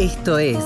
Esto 0.00 0.38
es 0.38 0.56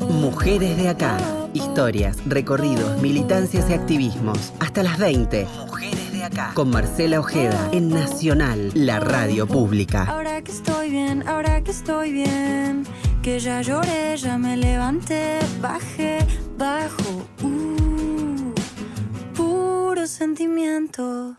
Mujeres 0.00 0.78
de 0.78 0.88
Acá. 0.88 1.18
Historias, 1.52 2.16
recorridos, 2.24 3.02
militancias 3.02 3.68
y 3.68 3.74
activismos. 3.74 4.54
Hasta 4.60 4.82
las 4.82 4.96
20. 4.96 5.46
Mujeres 5.66 6.10
de 6.10 6.24
Acá. 6.24 6.52
Con 6.54 6.70
Marcela 6.70 7.20
Ojeda 7.20 7.68
en 7.72 7.90
Nacional, 7.90 8.70
la 8.72 8.98
radio 8.98 9.46
pública. 9.46 10.04
Ahora 10.04 10.40
que 10.40 10.52
estoy 10.52 10.88
bien, 10.88 11.28
ahora 11.28 11.62
que 11.62 11.70
estoy 11.70 12.12
bien. 12.12 12.84
Que 13.22 13.38
ya 13.40 13.60
lloré, 13.60 14.16
ya 14.16 14.38
me 14.38 14.56
levanté, 14.56 15.38
bajé, 15.60 16.20
bajo. 16.56 17.28
Uh, 17.42 18.54
puro 19.36 20.06
sentimiento. 20.06 21.36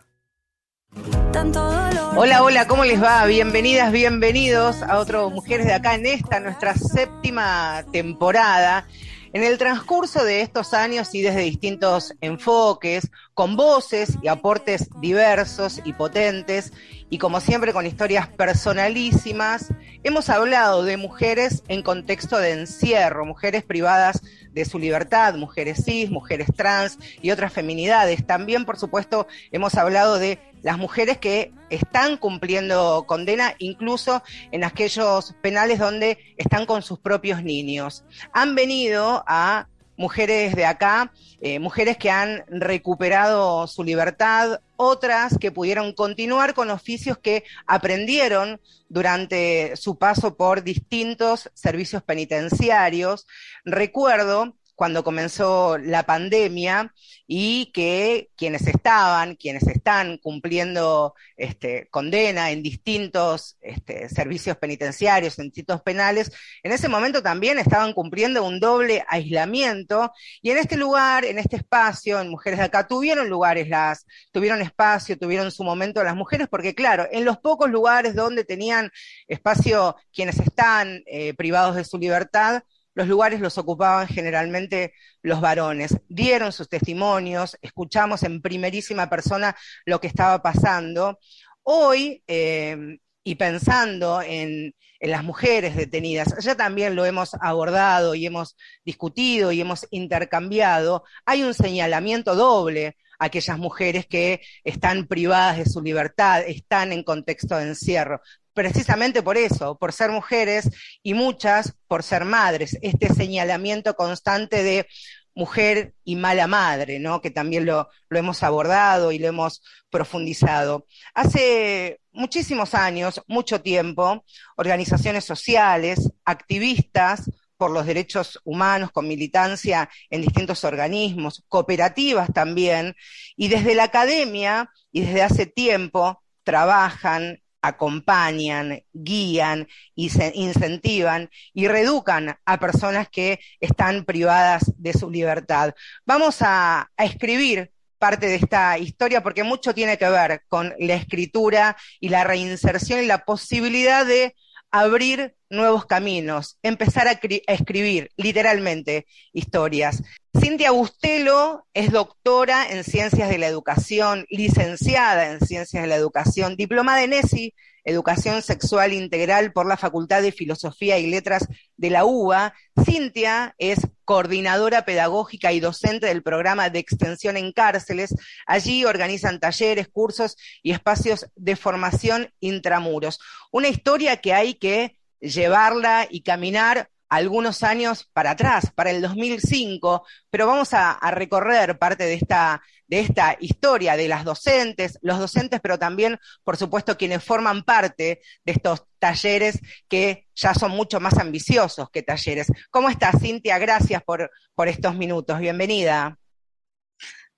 Tanto 1.32 1.64
dolor. 1.64 2.18
Hola, 2.18 2.44
hola, 2.44 2.68
¿cómo 2.68 2.86
les 2.86 3.02
va? 3.02 3.24
Bienvenidas, 3.26 3.92
bienvenidos 3.92 4.82
a 4.82 4.98
otro 4.98 5.30
Mujeres 5.30 5.68
de 5.68 5.74
Acá 5.74 5.94
en 5.94 6.08
esta, 6.08 6.40
nuestra 6.40 6.74
séptima 6.74 7.86
temporada. 7.92 8.88
En 9.32 9.44
el 9.44 9.60
transcurso 9.60 10.24
de 10.24 10.42
estos 10.42 10.74
años 10.74 11.14
y 11.14 11.22
desde 11.22 11.42
distintos 11.42 12.16
enfoques, 12.20 13.12
con 13.36 13.56
voces 13.56 14.18
y 14.24 14.28
aportes 14.28 14.90
diversos 15.00 15.82
y 15.86 15.94
potentes, 15.94 16.74
y 17.10 17.18
como 17.18 17.40
siempre 17.40 17.74
con 17.74 17.86
historias 17.86 18.28
personalísimas, 18.28 19.74
hemos 20.04 20.30
hablado 20.30 20.84
de 20.84 20.98
mujeres 20.98 21.64
en 21.68 21.82
contexto 21.82 22.38
de 22.38 22.52
encierro, 22.52 23.26
mujeres 23.26 23.64
privadas 23.64 24.22
de 24.52 24.66
su 24.66 24.80
libertad, 24.80 25.36
mujeres 25.36 25.84
cis, 25.86 26.10
mujeres 26.10 26.50
trans 26.56 26.98
y 27.22 27.32
otras 27.32 27.52
feminidades. 27.52 28.26
También, 28.26 28.66
por 28.66 28.78
supuesto, 28.78 29.28
hemos 29.52 29.76
hablado 29.76 30.20
de 30.20 30.40
las 30.62 30.78
mujeres 30.78 31.18
que 31.18 31.52
están 31.70 32.18
cumpliendo 32.18 33.06
condena, 33.08 33.56
incluso 33.60 34.22
en 34.52 34.64
aquellos 34.64 35.36
penales 35.42 35.80
donde 35.80 36.18
están 36.38 36.66
con 36.66 36.82
sus 36.82 37.00
propios 37.00 37.44
niños. 37.44 38.04
Han 38.34 38.56
venido 38.56 39.24
a 39.28 39.68
mujeres 40.00 40.56
de 40.56 40.66
acá, 40.66 41.12
eh, 41.42 41.60
mujeres 41.60 41.98
que 41.98 42.10
han 42.10 42.46
recuperado 42.48 43.68
su 43.68 43.84
libertad, 43.84 44.62
otras 44.78 45.38
que 45.38 45.52
pudieron 45.52 45.92
continuar 45.92 46.54
con 46.54 46.70
oficios 46.72 47.18
que 47.18 47.44
aprendieron 47.68 48.62
durante 48.88 49.76
su 49.76 49.98
paso 49.98 50.38
por 50.38 50.64
distintos 50.64 51.52
servicios 51.54 52.02
penitenciarios. 52.02 53.28
Recuerdo 53.66 54.56
cuando 54.80 55.04
comenzó 55.04 55.78
la 55.78 56.04
pandemia 56.04 56.94
y 57.28 57.70
que 57.74 58.30
quienes 58.38 58.66
estaban, 58.66 59.36
quienes 59.36 59.68
están 59.68 60.20
cumpliendo 60.20 61.16
este, 61.36 61.90
condena 61.92 62.52
en 62.52 62.64
distintos 62.64 63.58
este, 63.60 64.08
servicios 64.08 64.56
penitenciarios, 64.56 65.38
en 65.38 65.48
distintos 65.48 65.82
penales, 65.82 66.32
en 66.64 66.72
ese 66.72 66.88
momento 66.88 67.22
también 67.22 67.60
estaban 67.60 67.92
cumpliendo 67.92 68.42
un 68.46 68.62
doble 68.62 69.04
aislamiento. 69.10 70.14
Y 70.42 70.52
en 70.52 70.58
este 70.60 70.78
lugar, 70.78 71.26
en 71.26 71.40
este 71.40 71.58
espacio, 71.58 72.22
en 72.22 72.30
Mujeres 72.30 72.60
de 72.60 72.66
Acá, 72.68 72.88
tuvieron 72.88 73.28
lugares 73.28 73.68
las, 73.68 74.06
tuvieron 74.32 74.62
espacio, 74.62 75.18
tuvieron 75.18 75.52
su 75.52 75.66
momento 75.66 76.02
las 76.06 76.16
mujeres, 76.16 76.48
porque 76.50 76.74
claro, 76.74 77.06
en 77.12 77.26
los 77.26 77.38
pocos 77.38 77.70
lugares 77.70 78.16
donde 78.16 78.46
tenían 78.46 78.92
espacio 79.28 79.98
quienes 80.14 80.40
están 80.40 81.04
eh, 81.06 81.34
privados 81.34 81.76
de 81.76 81.84
su 81.84 81.98
libertad, 81.98 82.64
los 83.00 83.08
lugares 83.08 83.40
los 83.40 83.58
ocupaban 83.58 84.10
generalmente 84.10 84.94
los 85.22 85.40
varones. 85.40 85.96
Dieron 86.10 86.52
sus 86.52 86.68
testimonios, 86.68 87.58
escuchamos 87.62 88.24
en 88.24 88.42
primerísima 88.42 89.10
persona 89.10 89.56
lo 89.86 90.02
que 90.02 90.08
estaba 90.08 90.42
pasando. 90.42 91.18
Hoy, 91.64 92.22
eh, 92.28 92.98
y 93.24 93.36
pensando 93.36 94.22
en, 94.22 94.76
en, 95.00 95.12
las 95.12 95.24
mujeres 95.24 95.78
detenidas, 95.78 96.36
ya 96.44 96.56
también 96.56 96.94
lo 96.94 97.06
hemos 97.06 97.36
abordado 97.36 98.16
y 98.16 98.26
hemos 98.26 98.58
discutido 98.84 99.54
y 99.54 99.62
hemos 99.62 99.88
intercambiado, 99.92 101.06
hay 101.26 101.44
un 101.44 101.54
señalamiento 101.54 102.36
doble 102.36 102.98
a 103.18 103.26
aquellas 103.28 103.58
mujeres 103.58 104.08
que 104.08 104.42
están 104.66 105.08
privadas 105.08 105.58
de 105.58 105.66
su 105.68 105.82
libertad, 105.82 106.42
están 106.46 106.92
en 106.92 107.04
contexto 107.04 107.56
de 107.56 107.64
encierro 107.70 108.20
precisamente 108.60 109.24
por 109.24 109.38
eso, 109.38 109.78
por 109.78 109.94
ser 109.94 110.12
mujeres 110.12 110.70
y 111.02 111.14
muchas 111.14 111.76
por 111.88 112.04
ser 112.04 112.26
madres, 112.26 112.78
este 112.82 113.08
señalamiento 113.08 113.96
constante 113.96 114.64
de 114.64 114.86
mujer 115.34 115.94
y 116.04 116.18
mala 116.18 116.46
madre, 116.46 117.00
¿no? 117.00 117.22
que 117.22 117.32
también 117.32 117.66
lo, 117.66 117.88
lo, 118.10 118.20
hemos 118.20 118.44
abordado 118.44 119.14
y 119.14 119.20
lo 119.20 119.28
hemos 119.30 119.64
profundizado. 119.90 120.86
Hace 121.14 122.02
muchísimos 122.12 122.74
años, 122.74 123.22
mucho 123.28 123.62
tiempo, 123.62 124.26
organizaciones 124.58 125.24
sociales, 125.24 126.12
activistas 126.26 127.32
por 127.56 127.72
los 127.72 127.86
derechos 127.86 128.42
humanos 128.44 128.92
con 128.92 129.08
militancia 129.08 129.90
en 130.10 130.22
distintos 130.22 130.66
organismos, 130.66 131.46
cooperativas 131.48 132.28
también, 132.34 132.94
y 133.38 133.48
desde 133.48 133.74
la 133.74 133.86
academia 133.86 134.70
y 134.92 135.00
desde 135.00 135.22
hace 135.22 135.46
tiempo 135.46 136.22
trabajan 136.44 137.40
acompañan, 137.62 138.82
guían 138.94 139.68
y 139.96 140.10
incentivan 140.34 141.30
y 141.54 141.68
reeducan 141.68 142.38
a 142.46 142.60
personas 142.60 143.10
que 143.10 143.40
están 143.60 144.06
privadas 144.06 144.72
de 144.78 144.94
su 144.94 145.10
libertad. 145.10 145.74
Vamos 146.06 146.42
a, 146.42 146.90
a 146.96 147.06
escribir 147.06 147.72
parte 147.98 148.28
de 148.28 148.36
esta 148.36 148.78
historia 148.80 149.22
porque 149.22 149.44
mucho 149.44 149.74
tiene 149.74 149.98
que 149.98 150.10
ver 150.10 150.44
con 150.48 150.74
la 150.80 150.96
escritura 150.96 151.76
y 152.00 152.10
la 152.10 152.24
reinserción 152.24 153.04
y 153.04 153.06
la 153.06 153.26
posibilidad 153.26 154.06
de 154.06 154.36
abrir 154.72 155.36
nuevos 155.50 155.86
caminos, 155.86 156.58
empezar 156.62 157.08
a, 157.08 157.20
escribir 157.48 158.12
literalmente 158.18 159.08
historias. 159.34 160.04
Cintia 160.40 160.72
Bustelo 160.72 161.66
es 161.74 161.92
doctora 161.92 162.70
en 162.70 162.84
Ciencias 162.84 163.30
de 163.30 163.40
la 163.40 163.48
Educación, 163.48 164.26
licenciada 164.30 165.32
en 165.32 165.40
Ciencias 165.40 165.84
de 165.84 165.90
la 165.90 165.96
Educación, 165.96 166.56
diplomada 166.56 167.04
en 167.04 167.14
ESI, 167.14 167.56
Educación 167.90 168.42
Sexual 168.42 168.94
Integral 168.94 169.52
por 169.52 169.68
la 169.68 169.78
Facultad 169.78 170.22
de 170.22 170.32
Filosofía 170.32 171.00
y 171.00 171.08
Letras 171.08 171.48
de 171.76 171.90
la 171.90 172.06
UBA. 172.06 172.54
Cintia 172.86 173.56
es 173.58 173.80
coordinadora 174.06 174.86
pedagógica 174.86 175.52
y 175.52 175.60
docente 175.60 176.08
del 176.08 176.24
programa 176.24 176.70
de 176.70 176.80
extensión 176.80 177.36
en 177.36 177.52
cárceles. 177.52 178.16
Allí 178.46 178.86
organizan 178.86 179.40
talleres, 179.40 179.88
cursos 179.88 180.38
y 180.62 180.72
espacios 180.72 181.28
de 181.36 181.56
formación 181.56 182.34
intramuros. 182.40 183.20
Una 183.52 183.68
historia 183.68 184.18
que 184.18 184.34
hay 184.34 184.54
que 184.54 184.98
llevarla 185.20 186.08
y 186.10 186.22
caminar 186.22 186.90
algunos 187.10 187.64
años 187.64 188.10
para 188.14 188.32
atrás, 188.32 188.72
para 188.76 188.92
el 188.92 189.02
2005, 189.02 190.06
pero 190.30 190.48
vamos 190.48 190.74
a, 190.74 190.98
recorrer 191.12 191.78
parte 191.78 192.06
de 192.06 192.14
esta, 192.14 192.62
de 192.88 193.00
esta 193.00 193.36
historia 193.40 193.98
de 193.98 194.08
las 194.08 194.24
docentes, 194.24 195.00
los 195.02 195.20
docentes, 195.20 195.60
pero 195.62 195.80
también, 195.80 196.20
por 196.44 196.56
supuesto, 196.58 196.98
quienes 196.98 197.24
forman 197.24 197.64
parte 197.64 198.22
de 198.46 198.52
estos 198.52 198.86
talleres 199.00 199.60
que 199.88 200.28
ya 200.36 200.54
son 200.54 200.72
mucho 200.72 201.00
más 201.00 201.18
ambiciosos 201.18 201.90
que 201.90 202.04
talleres. 202.04 202.48
¿Cómo 202.70 202.90
estás, 202.90 203.20
Cintia? 203.20 203.58
Gracias 203.58 204.04
por, 204.04 204.32
por 204.54 204.68
estos 204.68 204.96
minutos. 204.96 205.40
Bienvenida. 205.40 206.18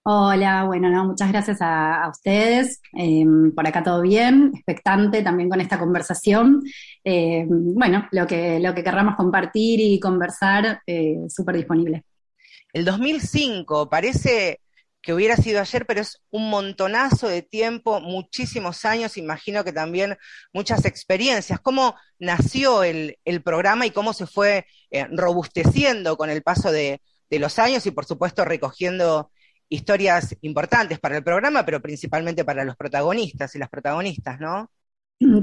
Hola, 0.03 0.63
bueno, 0.63 0.89
no, 0.89 1.05
muchas 1.05 1.31
gracias 1.31 1.59
a, 1.61 2.09
ustedes. 2.09 2.81
Eh, 2.97 3.23
por 3.55 3.67
acá 3.67 3.83
todo 3.83 4.01
bien, 4.01 4.51
expectante 4.55 5.21
también 5.21 5.47
con 5.47 5.61
esta 5.61 5.77
conversación. 5.77 6.63
Eh, 7.03 7.45
bueno, 7.47 8.07
lo 8.11 8.25
que, 8.25 8.59
lo 8.59 8.73
que 8.73 8.83
querramos 8.83 9.15
compartir 9.15 9.79
y 9.79 9.99
conversar, 9.99 10.81
eh, 10.87 11.17
súper 11.29 11.57
disponible. 11.57 12.03
El 12.73 12.83
2005 12.85 13.89
parece 13.89 14.59
que 15.03 15.13
hubiera 15.13 15.35
sido 15.37 15.61
ayer, 15.61 15.85
pero 15.85 16.01
es 16.01 16.19
un 16.31 16.49
montonazo 16.49 17.27
de 17.27 17.43
tiempo, 17.43 18.01
muchísimos 18.01 18.85
años, 18.85 19.17
imagino 19.17 19.63
que 19.63 19.73
también 19.73 20.17
muchas 20.51 20.85
experiencias. 20.85 21.59
¿Cómo 21.59 21.95
nació 22.17 22.83
el, 22.83 23.19
el 23.23 23.43
programa 23.43 23.85
y 23.85 23.91
cómo 23.91 24.13
se 24.13 24.25
fue 24.25 24.65
eh, 24.89 25.05
robusteciendo 25.11 26.17
con 26.17 26.31
el 26.31 26.41
paso 26.41 26.71
de, 26.71 27.01
de 27.29 27.39
los 27.39 27.59
años 27.59 27.85
y, 27.85 27.91
por 27.91 28.05
supuesto, 28.05 28.45
recogiendo 28.45 29.31
historias 29.71 30.35
importantes 30.41 30.99
para 30.99 31.17
el 31.17 31.23
programa, 31.23 31.65
pero 31.65 31.81
principalmente 31.81 32.43
para 32.43 32.65
los 32.65 32.75
protagonistas 32.75 33.55
y 33.55 33.59
las 33.59 33.69
protagonistas, 33.69 34.39
¿no? 34.39 34.69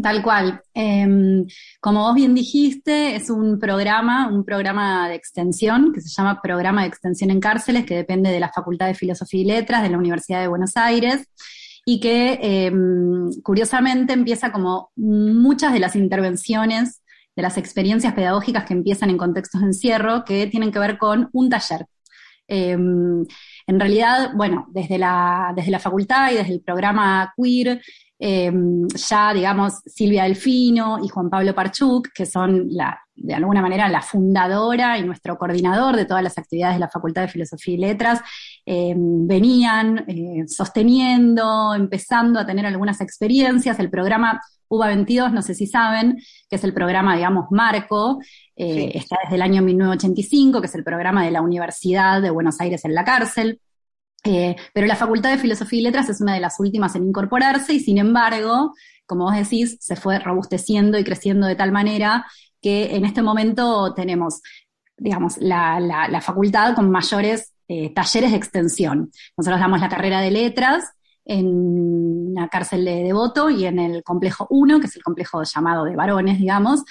Tal 0.02 0.22
cual. 0.22 0.60
Eh, 0.74 1.46
como 1.80 2.02
vos 2.02 2.14
bien 2.14 2.34
dijiste, 2.34 3.16
es 3.16 3.30
un 3.30 3.58
programa, 3.58 4.28
un 4.28 4.44
programa 4.44 5.08
de 5.08 5.14
extensión 5.14 5.92
que 5.92 6.00
se 6.00 6.08
llama 6.08 6.42
Programa 6.42 6.82
de 6.82 6.88
Extensión 6.88 7.30
en 7.30 7.40
Cárceles, 7.40 7.86
que 7.86 7.94
depende 7.94 8.30
de 8.30 8.40
la 8.40 8.52
Facultad 8.52 8.86
de 8.86 8.94
Filosofía 8.94 9.40
y 9.40 9.44
Letras 9.44 9.82
de 9.82 9.90
la 9.90 9.98
Universidad 9.98 10.40
de 10.40 10.48
Buenos 10.48 10.76
Aires 10.76 11.26
y 11.86 12.00
que 12.00 12.38
eh, 12.42 12.72
curiosamente 13.42 14.12
empieza 14.12 14.52
como 14.52 14.90
muchas 14.96 15.72
de 15.72 15.78
las 15.78 15.96
intervenciones, 15.96 17.02
de 17.34 17.42
las 17.42 17.56
experiencias 17.56 18.12
pedagógicas 18.12 18.64
que 18.64 18.74
empiezan 18.74 19.08
en 19.08 19.16
contextos 19.16 19.62
de 19.62 19.68
encierro, 19.68 20.24
que 20.24 20.48
tienen 20.48 20.70
que 20.70 20.80
ver 20.80 20.98
con 20.98 21.30
un 21.32 21.48
taller. 21.48 21.86
Eh, 22.48 22.76
en 23.68 23.78
realidad, 23.78 24.30
bueno, 24.34 24.66
desde 24.70 24.96
la, 24.96 25.52
desde 25.54 25.70
la 25.70 25.78
facultad 25.78 26.32
y 26.32 26.36
desde 26.36 26.54
el 26.54 26.62
programa 26.62 27.34
Queer, 27.36 27.82
em, 28.18 28.86
ya, 28.88 29.32
digamos, 29.32 29.74
Silvia 29.86 30.24
Delfino 30.24 30.98
y 31.04 31.08
Juan 31.08 31.30
Pablo 31.30 31.54
Parchuk, 31.54 32.08
que 32.12 32.26
son 32.26 32.66
la, 32.70 32.98
de 33.14 33.34
alguna 33.34 33.62
manera 33.62 33.88
la 33.88 34.02
fundadora 34.02 34.98
y 34.98 35.04
nuestro 35.04 35.38
coordinador 35.38 35.96
de 35.96 36.04
todas 36.04 36.22
las 36.22 36.38
actividades 36.38 36.76
de 36.76 36.80
la 36.80 36.88
Facultad 36.88 37.22
de 37.22 37.28
Filosofía 37.28 37.74
y 37.74 37.78
Letras, 37.78 38.20
em, 38.66 39.26
venían 39.26 40.04
eh, 40.08 40.44
sosteniendo, 40.46 41.74
empezando 41.74 42.40
a 42.40 42.46
tener 42.46 42.66
algunas 42.66 43.00
experiencias. 43.00 43.78
El 43.78 43.90
programa 43.90 44.40
UBA 44.68 44.88
22, 44.88 45.32
no 45.32 45.42
sé 45.42 45.54
si 45.54 45.66
saben, 45.66 46.18
que 46.48 46.56
es 46.56 46.64
el 46.64 46.74
programa, 46.74 47.16
digamos, 47.16 47.46
marco, 47.50 48.20
eh, 48.54 48.92
está 48.94 49.16
desde 49.22 49.36
el 49.36 49.42
año 49.42 49.62
1985, 49.62 50.60
que 50.60 50.66
es 50.66 50.74
el 50.74 50.84
programa 50.84 51.24
de 51.24 51.30
la 51.30 51.40
Universidad 51.40 52.20
de 52.20 52.30
Buenos 52.30 52.60
Aires 52.60 52.84
en 52.84 52.94
la 52.94 53.04
cárcel. 53.04 53.60
Eh, 54.24 54.56
pero 54.74 54.86
la 54.86 54.96
Facultad 54.96 55.30
de 55.30 55.38
Filosofía 55.38 55.78
y 55.78 55.82
Letras 55.82 56.08
es 56.08 56.20
una 56.20 56.34
de 56.34 56.40
las 56.40 56.58
últimas 56.58 56.94
en 56.96 57.06
incorporarse 57.06 57.72
y 57.74 57.80
sin 57.80 57.98
embargo, 57.98 58.74
como 59.06 59.24
vos 59.24 59.34
decís, 59.34 59.76
se 59.80 59.96
fue 59.96 60.18
robusteciendo 60.18 60.98
y 60.98 61.04
creciendo 61.04 61.46
de 61.46 61.56
tal 61.56 61.72
manera 61.72 62.26
que 62.60 62.96
en 62.96 63.04
este 63.04 63.22
momento 63.22 63.94
tenemos, 63.94 64.42
digamos, 64.96 65.38
la, 65.38 66.20
facultad 66.22 66.74
con 66.74 66.90
mayores 66.90 67.54
eh, 67.68 67.92
talleres 67.94 68.32
de 68.32 68.36
extensión. 68.36 69.10
Nosotros 69.36 69.60
damos 69.60 69.80
la 69.80 69.88
carrera 69.88 70.20
de 70.20 70.30
letras 70.30 70.92
en 71.24 72.34
la 72.34 72.48
cárcel 72.48 72.84
de 72.84 73.04
Devoto 73.04 73.50
y 73.50 73.66
en 73.66 73.78
el 73.78 74.02
complejo 74.02 74.46
1, 74.50 74.80
que 74.80 74.86
es 74.86 74.96
el 74.96 75.02
complejo 75.02 75.42
llamado 75.42 75.84
de 75.84 75.94
varones, 75.94 76.38
digamos, 76.38 76.82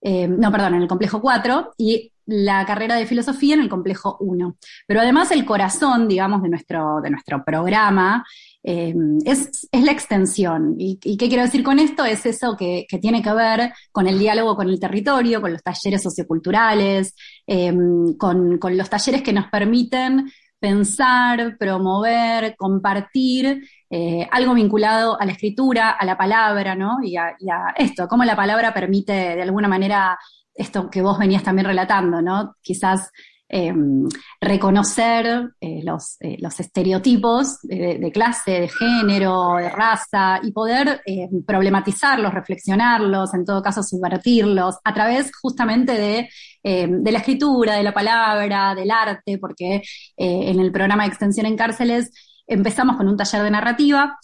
eh, 0.00 0.26
no, 0.26 0.50
perdón, 0.50 0.74
en 0.74 0.82
el 0.82 0.88
complejo 0.88 1.20
4, 1.20 1.74
y 1.78 2.11
la 2.26 2.64
carrera 2.66 2.96
de 2.96 3.06
filosofía 3.06 3.54
en 3.54 3.60
el 3.60 3.68
complejo 3.68 4.16
1. 4.20 4.56
Pero 4.86 5.00
además 5.00 5.30
el 5.30 5.44
corazón, 5.44 6.08
digamos, 6.08 6.42
de 6.42 6.48
nuestro, 6.48 7.00
de 7.02 7.10
nuestro 7.10 7.44
programa 7.44 8.24
eh, 8.62 8.94
es, 9.24 9.68
la 9.72 9.92
extensión. 9.92 10.76
¿Y, 10.78 10.98
qué 10.98 11.28
quiero 11.28 11.42
decir 11.42 11.62
con 11.62 11.78
esto? 11.78 12.04
Es 12.04 12.24
eso 12.26 12.56
que, 12.56 12.86
tiene 13.00 13.22
que 13.22 13.32
ver 13.32 13.72
con 13.90 14.06
el 14.06 14.18
diálogo 14.18 14.56
con 14.56 14.68
el 14.68 14.78
territorio, 14.78 15.40
con 15.40 15.52
los 15.52 15.62
talleres 15.62 16.02
socioculturales, 16.02 17.14
eh, 17.46 17.74
con, 18.18 18.58
los 18.76 18.90
talleres 18.90 19.22
que 19.22 19.32
nos 19.32 19.46
permiten 19.48 20.30
pensar, 20.58 21.56
promover, 21.58 22.54
compartir 22.56 23.68
eh, 23.90 24.28
algo 24.30 24.54
vinculado 24.54 25.20
a 25.20 25.26
la 25.26 25.32
escritura, 25.32 25.90
a 25.90 26.04
la 26.04 26.16
palabra, 26.16 26.76
¿no? 26.76 26.98
Y 27.02 27.14
y 27.14 27.16
a, 27.50 27.74
esto, 27.76 28.06
cómo 28.06 28.24
la 28.24 28.36
palabra 28.36 28.72
permite 28.72 29.12
de 29.12 29.42
alguna 29.42 29.66
manera 29.66 30.16
esto 30.54 30.90
que 30.90 31.02
vos 31.02 31.18
venías 31.18 31.42
también 31.42 31.66
relatando, 31.66 32.20
¿no? 32.20 32.56
Quizás 32.60 33.10
em, 33.48 34.08
reconocer 34.40 35.50
eh, 35.60 35.82
los, 35.84 36.16
eh, 36.20 36.36
los, 36.40 36.58
estereotipos 36.58 37.60
de, 37.62 38.10
clase, 38.12 38.62
de 38.62 38.68
género, 38.68 39.56
de 39.56 39.68
raza, 39.68 40.40
y 40.42 40.52
poder 40.52 41.02
em, 41.04 41.44
problematizarlos, 41.44 42.32
reflexionarlos, 42.32 43.34
en 43.34 43.44
todo 43.44 43.62
caso 43.62 43.82
subvertirlos, 43.82 44.76
a 44.82 44.94
través 44.94 45.30
justamente 45.36 45.92
de, 45.92 46.28
em, 46.62 47.02
de 47.02 47.12
la 47.12 47.18
escritura, 47.18 47.74
de 47.74 47.82
la 47.82 47.92
palabra, 47.92 48.74
del 48.74 48.90
arte, 48.90 49.38
porque 49.38 49.76
eh, 49.76 49.82
en 50.16 50.60
el 50.60 50.72
programa 50.72 51.04
de 51.04 51.10
extensión 51.10 51.46
en 51.46 51.56
cárceles 51.56 52.10
empezamos 52.46 52.96
con 52.96 53.08
un 53.08 53.16
taller 53.16 53.42
de 53.42 53.50
narrativa, 53.50 54.18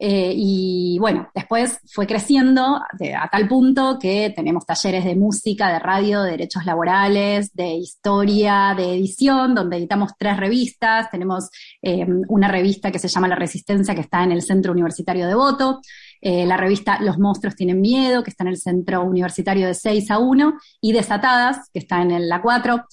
eh, 0.00 0.32
y 0.36 0.96
bueno, 1.00 1.28
después 1.34 1.80
fue 1.86 2.06
creciendo 2.06 2.76
a 2.76 3.28
tal 3.30 3.48
punto 3.48 3.98
que 4.00 4.32
tenemos 4.34 4.64
talleres 4.64 5.04
de 5.04 5.16
música, 5.16 5.72
de 5.72 5.80
radio, 5.80 6.22
de 6.22 6.32
derechos 6.32 6.64
laborales, 6.64 7.52
de 7.52 7.74
historia, 7.74 8.74
de 8.76 8.94
edición, 8.94 9.56
donde 9.56 9.76
editamos 9.76 10.12
tres 10.16 10.36
revistas. 10.36 11.10
Tenemos 11.10 11.50
eh, 11.82 12.06
una 12.28 12.46
revista 12.46 12.92
que 12.92 13.00
se 13.00 13.08
llama 13.08 13.26
La 13.26 13.34
Resistencia, 13.34 13.94
que 13.94 14.02
está 14.02 14.22
en 14.22 14.32
el 14.32 14.42
Centro 14.42 14.72
Universitario 14.72 15.26
de 15.26 15.34
Voto. 15.34 15.80
Eh, 16.20 16.46
la 16.46 16.56
revista 16.56 17.00
Los 17.00 17.18
Monstruos 17.18 17.56
Tienen 17.56 17.80
Miedo, 17.80 18.22
que 18.22 18.30
está 18.30 18.44
en 18.44 18.48
el 18.48 18.58
Centro 18.58 19.02
Universitario 19.02 19.66
de 19.66 19.74
6 19.74 20.10
a 20.12 20.18
1, 20.18 20.54
y 20.80 20.92
Desatadas, 20.92 21.70
que 21.72 21.80
está 21.80 22.02
en 22.02 22.28
la 22.28 22.40
4. 22.40 22.84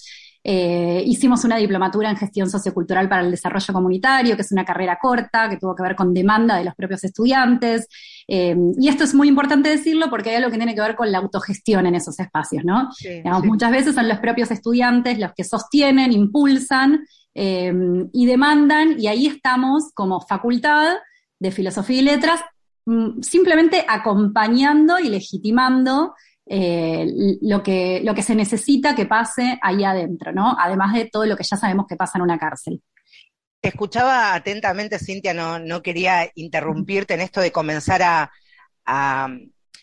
Eh, 0.48 1.02
hicimos 1.04 1.42
una 1.42 1.56
diplomatura 1.56 2.08
en 2.08 2.16
gestión 2.16 2.48
sociocultural 2.48 3.08
para 3.08 3.22
el 3.22 3.32
desarrollo 3.32 3.74
comunitario, 3.74 4.36
que 4.36 4.42
es 4.42 4.52
una 4.52 4.64
carrera 4.64 4.96
corta, 5.02 5.48
que 5.48 5.56
tuvo 5.56 5.74
que 5.74 5.82
ver 5.82 5.96
con 5.96 6.14
demanda 6.14 6.56
de 6.56 6.62
los 6.62 6.74
propios 6.76 7.02
estudiantes. 7.02 7.88
Eh, 8.28 8.56
y 8.78 8.86
esto 8.86 9.02
es 9.02 9.12
muy 9.12 9.26
importante 9.26 9.68
decirlo 9.68 10.08
porque 10.08 10.30
hay 10.30 10.36
algo 10.36 10.52
que 10.52 10.58
tiene 10.58 10.76
que 10.76 10.80
ver 10.80 10.94
con 10.94 11.10
la 11.10 11.18
autogestión 11.18 11.84
en 11.86 11.96
esos 11.96 12.20
espacios, 12.20 12.64
¿no? 12.64 12.90
Muchas 13.42 13.72
veces 13.72 13.96
son 13.96 14.06
los 14.06 14.20
propios 14.20 14.52
estudiantes 14.52 15.18
los 15.18 15.32
que 15.34 15.42
sostienen, 15.42 16.12
impulsan 16.12 17.04
eh, 17.34 17.74
y 18.12 18.26
demandan, 18.26 19.00
y 19.00 19.08
ahí 19.08 19.26
estamos 19.26 19.90
como 19.94 20.20
facultad 20.20 20.94
de 21.40 21.50
filosofía 21.50 21.98
y 21.98 22.04
letras 22.04 22.40
mm, 22.84 23.20
simplemente 23.20 23.84
acompañando 23.88 25.00
y 25.00 25.08
legitimando 25.08 26.14
eh, 26.48 27.06
lo, 27.42 27.60
que, 27.62 28.00
lo 28.04 28.14
que 28.14 28.22
se 28.22 28.34
necesita 28.34 28.94
que 28.94 29.06
pase 29.06 29.58
ahí 29.60 29.82
adentro, 29.82 30.32
¿no? 30.32 30.56
Además 30.58 30.94
de 30.94 31.06
todo 31.06 31.26
lo 31.26 31.36
que 31.36 31.42
ya 31.42 31.56
sabemos 31.56 31.86
que 31.88 31.96
pasa 31.96 32.18
en 32.18 32.22
una 32.22 32.38
cárcel. 32.38 32.80
Te 33.60 33.70
escuchaba 33.70 34.34
atentamente, 34.34 34.98
Cintia, 34.98 35.34
no, 35.34 35.58
no 35.58 35.82
quería 35.82 36.30
interrumpirte 36.36 37.14
en 37.14 37.22
esto 37.22 37.40
de 37.40 37.50
comenzar 37.50 38.30
a, 38.84 39.28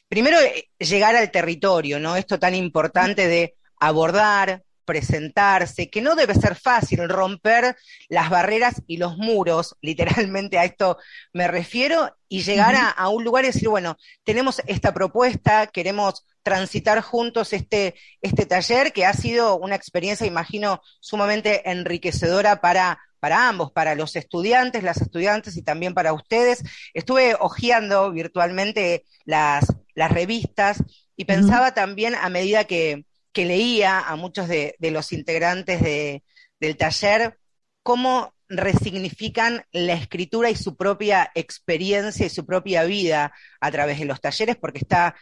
primero, 0.07 0.39
eh, 0.39 0.69
llegar 0.79 1.17
al 1.17 1.31
territorio, 1.31 1.99
¿no? 1.99 2.15
Esto 2.15 2.39
tan 2.39 2.55
importante 2.55 3.27
de 3.27 3.55
abordar, 3.79 4.63
presentarse, 4.85 5.89
que 5.89 6.01
no 6.01 6.15
debe 6.15 6.35
ser 6.35 6.55
fácil 6.55 7.07
romper 7.09 7.75
las 8.09 8.29
barreras 8.29 8.81
y 8.87 8.97
los 8.97 9.17
muros, 9.17 9.75
literalmente 9.81 10.57
a 10.59 10.65
esto 10.65 10.97
me 11.33 11.47
refiero, 11.47 12.15
y 12.29 12.41
llegar 12.41 12.75
a, 12.75 13.09
un 13.09 13.23
lugar 13.23 13.43
y 13.43 13.47
decir, 13.47 13.69
bueno, 13.69 13.97
tenemos 14.23 14.61
esta 14.65 14.91
propuesta, 14.91 15.67
queremos 15.67 16.25
transitar 16.41 16.99
juntos 17.01 17.53
este, 17.53 17.93
este 18.21 18.47
taller, 18.47 18.91
que 18.91 19.05
ha 19.05 19.13
sido 19.13 19.57
una 19.57 19.75
experiencia, 19.75 20.25
imagino, 20.25 20.81
sumamente 20.99 21.69
enriquecedora 21.69 22.59
para 22.59 22.99
para 23.23 23.47
ambos, 23.47 23.71
para 23.71 23.95
los 23.95 24.17
estudiantes, 24.17 24.83
las 24.83 24.99
estudiantes 24.99 25.55
y 25.55 25.61
también 25.61 25.93
para 25.93 26.11
ustedes. 26.11 26.61
Estuve 26.93 27.37
hojeando 27.39 28.11
virtualmente 28.11 29.05
las, 29.23 29.65
las 29.95 30.11
revistas 30.11 30.83
y 31.15 31.23
pensaba 31.23 31.73
también 31.73 32.15
a 32.15 32.27
medida 32.27 32.65
que, 32.65 33.05
que 33.33 33.45
leía 33.45 33.99
a 33.99 34.15
muchos 34.15 34.47
de, 34.47 34.75
los 34.79 35.11
integrantes 35.11 35.81
del 35.81 36.77
taller 36.77 37.37
cómo 37.81 38.33
resignifican 38.47 39.65
la 39.71 39.93
escritura 39.93 40.49
y 40.49 40.55
su 40.55 40.75
propia 40.75 41.31
experiencia 41.35 42.25
y 42.25 42.29
su 42.29 42.45
propia 42.45 42.83
vida 42.83 43.33
a 43.59 43.71
través 43.71 43.99
de 43.99 44.05
los 44.05 44.21
talleres, 44.21 44.55
porque 44.55 44.79
está 44.79 45.15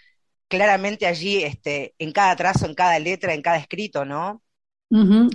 claramente 0.48 1.08
allí 1.08 1.44
este, 1.44 1.95
en 1.97 2.12
cada 2.12 2.35
trazo, 2.35 2.66
en 2.66 2.76
cada 2.76 3.00
letra, 3.00 3.33
en 3.33 3.42
cada 3.42 3.57
escrito, 3.57 4.06
¿no? 4.06 4.44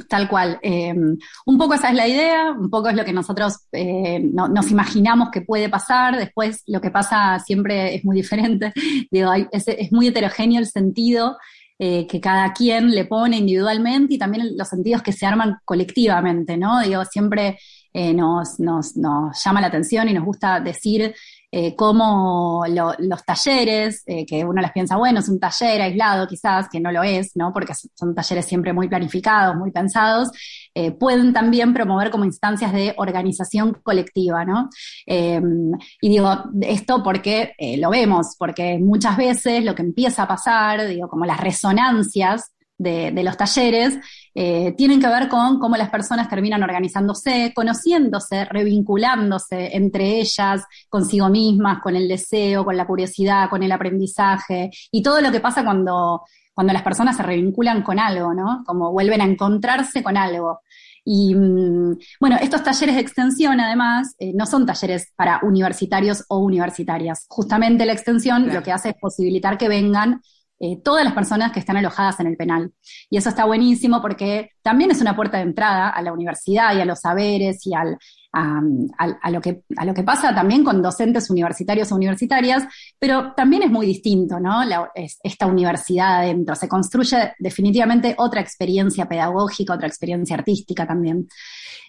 tal 0.08 0.28
cual. 0.28 0.58
Em, 0.62 1.16
un 1.46 1.58
poco 1.58 1.72
esa 1.74 1.88
es 1.88 1.94
la 1.94 2.06
idea, 2.06 2.50
un 2.50 2.68
poco 2.68 2.90
es 2.90 2.94
lo 2.94 3.06
que 3.06 3.14
nosotros 3.14 3.66
eh, 3.72 4.20
nos 4.20 4.70
imaginamos 4.70 5.30
que 5.30 5.40
puede 5.40 5.70
pasar, 5.70 6.16
después 6.16 6.62
lo 6.66 6.80
que 6.80 6.90
pasa 6.90 7.38
siempre 7.38 7.94
es 7.94 8.04
muy 8.04 8.16
diferente, 8.16 8.72
Digo, 9.10 9.32
es, 9.32 9.66
es, 9.66 9.92
muy 9.92 10.08
heterogéneo 10.08 10.60
el 10.60 10.66
sentido 10.66 11.38
eh, 11.78 12.06
que 12.06 12.20
cada 12.20 12.52
quien 12.52 12.90
le 12.90 13.04
pone 13.04 13.36
individualmente 13.36 14.14
y 14.14 14.18
también 14.18 14.56
los 14.56 14.68
sentidos 14.68 15.02
que 15.02 15.12
se 15.12 15.26
arman 15.26 15.58
colectivamente, 15.64 16.56
¿no? 16.56 16.80
Digo, 16.80 17.04
siempre 17.04 17.58
eh, 17.92 18.14
nos, 18.14 18.58
nos, 18.60 18.96
nos, 18.96 19.44
llama 19.44 19.60
la 19.60 19.66
atención 19.66 20.08
y 20.08 20.14
nos 20.14 20.24
gusta 20.24 20.60
decir 20.60 21.14
eh, 21.52 21.76
cómo 21.76 22.64
los 22.66 23.24
talleres, 23.24 24.02
eh, 24.06 24.26
que 24.26 24.44
uno 24.44 24.60
les 24.60 24.72
piensa, 24.72 24.96
bueno, 24.96 25.20
es 25.20 25.28
un 25.28 25.38
taller 25.38 25.80
aislado 25.80 26.26
quizás, 26.26 26.68
que 26.68 26.80
no 26.80 26.90
lo 26.90 27.02
es, 27.02 27.36
¿no? 27.36 27.52
Porque 27.52 27.72
son 27.94 28.14
talleres 28.14 28.46
siempre 28.46 28.72
muy 28.72 28.88
planificados, 28.88 29.56
muy 29.56 29.70
pensados, 29.70 30.30
eh, 30.74 30.90
pueden 30.90 31.32
también 31.32 31.72
promover 31.72 32.10
como 32.10 32.24
instancias 32.24 32.72
de 32.72 32.94
organización 32.96 33.78
colectiva, 33.82 34.44
¿no? 34.44 34.68
y 35.06 36.08
digo 36.08 36.30
esto 36.62 37.02
porque 37.02 37.54
lo 37.78 37.90
vemos, 37.90 38.34
porque 38.38 38.78
muchas 38.78 39.16
veces 39.16 39.64
lo 39.64 39.74
que 39.74 39.82
empieza 39.82 40.24
a 40.24 40.28
pasar, 40.28 40.86
digo, 40.88 41.08
como 41.08 41.24
las 41.24 41.40
resonancias 41.40 42.52
de, 42.78 43.22
los 43.22 43.36
talleres 43.36 43.98
eh, 44.38 44.74
tienen 44.76 45.00
que 45.00 45.08
ver 45.08 45.28
con 45.28 45.58
cómo 45.58 45.78
las 45.78 45.88
personas 45.88 46.28
terminan 46.28 46.62
organizándose, 46.62 47.54
conociéndose, 47.54 48.44
revinculándose 48.44 49.74
entre 49.74 50.20
ellas, 50.20 50.62
consigo 50.90 51.30
mismas, 51.30 51.80
con 51.80 51.96
el 51.96 52.06
deseo, 52.06 52.62
con 52.62 52.76
la 52.76 52.86
curiosidad, 52.86 53.48
con 53.48 53.62
el 53.62 53.72
aprendizaje 53.72 54.70
y 54.92 55.02
todo 55.02 55.22
lo 55.22 55.32
que 55.32 55.40
pasa 55.40 55.64
cuando, 55.64 56.20
cuando 56.52 56.74
las 56.74 56.82
personas 56.82 57.16
se 57.16 57.22
revinculan 57.22 57.82
con 57.82 57.98
algo, 57.98 58.34
¿no? 58.34 58.62
Como 58.66 58.92
vuelven 58.92 59.22
a 59.22 59.24
encontrarse 59.24 60.02
con 60.02 60.18
algo. 60.18 60.60
Y 61.02 61.34
mm, 61.34 61.96
bueno, 62.20 62.36
estos 62.38 62.62
talleres 62.62 62.96
de 62.96 63.00
extensión, 63.00 63.58
además, 63.58 64.16
eh, 64.18 64.32
no 64.34 64.44
son 64.44 64.66
talleres 64.66 65.14
para 65.16 65.40
universitarios 65.44 66.26
o 66.28 66.40
universitarias. 66.40 67.24
Justamente 67.28 67.86
la 67.86 67.94
extensión 67.94 68.52
lo 68.52 68.62
que 68.62 68.72
hace 68.72 68.90
es 68.90 68.96
posibilitar 69.00 69.56
que 69.56 69.70
vengan 69.70 70.20
eh, 70.58 70.80
todas 70.82 71.04
las 71.04 71.12
personas 71.12 71.52
que 71.52 71.60
están 71.60 71.76
alojadas 71.76 72.18
en 72.20 72.28
el 72.28 72.36
penal. 72.36 72.72
Y 73.10 73.18
eso 73.18 73.28
está 73.28 73.44
buenísimo 73.44 74.00
porque 74.00 74.52
también 74.62 74.90
es 74.90 75.00
una 75.00 75.14
puerta 75.14 75.36
de 75.36 75.44
entrada 75.44 75.90
a 75.90 76.02
la 76.02 76.12
universidad 76.12 76.74
y 76.74 76.80
a 76.80 76.84
los 76.84 77.00
saberes 77.00 77.66
y 77.66 77.74
al, 77.74 77.98
a, 78.32 79.30
lo 79.30 79.40
que, 79.40 79.62
a 79.76 79.84
lo 79.84 79.94
que 79.94 80.02
pasa 80.02 80.34
también 80.34 80.64
con 80.64 80.82
docentes 80.82 81.30
universitarios 81.30 81.90
o 81.90 81.94
universitarias, 81.94 82.64
pero 82.98 83.32
también 83.34 83.62
es 83.62 83.70
muy 83.70 83.86
distinto, 83.86 84.38
¿no? 84.40 84.62
esta 84.94 85.46
universidad 85.46 86.18
adentro. 86.18 86.54
Se 86.54 86.68
construye 86.68 87.34
definitivamente 87.38 88.14
otra 88.18 88.40
experiencia 88.40 89.06
pedagógica, 89.06 89.74
otra 89.74 89.88
experiencia 89.88 90.36
artística 90.36 90.86
también. 90.86 91.28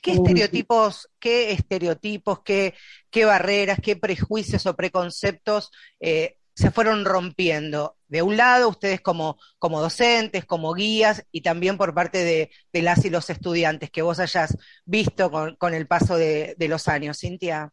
¿Qué 0.01 0.11
eh, 0.11 0.15
estereotipos, 0.15 1.09
qué 1.19 1.51
estereotipos, 1.51 2.41
qué, 2.41 2.73
qué 3.09 3.25
barreras, 3.25 3.79
qué 3.81 3.95
prejuicios 3.95 4.65
o 4.65 4.75
preconceptos 4.75 5.71
eh, 5.99 6.37
se 6.53 6.71
fueron 6.71 7.05
rompiendo. 7.05 7.96
De 8.07 8.21
un 8.21 8.37
lado, 8.37 8.69
ustedes 8.69 9.01
como, 9.01 9.37
como 9.59 9.81
docentes, 9.81 10.45
como 10.45 10.73
guías, 10.73 11.25
y 11.31 11.41
también 11.41 11.77
por 11.77 11.93
parte 11.93 12.23
de, 12.23 12.49
las 12.81 13.03
y 13.05 13.09
los 13.09 13.29
estudiantes 13.29 13.91
que 13.91 14.01
vos 14.01 14.19
hayas 14.19 14.57
visto 14.85 15.31
con, 15.31 15.73
el 15.73 15.87
paso 15.87 16.15
de, 16.15 16.55
los 16.59 16.87
años. 16.87 17.19
Cintia. 17.19 17.71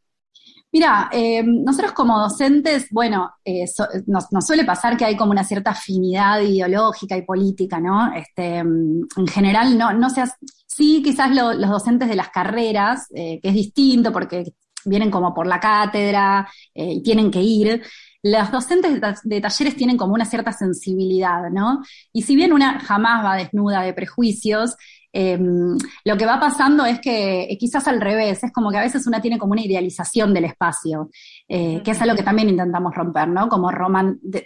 Mira, 0.72 1.08
eh, 1.12 1.42
nosotros 1.44 1.92
como 1.92 2.18
docentes, 2.18 2.88
bueno, 2.90 3.32
eh, 3.44 3.64
nos, 4.06 4.26
suele 4.44 4.64
pasar 4.64 4.96
que 4.96 5.04
hay 5.04 5.16
como 5.16 5.30
una 5.30 5.44
cierta 5.44 5.70
afinidad 5.70 6.40
ideológica 6.40 7.16
y 7.16 7.22
política, 7.22 7.78
¿no? 7.78 8.12
Este, 8.12 8.58
en 8.58 9.26
general, 9.30 9.78
no, 9.78 9.92
no 9.92 10.10
seas, 10.10 10.32
sí, 10.66 11.00
quizás 11.02 11.30
los 11.30 11.70
docentes 11.70 12.08
de 12.08 12.16
las 12.16 12.30
carreras, 12.30 13.06
eh, 13.14 13.38
que 13.40 13.50
es 13.50 13.54
distinto 13.54 14.12
porque 14.12 14.52
vienen 14.84 15.10
como 15.10 15.32
por 15.32 15.46
la 15.46 15.60
cátedra 15.60 16.46
y 16.74 17.02
tienen 17.02 17.30
que 17.30 17.40
ir, 17.40 17.82
los 18.24 18.50
docentes 18.50 19.00
de, 19.22 19.40
talleres 19.42 19.76
tienen 19.76 19.98
como 19.98 20.14
una 20.14 20.24
cierta 20.24 20.50
sensibilidad, 20.50 21.50
¿no? 21.50 21.82
Y 22.10 22.22
si 22.22 22.34
bien 22.34 22.54
una 22.54 22.80
jamás 22.80 23.22
va 23.22 23.36
desnuda 23.36 23.82
de 23.82 23.92
prejuicios, 23.92 24.76
em, 25.12 25.76
lo 26.06 26.16
que 26.16 26.24
va 26.24 26.40
pasando 26.40 26.86
es 26.86 27.00
que 27.00 27.42
eh, 27.42 27.58
quizás 27.58 27.86
al 27.86 28.00
revés, 28.00 28.42
es 28.42 28.50
como 28.50 28.70
que 28.70 28.78
a 28.78 28.82
veces 28.82 29.06
una 29.06 29.20
tiene 29.20 29.38
como 29.38 29.52
una 29.52 29.60
idealización 29.60 30.32
del 30.32 30.46
espacio, 30.46 31.10
eh, 31.46 31.82
que 31.84 31.90
es 31.90 32.00
algo 32.00 32.16
que 32.16 32.22
también 32.22 32.48
intentamos 32.48 32.94
romper, 32.94 33.28
¿no? 33.28 33.46
Como 33.46 33.70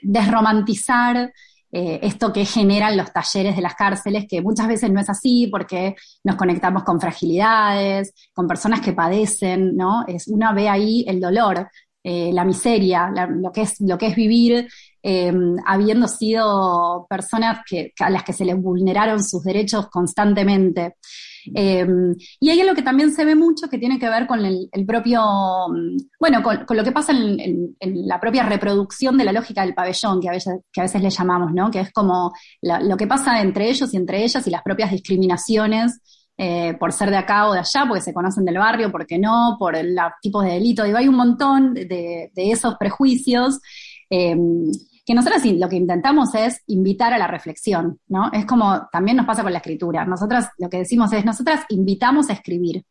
desromantizar 0.02 1.32
eh, 1.70 2.00
esto 2.02 2.32
que 2.32 2.44
generan 2.46 2.96
los 2.96 3.12
talleres 3.12 3.54
de 3.54 3.62
las 3.62 3.74
cárceles, 3.74 4.26
que 4.28 4.40
muchas 4.40 4.66
veces 4.66 4.90
no 4.90 5.00
es 5.00 5.08
así 5.10 5.48
porque 5.48 5.94
nos 6.24 6.36
conectamos 6.36 6.82
con 6.82 7.00
fragilidades, 7.00 8.12
con 8.32 8.48
personas 8.48 8.80
que 8.80 8.92
padecen, 8.92 9.76
¿no? 9.76 10.04
Es, 10.08 10.26
una 10.28 10.52
ve 10.52 10.68
ahí 10.68 11.04
el 11.06 11.20
dolor, 11.20 11.68
eh, 12.10 12.32
la 12.32 12.42
miseria, 12.42 13.10
lo, 13.10 13.52
que 13.52 13.60
es, 13.60 13.78
lo 13.80 13.98
que 13.98 14.06
es 14.06 14.16
vivir 14.16 14.66
eh, 15.02 15.30
habiendo 15.66 16.08
sido 16.08 17.06
personas 17.06 17.60
a 18.00 18.08
las 18.08 18.24
que 18.24 18.32
se 18.32 18.46
les 18.46 18.56
vulneraron 18.56 19.22
sus 19.22 19.44
derechos 19.44 19.88
constantemente. 19.90 20.94
Eh, 21.54 21.86
y 22.40 22.48
hay 22.48 22.60
algo 22.62 22.74
que 22.74 22.80
también 22.80 23.12
se 23.12 23.26
ve 23.26 23.34
mucho 23.34 23.68
que 23.68 23.76
tiene 23.76 23.98
que 23.98 24.08
ver 24.08 24.26
con 24.26 24.42
el, 24.42 24.70
propio, 24.86 25.20
bueno, 26.18 26.42
con, 26.42 26.76
lo 26.78 26.82
que 26.82 26.92
pasa 26.92 27.12
en, 27.12 27.76
la 27.78 28.18
propia 28.18 28.44
reproducción 28.44 29.18
de 29.18 29.26
la 29.26 29.32
lógica 29.34 29.60
del 29.60 29.74
pabellón, 29.74 30.22
que 30.22 30.30
a 30.30 30.32
veces, 30.32 30.60
que 30.72 30.80
a 30.80 30.84
veces 30.84 31.02
le 31.02 31.10
llamamos, 31.10 31.52
¿no? 31.52 31.70
Que 31.70 31.80
es 31.80 31.92
como 31.92 32.32
lo 32.62 32.96
que 32.96 33.06
pasa 33.06 33.42
entre 33.42 33.68
ellos 33.68 33.92
y 33.92 33.98
entre 33.98 34.24
ellas 34.24 34.46
y 34.46 34.50
las 34.50 34.62
propias 34.62 34.92
discriminaciones 34.92 36.00
eh, 36.40 36.74
por 36.78 36.92
ser 36.92 37.10
de 37.10 37.16
acá 37.16 37.48
o 37.48 37.52
de 37.52 37.58
allá, 37.58 37.84
porque 37.86 38.00
se 38.00 38.14
conocen 38.14 38.44
del 38.44 38.58
barrio, 38.58 38.92
porque 38.92 39.18
no, 39.18 39.56
por 39.58 39.74
el 39.74 39.98
tipo 40.22 40.40
de 40.40 40.52
delito. 40.52 40.84
Digo, 40.84 40.96
hay 40.96 41.08
un 41.08 41.16
montón 41.16 41.74
de, 41.74 42.30
esos 42.36 42.76
prejuicios. 42.76 43.60
Em, 44.08 44.70
que 45.04 45.14
nosotros 45.14 45.42
lo 45.44 45.68
que 45.68 45.76
intentamos 45.76 46.34
es 46.34 46.62
invitar 46.66 47.14
a 47.14 47.18
la 47.18 47.26
reflexión, 47.26 47.98
¿no? 48.08 48.30
Es 48.30 48.44
como 48.44 48.88
también 48.92 49.16
nos 49.16 49.26
pasa 49.26 49.42
con 49.42 49.52
la 49.52 49.58
escritura. 49.58 50.04
Nosotras 50.04 50.50
lo 50.58 50.68
que 50.68 50.78
decimos 50.78 51.12
es, 51.14 51.24
nosotras 51.24 51.64
invitamos 51.70 52.28
a 52.28 52.34
escribir. 52.34 52.84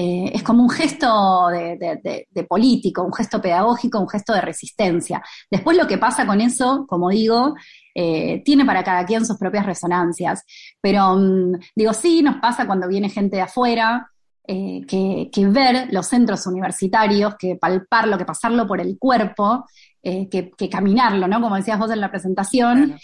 Eh, 0.00 0.30
es 0.32 0.44
como 0.44 0.62
un 0.62 0.70
gesto 0.70 1.48
de, 1.48 2.24
de, 2.30 2.44
político, 2.44 3.02
un 3.02 3.12
gesto 3.12 3.42
pedagógico, 3.42 3.98
un 3.98 4.08
gesto 4.08 4.32
de 4.32 4.40
resistencia. 4.40 5.20
Después 5.50 5.76
lo 5.76 5.88
que 5.88 5.98
pasa 5.98 6.24
con 6.24 6.40
eso, 6.40 6.86
como 6.86 7.08
digo, 7.10 7.56
eh, 7.96 8.42
tiene 8.44 8.64
para 8.64 8.84
cada 8.84 9.04
quien 9.04 9.26
sus 9.26 9.38
propias 9.38 9.66
resonancias. 9.66 10.44
Pero 10.80 11.16
mm, 11.16 11.54
digo, 11.74 11.92
sí, 11.92 12.22
nos 12.22 12.36
pasa 12.36 12.64
cuando 12.64 12.86
viene 12.86 13.08
gente 13.08 13.38
de 13.38 13.42
afuera, 13.42 14.08
eh, 14.46 14.82
que, 14.86 15.46
ver 15.48 15.88
los 15.90 16.06
centros 16.06 16.46
universitarios, 16.46 17.34
que 17.36 17.56
palparlo, 17.56 18.16
que 18.16 18.24
pasarlo 18.24 18.68
por 18.68 18.80
el 18.80 18.98
cuerpo, 19.00 19.66
eh, 20.00 20.28
que, 20.28 20.70
caminarlo, 20.70 21.26
¿no? 21.26 21.40
Como 21.40 21.56
decías 21.56 21.76
vos 21.76 21.90
en 21.90 22.00
la 22.00 22.10
presentación, 22.12 22.96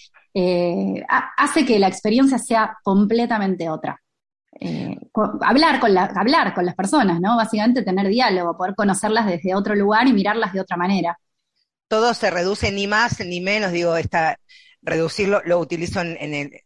hace 1.38 1.66
que 1.66 1.80
la 1.80 1.88
experiencia 1.88 2.38
sea 2.38 2.76
completamente 2.84 3.68
otra. 3.68 4.00
Hablar, 5.40 5.80
con 5.80 5.96
hablar 5.96 6.54
con 6.54 6.66
las 6.66 6.74
personas, 6.74 7.20
¿no? 7.20 7.36
Básicamente 7.36 7.82
tener 7.82 8.08
diálogo, 8.08 8.56
poder 8.56 8.74
conocerlas 8.74 9.26
desde 9.26 9.54
otro 9.54 9.74
lugar 9.74 10.06
y 10.06 10.12
mirarlas 10.12 10.52
de 10.52 10.60
otra 10.60 10.76
manera. 10.76 11.18
Todo 11.88 12.14
se 12.14 12.30
reduce 12.30 12.72
ni 12.72 12.86
más 12.86 13.20
ni 13.20 13.40
menos, 13.40 13.72
digo, 13.72 13.96
esta, 13.96 14.38
reducirlo, 14.84 15.42
lo 15.44 15.58
utilizo 15.58 16.00
en, 16.00 16.62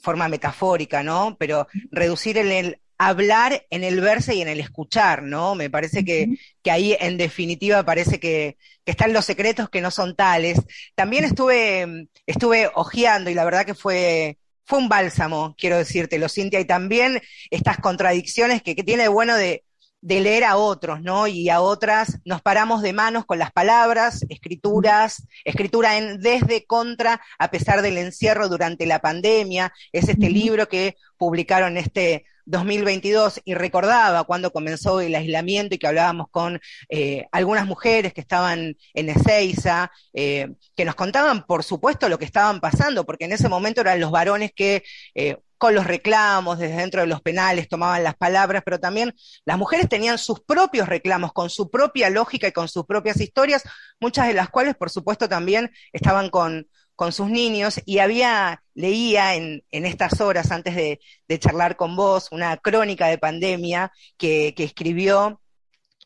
forma 0.00 0.28
metafórica, 0.28 1.02
¿no? 1.02 1.36
Pero 1.38 1.66
reducir 1.90 2.38
en 2.38 2.50
el 2.50 2.80
hablar, 2.98 3.66
en 3.70 3.84
el 3.84 4.00
verse 4.00 4.34
y 4.34 4.42
en 4.42 4.48
el 4.48 4.60
escuchar, 4.60 5.22
¿no? 5.22 5.54
Me 5.54 5.70
parece 5.70 6.04
que, 6.04 6.36
ahí 6.70 6.96
en 6.98 7.16
definitiva 7.16 7.84
parece 7.84 8.20
que, 8.20 8.56
están 8.84 9.12
los 9.12 9.24
secretos 9.24 9.68
que 9.68 9.80
no 9.80 9.90
son 9.90 10.14
tales. 10.14 10.60
También 10.94 11.24
estuve, 11.24 12.08
estuve 12.24 12.70
ojeando 12.74 13.30
y 13.30 13.34
la 13.34 13.44
verdad 13.44 13.66
que 13.66 13.74
fue, 13.74 14.38
fue 14.66 14.78
un 14.78 14.88
bálsamo, 14.88 15.54
quiero 15.56 15.78
decírtelo, 15.78 16.28
Cintia, 16.28 16.60
y 16.60 16.64
también 16.64 17.22
estas 17.50 17.78
contradicciones 17.78 18.62
que, 18.62 18.74
que 18.74 18.82
tiene 18.82 19.04
de 19.04 19.08
bueno 19.08 19.36
de, 19.36 19.64
de 20.00 20.20
leer 20.20 20.44
a 20.44 20.56
otros, 20.56 21.02
¿no? 21.02 21.26
Y 21.26 21.48
a 21.48 21.60
otras 21.60 22.18
nos 22.24 22.42
paramos 22.42 22.82
de 22.82 22.92
manos 22.92 23.24
con 23.24 23.38
las 23.38 23.52
palabras, 23.52 24.24
escrituras, 24.28 25.26
escritura 25.44 25.96
en 25.96 26.20
desde 26.20 26.66
contra, 26.66 27.20
a 27.38 27.50
pesar 27.50 27.82
del 27.82 27.98
encierro 27.98 28.48
durante 28.48 28.86
la 28.86 29.00
pandemia. 29.00 29.72
Es 29.92 30.08
este 30.08 30.30
libro 30.30 30.68
que 30.68 30.96
publicaron 31.16 31.76
este 31.76 32.24
2022 32.46 33.42
y 33.44 33.54
recordaba 33.54 34.24
cuando 34.24 34.52
comenzó 34.52 35.00
el 35.00 35.14
aislamiento 35.14 35.74
y 35.74 35.78
que 35.78 35.86
hablábamos 35.86 36.28
con 36.30 36.60
eh, 36.88 37.26
algunas 37.32 37.66
mujeres 37.66 38.14
que 38.14 38.20
estaban 38.20 38.76
en 38.94 39.08
Ezeiza, 39.08 39.90
eh, 40.14 40.48
que 40.74 40.84
nos 40.84 40.94
contaban, 40.94 41.44
por 41.44 41.64
supuesto, 41.64 42.08
lo 42.08 42.18
que 42.18 42.24
estaban 42.24 42.60
pasando, 42.60 43.04
porque 43.04 43.26
en 43.26 43.32
ese 43.32 43.48
momento 43.48 43.80
eran 43.80 44.00
los 44.00 44.10
varones 44.10 44.52
que 44.54 44.82
eh, 45.14 45.36
con 45.58 45.74
los 45.74 45.86
reclamos 45.86 46.58
desde 46.58 46.76
dentro 46.76 47.00
de 47.00 47.06
los 47.06 47.22
penales 47.22 47.68
tomaban 47.68 48.04
las 48.04 48.14
palabras, 48.14 48.62
pero 48.64 48.78
también 48.78 49.14
las 49.44 49.58
mujeres 49.58 49.88
tenían 49.88 50.18
sus 50.18 50.40
propios 50.40 50.88
reclamos, 50.88 51.32
con 51.32 51.50
su 51.50 51.70
propia 51.70 52.10
lógica 52.10 52.46
y 52.48 52.52
con 52.52 52.68
sus 52.68 52.84
propias 52.84 53.20
historias, 53.20 53.62
muchas 53.98 54.28
de 54.28 54.34
las 54.34 54.50
cuales, 54.50 54.76
por 54.76 54.90
supuesto, 54.90 55.28
también 55.28 55.70
estaban 55.92 56.28
con, 56.30 56.68
con 56.96 57.12
sus 57.12 57.28
niños 57.28 57.80
y 57.84 57.98
había, 57.98 58.62
leía 58.74 59.34
en, 59.34 59.62
en 59.70 59.84
estas 59.84 60.20
horas 60.20 60.50
antes 60.50 60.74
de, 60.74 60.98
de, 61.28 61.38
charlar 61.38 61.76
con 61.76 61.94
vos 61.94 62.28
una 62.32 62.56
crónica 62.56 63.06
de 63.08 63.18
pandemia 63.18 63.92
que, 64.16 64.54
que 64.56 64.64
escribió 64.64 65.40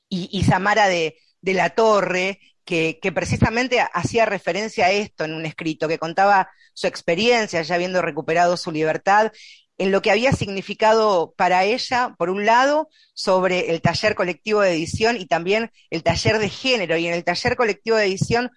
y, 0.09 0.43
Samara 0.43 0.89
de, 0.89 1.17
de, 1.41 1.55
la 1.55 1.71
Torre, 1.71 2.41
que, 2.65 2.99
que, 3.01 3.13
precisamente 3.13 3.81
hacía 3.81 4.27
referencia 4.27 4.87
a 4.87 4.91
esto 4.91 5.25
en 5.25 5.35
un 5.35 5.47
escrito, 5.47 5.87
que 5.87 6.01
contaba 6.01 6.51
su 6.75 6.89
experiencia 6.89 7.63
ya 7.63 7.77
habiendo 7.77 8.03
recuperado 8.03 8.57
su 8.57 8.73
libertad 8.73 9.31
en 9.79 9.93
lo 9.93 10.03
que 10.03 10.11
había 10.11 10.33
significado 10.33 11.33
para 11.39 11.65
ella, 11.65 12.15
por 12.19 12.29
un 12.29 12.45
lado, 12.45 12.91
sobre 13.15 13.71
el 13.71 13.81
taller 13.81 14.15
colectivo 14.15 14.61
de 14.61 14.73
edición 14.73 15.17
y 15.17 15.27
también 15.27 15.71
el 15.89 16.03
taller 16.03 16.39
de 16.39 16.51
género. 16.51 16.99
Y 16.99 17.07
en 17.07 17.15
el 17.15 17.25
taller 17.25 17.57
colectivo 17.57 17.97
de 17.97 18.05
edición 18.05 18.51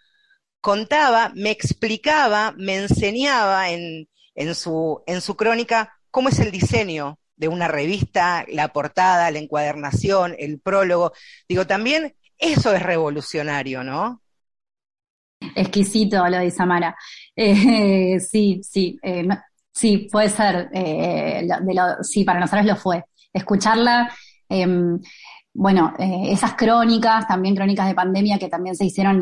contaba, 0.63 1.34
me 1.36 1.51
explicaba, 1.51 2.53
me 2.58 2.77
enseñaba 2.77 3.70
en, 3.70 4.08
su, 4.55 5.03
crónica 5.38 6.00
cómo 6.10 6.29
es 6.29 6.39
el 6.39 6.51
diseño 6.51 7.20
de 7.36 7.50
una 7.50 7.67
revista, 7.67 8.46
la 8.48 8.70
portada, 8.70 9.29
la 9.29 9.39
encuadernación, 9.39 10.38
el 10.39 10.62
prólogo. 10.62 11.12
Digo, 11.50 11.67
también 11.67 12.15
eso 12.38 12.74
es 12.74 12.82
revolucionario, 12.82 13.84
¿no? 13.84 14.22
Exquisito 15.53 16.25
lo 16.29 16.38
de 16.38 16.50
Samara. 16.50 16.96
Eh, 17.36 18.17
sí, 18.22 18.62
sí, 18.63 18.98
eh, 19.03 19.27
sí, 19.70 20.08
puede 20.10 20.29
ser. 20.29 20.70
Eh, 20.74 21.46
sí, 22.03 22.24
para 22.24 22.39
nosotros 22.39 22.65
lo 22.65 22.77
fue. 22.77 23.03
Escucharla 23.34 24.10
em, 24.48 24.98
bueno, 25.53 25.93
eh, 26.00 26.31
esas 26.31 26.55
crónicas, 26.55 27.27
también 27.27 27.55
crónicas 27.55 27.88
de 27.88 27.93
pandemia 27.93 28.39
que 28.39 28.50
también 28.50 28.75
se 28.75 28.86
hicieron 28.86 29.22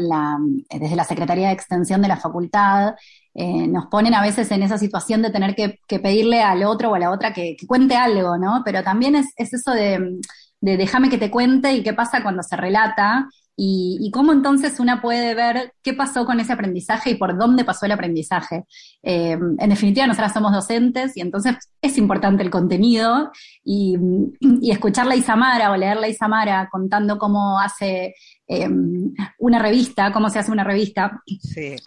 desde 0.69 0.95
la 0.95 1.03
Secretaría 1.03 1.47
de 1.47 1.53
Extensión 1.53 2.01
de 2.01 2.07
la 2.07 2.17
facultad, 2.17 2.95
eh, 3.33 3.67
nos 3.67 3.87
ponen 3.87 4.13
a 4.13 4.21
veces 4.21 4.49
en 4.51 4.63
esa 4.63 4.77
situación 4.77 5.21
de 5.21 5.29
tener 5.29 5.55
que, 5.55 5.99
pedirle 5.99 6.41
al 6.41 6.63
otro 6.63 6.91
o 6.91 6.95
a 6.95 6.99
la 6.99 7.11
otra 7.11 7.33
que, 7.33 7.57
cuente 7.67 7.95
algo, 7.95 8.37
¿no? 8.37 8.61
Pero 8.63 8.83
también 8.83 9.15
es, 9.15 9.33
eso 9.35 9.71
de, 9.71 10.19
déjame 10.61 11.09
que 11.09 11.17
te 11.17 11.31
cuente 11.31 11.73
y 11.73 11.83
qué 11.83 11.93
pasa 11.93 12.23
cuando 12.23 12.43
se 12.43 12.55
relata. 12.55 13.27
Y, 13.55 14.09
cómo 14.11 14.31
entonces 14.31 14.79
una 14.79 15.01
puede 15.01 15.35
ver 15.35 15.73
qué 15.83 15.93
pasó 15.93 16.25
con 16.25 16.39
ese 16.39 16.53
aprendizaje 16.53 17.11
y 17.11 17.15
por 17.15 17.37
dónde 17.37 17.63
pasó 17.63 17.85
el 17.85 17.91
aprendizaje. 17.91 18.65
Eh, 19.03 19.37
en 19.57 19.69
definitiva, 19.69 20.07
nosotras 20.07 20.33
somos 20.33 20.51
docentes 20.51 21.15
y 21.15 21.21
entonces 21.21 21.55
es 21.81 21.97
importante 21.97 22.43
el 22.43 22.49
contenido 22.49 23.31
y, 23.63 23.97
escuchar 24.63 25.07
a 25.09 25.15
Isamara 25.15 25.71
o 25.71 25.77
leer 25.77 25.97
a 25.97 26.07
Isamara 26.07 26.69
contando 26.71 27.17
cómo 27.17 27.59
hace 27.59 28.15
em, 28.47 29.13
una 29.37 29.59
revista, 29.59 30.11
cómo 30.11 30.29
se 30.29 30.39
hace 30.39 30.51
una 30.51 30.63
revista, 30.63 31.21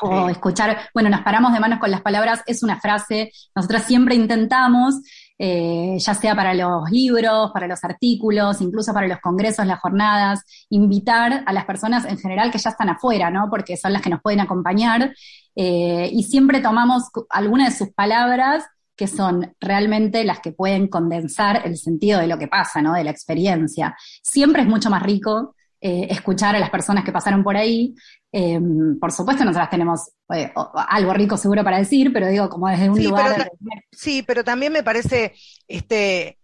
o 0.00 0.28
escuchar, 0.28 0.78
bueno, 0.92 1.10
nos 1.10 1.22
paramos 1.22 1.52
de 1.52 1.60
manos 1.60 1.80
con 1.80 1.90
las 1.90 2.02
palabras, 2.02 2.42
es 2.46 2.62
una 2.62 2.80
frase, 2.80 3.32
nosotras 3.54 3.84
siempre 3.84 4.14
intentamos 4.14 5.00
eh, 5.38 5.96
ya 5.98 6.14
sea 6.14 6.34
para 6.34 6.54
los 6.54 6.90
libros, 6.90 7.50
para 7.52 7.66
los 7.66 7.82
artículos, 7.82 8.60
incluso 8.60 8.92
para 8.94 9.08
los 9.08 9.18
congresos, 9.20 9.66
las 9.66 9.80
jornadas, 9.80 10.42
invitar 10.70 11.42
a 11.46 11.52
las 11.52 11.64
personas 11.64 12.04
en 12.04 12.18
general 12.18 12.50
que 12.50 12.58
ya 12.58 12.70
están 12.70 12.88
afuera, 12.88 13.30
¿no? 13.30 13.48
Porque 13.50 13.76
son 13.76 13.92
las 13.92 14.02
que 14.02 14.10
nos 14.10 14.22
pueden 14.22 14.40
acompañar. 14.40 15.12
Eh, 15.56 16.08
y 16.12 16.22
siempre 16.24 16.60
tomamos 16.60 17.04
algunas 17.30 17.72
de 17.72 17.84
sus 17.84 17.94
palabras 17.94 18.64
que 18.96 19.06
son 19.08 19.54
realmente 19.60 20.24
las 20.24 20.40
que 20.40 20.52
pueden 20.52 20.86
condensar 20.86 21.62
el 21.64 21.76
sentido 21.76 22.20
de 22.20 22.28
lo 22.28 22.38
que 22.38 22.48
pasa, 22.48 22.80
¿no? 22.80 22.94
De 22.94 23.04
la 23.04 23.10
experiencia. 23.10 23.96
Siempre 24.22 24.62
es 24.62 24.68
mucho 24.68 24.88
más 24.88 25.02
rico 25.02 25.53
eh, 25.86 26.06
escuchar 26.08 26.56
a 26.56 26.58
las 26.58 26.70
personas 26.70 27.04
que 27.04 27.12
pasaron 27.12 27.44
por 27.44 27.58
ahí. 27.58 27.94
Em, 28.32 28.98
por 28.98 29.12
supuesto, 29.12 29.44
nosotras 29.44 29.68
tenemos 29.68 30.12
eh, 30.34 30.50
algo 30.88 31.12
rico 31.12 31.36
seguro 31.36 31.62
para 31.62 31.76
decir, 31.76 32.10
pero 32.10 32.26
digo, 32.26 32.48
como 32.48 32.70
desde 32.70 32.88
un 32.88 33.04
lugar. 33.04 33.52
sí, 33.92 34.22
pero 34.22 34.42
también 34.42 34.72
me 34.72 34.82
parece 34.82 35.34
este 35.68 36.38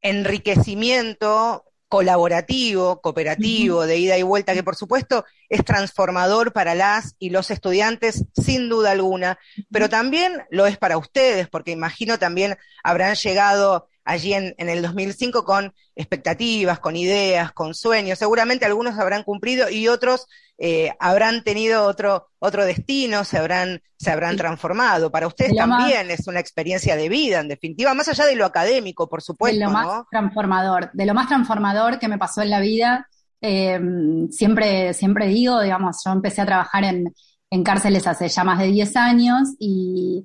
enriquecimiento 0.00 1.64
colaborativo, 1.88 3.00
cooperativo, 3.00 3.84
de 3.84 3.98
ida 3.98 4.16
y 4.16 4.22
vuelta, 4.22 4.54
que 4.54 4.62
por 4.62 4.76
supuesto 4.76 5.24
es 5.48 5.64
transformador 5.64 6.52
para 6.52 6.76
las 6.76 7.16
y 7.18 7.30
los 7.30 7.50
estudiantes, 7.50 8.26
sin 8.40 8.68
duda 8.68 8.92
alguna, 8.92 9.40
pero 9.72 9.88
también 9.88 10.44
lo 10.50 10.66
es 10.66 10.78
para 10.78 10.98
ustedes, 10.98 11.48
porque 11.48 11.72
imagino 11.72 12.20
también 12.20 12.56
habrán 12.84 13.16
llegado 13.16 13.88
allí 14.04 14.34
en, 14.34 14.54
en, 14.58 14.68
el 14.68 14.82
2005 14.82 15.44
con 15.44 15.74
expectativas, 15.96 16.78
con 16.78 16.96
ideas, 16.96 17.52
con 17.52 17.74
sueños. 17.74 18.18
Seguramente 18.18 18.64
algunos 18.64 18.98
habrán 18.98 19.22
cumplido 19.22 19.70
y 19.70 19.88
otros 19.88 20.26
eh, 20.56 20.92
habrán 21.00 21.42
tenido 21.42 21.84
otro, 21.84 22.28
otro 22.38 22.64
destino, 22.64 23.24
se 23.24 23.38
habrán, 23.38 23.82
se 23.96 24.10
habrán 24.10 24.36
transformado. 24.36 25.10
Para 25.10 25.26
ustedes 25.26 25.56
también 25.56 26.10
es 26.10 26.28
una 26.28 26.40
experiencia 26.40 26.96
de 26.96 27.08
vida, 27.08 27.40
en 27.40 27.48
definitiva, 27.48 27.92
más 27.94 28.08
allá 28.08 28.26
de 28.26 28.36
lo 28.36 28.44
académico, 28.44 29.08
por 29.08 29.22
supuesto. 29.22 29.58
De 29.58 29.64
lo 29.64 29.70
más 29.70 30.04
transformador, 30.10 30.90
de 30.92 31.06
lo 31.06 31.14
más 31.14 31.28
transformador 31.28 31.98
que 31.98 32.08
me 32.08 32.18
pasó 32.18 32.42
en 32.42 32.50
la 32.50 32.60
vida. 32.60 33.08
Eh, 33.40 33.80
siempre, 34.30 34.94
siempre 34.94 35.26
digo, 35.26 35.60
digamos, 35.60 36.02
yo 36.04 36.12
empecé 36.12 36.42
a 36.42 36.46
trabajar 36.46 36.84
en, 36.84 37.12
en 37.50 37.64
cárceles 37.64 38.06
hace 38.06 38.28
ya 38.28 38.44
más 38.44 38.58
de 38.58 38.66
10 38.66 38.96
años 38.96 39.48
y, 39.58 40.24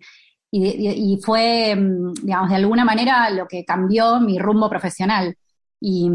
y, 0.51 1.19
fue, 1.23 1.75
mm, 1.75 2.13
digamos, 2.23 2.49
de 2.49 2.55
alguna 2.55 2.85
manera 2.85 3.29
lo 3.29 3.47
que 3.47 3.65
cambió 3.65 4.19
mi 4.19 4.39
rumbo 4.39 4.69
profesional. 4.69 5.35
Y, 5.81 6.09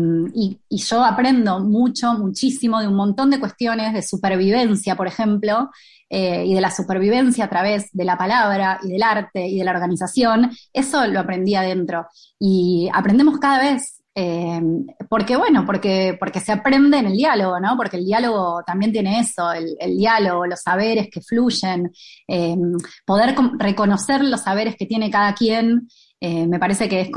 yo 0.71 1.05
aprendo 1.05 1.61
mucho, 1.61 2.14
muchísimo 2.14 2.81
de 2.81 2.88
un 2.88 2.95
montón 2.95 3.31
de 3.31 3.41
cuestiones 3.41 3.95
de 3.95 4.03
supervivencia, 4.03 4.97
por 4.97 5.07
ejemplo, 5.07 5.71
eh, 6.11 6.45
y 6.47 6.55
de 6.55 6.61
la 6.61 6.71
supervivencia 6.71 7.47
a 7.47 7.49
través 7.50 7.91
de 7.93 8.05
la 8.05 8.19
palabra 8.19 8.79
y 8.83 8.93
del 8.93 9.03
arte 9.03 9.47
y 9.47 9.59
de 9.59 9.64
la 9.64 9.73
organización. 9.73 10.50
Eso 10.73 11.07
lo 11.07 11.21
aprendí 11.21 11.55
adentro. 11.55 12.07
Y 12.38 12.91
aprendemos 12.93 13.38
cada 13.38 13.59
vez 13.61 14.03
eh, 14.14 14.61
porque 15.09 15.37
bueno, 15.37 15.64
porque, 15.66 16.16
porque 16.18 16.40
se 16.40 16.52
aprende 16.52 16.99
en 16.99 17.06
el 17.06 17.12
diálogo, 17.14 17.59
¿no? 17.59 17.76
Porque 17.76 17.97
el 17.97 18.04
diálogo 18.04 18.62
también 18.64 18.92
tiene 18.92 19.18
eso, 19.21 19.52
el, 19.52 19.97
diálogo, 19.97 20.47
los 20.47 20.61
saberes 20.61 21.09
que 21.11 21.21
fluyen, 21.21 21.92
eh, 22.28 22.56
poder 23.04 23.35
reconocer 23.59 24.23
los 24.23 24.42
saberes 24.42 24.76
que 24.76 24.87
tiene 24.87 25.11
cada 25.11 25.35
quien, 25.35 25.88
eh, 26.21 26.47
me 26.47 26.59
parece 26.59 26.88
que 26.88 27.02
es 27.02 27.11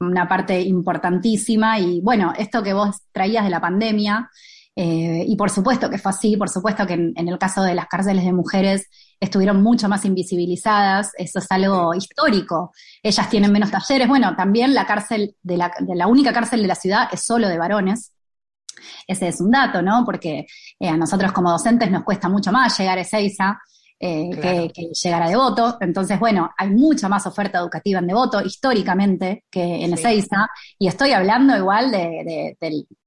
una 0.00 0.28
parte 0.28 0.60
importantísima. 0.60 1.78
Y 1.78 2.00
bueno, 2.00 2.32
esto 2.36 2.62
que 2.62 2.74
vos 2.74 3.00
traías 3.12 3.44
de 3.44 3.50
la 3.50 3.60
pandemia, 3.60 4.28
y 4.76 5.36
por 5.36 5.50
supuesto 5.50 5.90
que 5.90 5.98
fue 5.98 6.10
así, 6.10 6.36
por 6.36 6.48
supuesto 6.48 6.86
que 6.86 6.94
en 6.94 7.28
el 7.28 7.38
caso 7.38 7.62
de 7.62 7.74
las 7.74 7.86
cárceles 7.86 8.24
de 8.24 8.32
mujeres, 8.32 8.88
estuvieron 9.20 9.62
mucho 9.62 9.88
más 9.88 10.04
invisibilizadas, 10.06 11.12
eso 11.16 11.38
es 11.38 11.46
algo 11.50 11.94
histórico. 11.94 12.72
Ellas 13.02 13.28
tienen 13.28 13.52
menos 13.52 13.70
talleres, 13.70 14.08
bueno, 14.08 14.34
también 14.34 14.74
la 14.74 14.86
cárcel, 14.86 15.36
de 15.42 15.56
la, 15.58 15.70
de 15.78 15.94
la 15.94 16.06
única 16.06 16.32
cárcel 16.32 16.62
de 16.62 16.68
la 16.68 16.74
ciudad 16.74 17.08
es 17.12 17.20
solo 17.20 17.46
de 17.48 17.58
varones. 17.58 18.12
Ese 19.06 19.28
es 19.28 19.40
un 19.42 19.50
dato, 19.50 19.82
¿no? 19.82 20.04
Porque 20.06 20.46
eh, 20.78 20.88
a 20.88 20.96
nosotros 20.96 21.32
como 21.32 21.50
docentes 21.50 21.90
nos 21.90 22.02
cuesta 22.02 22.30
mucho 22.30 22.50
más 22.50 22.78
llegar 22.78 22.96
a 22.96 23.02
Ezeiza 23.02 23.60
eh, 23.98 24.30
que, 24.40 24.88
llegar 25.02 25.22
a 25.22 25.28
Devoto. 25.28 25.76
Entonces, 25.82 26.18
bueno, 26.18 26.50
hay 26.56 26.70
mucha 26.70 27.06
más 27.06 27.26
oferta 27.26 27.58
educativa 27.58 27.98
en 27.98 28.06
Devoto 28.06 28.40
históricamente 28.40 29.44
que 29.50 29.84
en 29.84 29.92
Ezeiza. 29.92 30.48
Y 30.78 30.88
estoy 30.88 31.12
hablando 31.12 31.54
igual 31.58 31.90
de, 31.90 32.56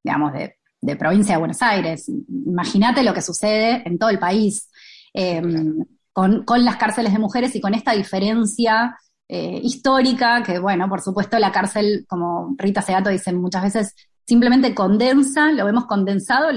digamos, 0.04 0.34
de, 0.34 0.58
provincia 0.98 1.36
de 1.36 1.39
Buenos 1.39 1.62
Aires. 1.62 2.10
Imagínate 2.46 3.04
lo 3.04 3.13
que 3.13 3.22
sucede 3.22 3.84
en 3.86 3.98
todo 3.98 4.10
el 4.10 4.19
país. 4.19 4.69
Em, 5.13 5.86
con, 6.12 6.43
las 6.63 6.78
cárceles 6.78 7.13
de 7.13 7.19
mujeres 7.19 7.56
y 7.56 7.62
con 7.62 7.74
esta 7.74 7.93
diferencia 7.93 8.98
eh, 9.28 9.60
histórica, 9.63 10.43
que 10.43 10.60
bueno, 10.60 10.88
por 10.88 11.02
supuesto 11.02 11.39
la 11.39 11.52
cárcel, 11.52 12.06
como 12.08 12.56
Rita 12.58 12.82
Segato 12.82 13.10
dice 13.10 13.34
muchas 13.34 13.63
veces, 13.63 13.96
simplemente 14.26 14.76
condensa, 14.76 15.52
lo 15.52 15.65
vemos 15.65 15.86
condensado 15.86 16.50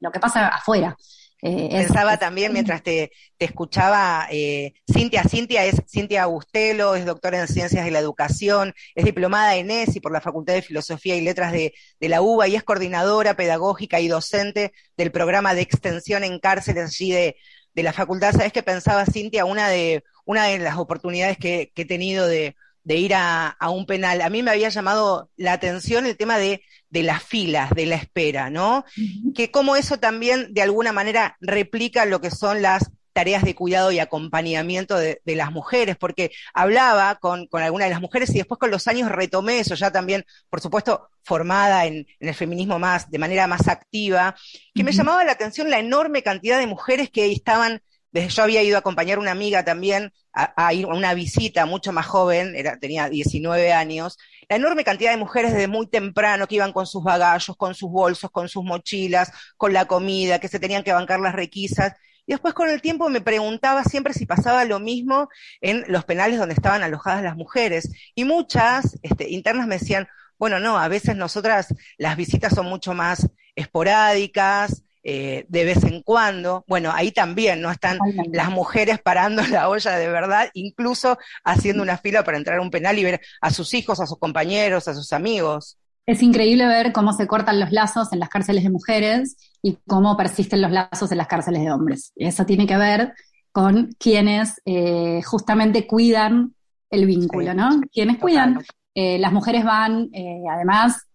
lo 0.00 0.10
que 0.10 0.20
pasa 0.20 0.48
afuera. 0.48 0.96
Eh, 1.42 1.68
Pensaba 1.70 2.16
también 2.16 2.52
mientras 2.52 2.82
te, 2.82 3.12
escuchaba, 3.38 4.26
eh, 4.30 4.72
Cintia, 4.90 5.22
Cintia 5.24 5.64
es 5.66 5.82
Cintia 5.86 6.22
Agustelo, 6.22 6.94
es 6.94 7.04
doctora 7.04 7.40
en 7.40 7.48
Ciencias 7.48 7.84
de 7.84 7.90
la 7.90 7.98
Educación, 7.98 8.74
es 8.94 9.04
diplomada 9.04 9.54
en 9.56 9.70
ESI 9.70 10.00
por 10.00 10.12
la 10.12 10.22
Facultad 10.22 10.54
de 10.54 10.62
Filosofía 10.62 11.14
y 11.14 11.20
Letras 11.20 11.52
de, 11.52 11.74
de, 12.00 12.08
la 12.08 12.22
UBA 12.22 12.48
y 12.48 12.56
es 12.56 12.64
coordinadora 12.64 13.36
pedagógica 13.36 14.00
y 14.00 14.08
docente 14.08 14.72
del 14.96 15.12
programa 15.12 15.54
de 15.54 15.60
extensión 15.60 16.24
en 16.24 16.40
cárceles 16.40 16.84
allí 16.86 17.12
de, 17.12 17.36
de 17.76 17.82
la 17.82 17.92
facultad, 17.92 18.32
¿sabes 18.32 18.52
qué 18.52 18.62
pensaba 18.62 19.04
Cintia? 19.04 19.44
Una 19.44 19.68
de, 19.68 20.02
una 20.24 20.46
de 20.46 20.58
las 20.58 20.78
oportunidades 20.78 21.36
que, 21.36 21.72
he 21.76 21.84
tenido 21.84 22.26
de, 22.26 22.56
ir 22.84 23.12
a, 23.14 23.56
un 23.70 23.84
penal. 23.84 24.22
A 24.22 24.30
mí 24.30 24.42
me 24.42 24.50
había 24.50 24.70
llamado 24.70 25.30
la 25.36 25.52
atención 25.52 26.06
el 26.06 26.16
tema 26.16 26.38
de, 26.38 26.62
de 26.96 27.02
las 27.02 27.22
filas, 27.22 27.68
de 27.74 27.84
la 27.84 27.96
espera, 27.96 28.48
¿no? 28.48 28.86
Que 29.34 29.50
como 29.50 29.76
eso 29.76 29.98
también 29.98 30.54
de 30.54 30.62
alguna 30.62 30.92
manera 30.92 31.36
replica 31.42 32.06
lo 32.06 32.22
que 32.22 32.30
son 32.30 32.62
las 32.62 32.90
tareas 33.12 33.44
de 33.44 33.54
cuidado 33.54 33.92
y 33.92 33.98
acompañamiento 33.98 34.96
de, 34.96 35.20
las 35.26 35.52
mujeres, 35.52 35.96
porque 35.98 36.30
hablaba 36.54 37.16
con, 37.16 37.48
con 37.48 37.62
algunas 37.62 37.88
de 37.88 37.92
las 37.92 38.00
mujeres 38.00 38.30
y 38.30 38.38
después 38.38 38.58
con 38.58 38.70
los 38.70 38.88
años 38.88 39.10
retomé 39.10 39.58
eso, 39.58 39.74
ya 39.74 39.90
también, 39.90 40.24
por 40.48 40.62
supuesto, 40.62 41.10
formada 41.22 41.84
en, 41.84 42.06
el 42.18 42.34
feminismo 42.34 42.78
más, 42.78 43.10
de 43.10 43.18
manera 43.18 43.46
más 43.46 43.68
activa, 43.68 44.34
que 44.74 44.84
me 44.84 44.92
llamaba 44.92 45.22
la 45.24 45.32
atención 45.32 45.68
la 45.68 45.80
enorme 45.80 46.22
cantidad 46.22 46.58
de 46.58 46.66
mujeres 46.66 47.10
que 47.10 47.30
estaban, 47.30 47.82
desde 48.16 48.30
yo 48.30 48.42
había 48.44 48.62
ido 48.62 48.76
a 48.76 48.80
acompañar 48.80 49.18
a 49.18 49.20
una 49.20 49.30
amiga 49.30 49.62
también 49.62 50.10
a, 50.32 50.72
ir 50.72 50.86
a 50.86 50.88
una 50.88 51.12
visita 51.12 51.66
mucho 51.66 51.92
más 51.92 52.06
joven, 52.06 52.54
era, 52.56 52.78
tenía 52.78 53.10
19 53.10 53.72
años, 53.74 54.18
la 54.48 54.56
enorme 54.56 54.84
cantidad 54.84 55.10
de 55.10 55.18
mujeres 55.18 55.52
desde 55.52 55.68
muy 55.68 55.86
temprano 55.86 56.46
que 56.46 56.54
iban 56.54 56.72
con 56.72 56.86
sus 56.86 57.04
bagallos, 57.04 57.56
con 57.56 57.74
sus 57.74 57.90
bolsos, 57.90 58.30
con 58.30 58.48
sus 58.48 58.64
mochilas, 58.64 59.30
con 59.58 59.74
la 59.74 59.84
comida, 59.84 60.38
que 60.38 60.48
se 60.48 60.58
tenían 60.58 60.82
que 60.82 60.92
bancar 60.92 61.20
las 61.20 61.34
requisas, 61.34 61.92
y 62.26 62.32
después 62.32 62.54
con 62.54 62.70
el 62.70 62.80
tiempo 62.80 63.08
me 63.10 63.20
preguntaba 63.20 63.84
siempre 63.84 64.14
si 64.14 64.24
pasaba 64.24 64.64
lo 64.64 64.80
mismo 64.80 65.28
en 65.60 65.84
los 65.88 66.04
penales 66.06 66.38
donde 66.38 66.54
estaban 66.54 66.82
alojadas 66.82 67.22
las 67.22 67.36
mujeres. 67.36 67.92
Y 68.16 68.24
muchas 68.24 68.98
este, 69.02 69.30
internas 69.30 69.68
me 69.68 69.78
decían, 69.78 70.08
bueno, 70.38 70.58
no, 70.58 70.78
a 70.78 70.88
veces 70.88 71.16
nosotras 71.16 71.68
las 71.98 72.16
visitas 72.16 72.52
son 72.54 72.66
mucho 72.66 72.94
más 72.94 73.28
esporádicas, 73.54 74.82
eh, 75.08 75.46
de 75.48 75.64
vez 75.64 75.84
en 75.84 76.02
cuando. 76.02 76.64
Bueno, 76.66 76.90
ahí 76.92 77.12
también 77.12 77.60
no 77.60 77.70
están 77.70 77.96
las 78.32 78.50
mujeres 78.50 78.98
parando 78.98 79.40
la 79.46 79.68
olla 79.68 79.96
de 79.96 80.08
verdad, 80.08 80.48
incluso 80.52 81.16
haciendo 81.44 81.84
una 81.84 81.96
fila 81.96 82.24
para 82.24 82.38
entrar 82.38 82.58
a 82.58 82.62
un 82.62 82.72
penal 82.72 82.98
y 82.98 83.04
ver 83.04 83.20
a 83.40 83.50
sus 83.52 83.72
hijos, 83.74 84.00
a 84.00 84.06
sus 84.06 84.18
compañeros, 84.18 84.88
a 84.88 84.94
sus 84.94 85.12
amigos. 85.12 85.78
Es 86.06 86.22
increíble 86.22 86.66
ver 86.66 86.92
cómo 86.92 87.12
se 87.12 87.28
cortan 87.28 87.60
los 87.60 87.70
lazos 87.70 88.12
en 88.12 88.18
las 88.18 88.28
cárceles 88.28 88.64
de 88.64 88.70
mujeres 88.70 89.36
y 89.62 89.78
cómo 89.86 90.16
persisten 90.16 90.60
los 90.60 90.72
lazos 90.72 91.12
en 91.12 91.18
las 91.18 91.28
cárceles 91.28 91.62
de 91.62 91.70
hombres. 91.70 92.10
Eso 92.16 92.44
tiene 92.44 92.66
que 92.66 92.76
ver 92.76 93.12
con 93.52 93.94
quienes 94.00 94.60
eh, 94.64 95.22
justamente 95.22 95.86
cuidan 95.86 96.52
el 96.90 97.06
vínculo, 97.06 97.54
¿no? 97.54 97.80
Quienes 97.92 98.18
cuidan. 98.18 98.58
Eh, 98.92 99.18
las 99.18 99.32
mujeres 99.32 99.64
van, 99.64 100.08
eh, 100.12 100.42
además, 100.50 101.06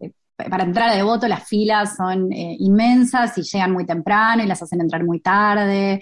para 0.49 0.63
entrar 0.63 0.89
a 0.89 0.95
devoto 0.95 1.27
las 1.27 1.47
filas 1.47 1.95
son 1.95 2.31
inmensas 2.31 3.37
y 3.37 3.43
llegan 3.43 3.71
muy 3.71 3.85
temprano 3.85 4.43
y 4.43 4.47
las 4.47 4.61
hacen 4.61 4.81
entrar 4.81 5.03
muy 5.03 5.19
tarde. 5.19 6.01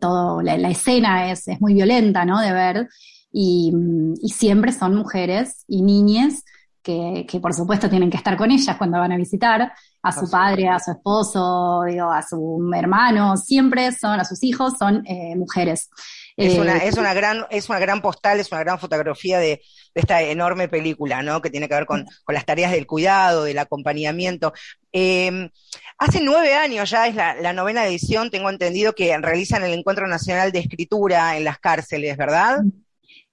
todo, 0.00 0.42
la, 0.42 0.68
escena 0.68 1.30
es, 1.30 1.48
es, 1.48 1.60
muy 1.60 1.74
violenta, 1.74 2.24
¿no? 2.24 2.40
De 2.40 2.52
ver. 2.52 2.88
Y, 3.32 3.72
y 4.20 4.28
siempre 4.30 4.72
son 4.72 4.94
mujeres 4.94 5.64
y 5.68 5.82
niñas 5.82 6.44
que, 6.82 7.38
por 7.40 7.54
supuesto 7.54 7.88
tienen 7.88 8.10
que 8.10 8.16
estar 8.16 8.36
con 8.36 8.50
ellas 8.50 8.76
cuando 8.76 8.98
van 8.98 9.12
a 9.12 9.16
visitar. 9.16 9.72
a 10.02 10.12
su 10.12 10.30
padre, 10.30 10.68
a 10.68 10.78
su 10.78 10.92
esposo, 10.92 11.82
digo, 11.86 12.10
a 12.10 12.22
su 12.22 12.70
hermano, 12.74 13.36
siempre 13.36 13.92
son, 13.92 14.18
a 14.18 14.24
sus 14.24 14.42
hijos, 14.42 14.74
son 14.78 15.02
eh, 15.06 15.36
mujeres. 15.36 15.90
Es 16.40 16.58
una, 16.58 16.78
es 16.78 16.96
una 16.96 17.14
gran, 17.14 17.44
es 17.50 17.68
una 17.68 17.78
gran 17.78 18.00
postal, 18.00 18.40
es 18.40 18.50
una 18.50 18.60
gran 18.60 18.78
fotografía 18.78 19.38
de, 19.38 19.60
esta 19.94 20.22
enorme 20.22 20.68
película, 20.68 21.22
¿no? 21.22 21.40
Que 21.42 21.50
tiene 21.50 21.68
que 21.68 21.74
ver 21.74 21.86
con, 21.86 22.06
las 22.28 22.46
tareas 22.46 22.72
del 22.72 22.86
cuidado, 22.86 23.44
del 23.44 23.58
acompañamiento. 23.58 24.52
Em, 24.92 25.50
hace 25.98 26.20
nueve 26.22 26.54
años 26.54 26.90
ya 26.90 27.08
es 27.08 27.14
la, 27.14 27.34
la, 27.34 27.52
novena 27.52 27.86
edición, 27.86 28.30
tengo 28.30 28.50
entendido 28.50 28.94
que 28.94 29.16
realizan 29.18 29.64
el 29.64 29.74
Encuentro 29.74 30.06
Nacional 30.06 30.52
de 30.52 30.60
Escritura 30.60 31.36
en 31.36 31.44
las 31.44 31.58
cárceles, 31.58 32.16
¿verdad? 32.16 32.60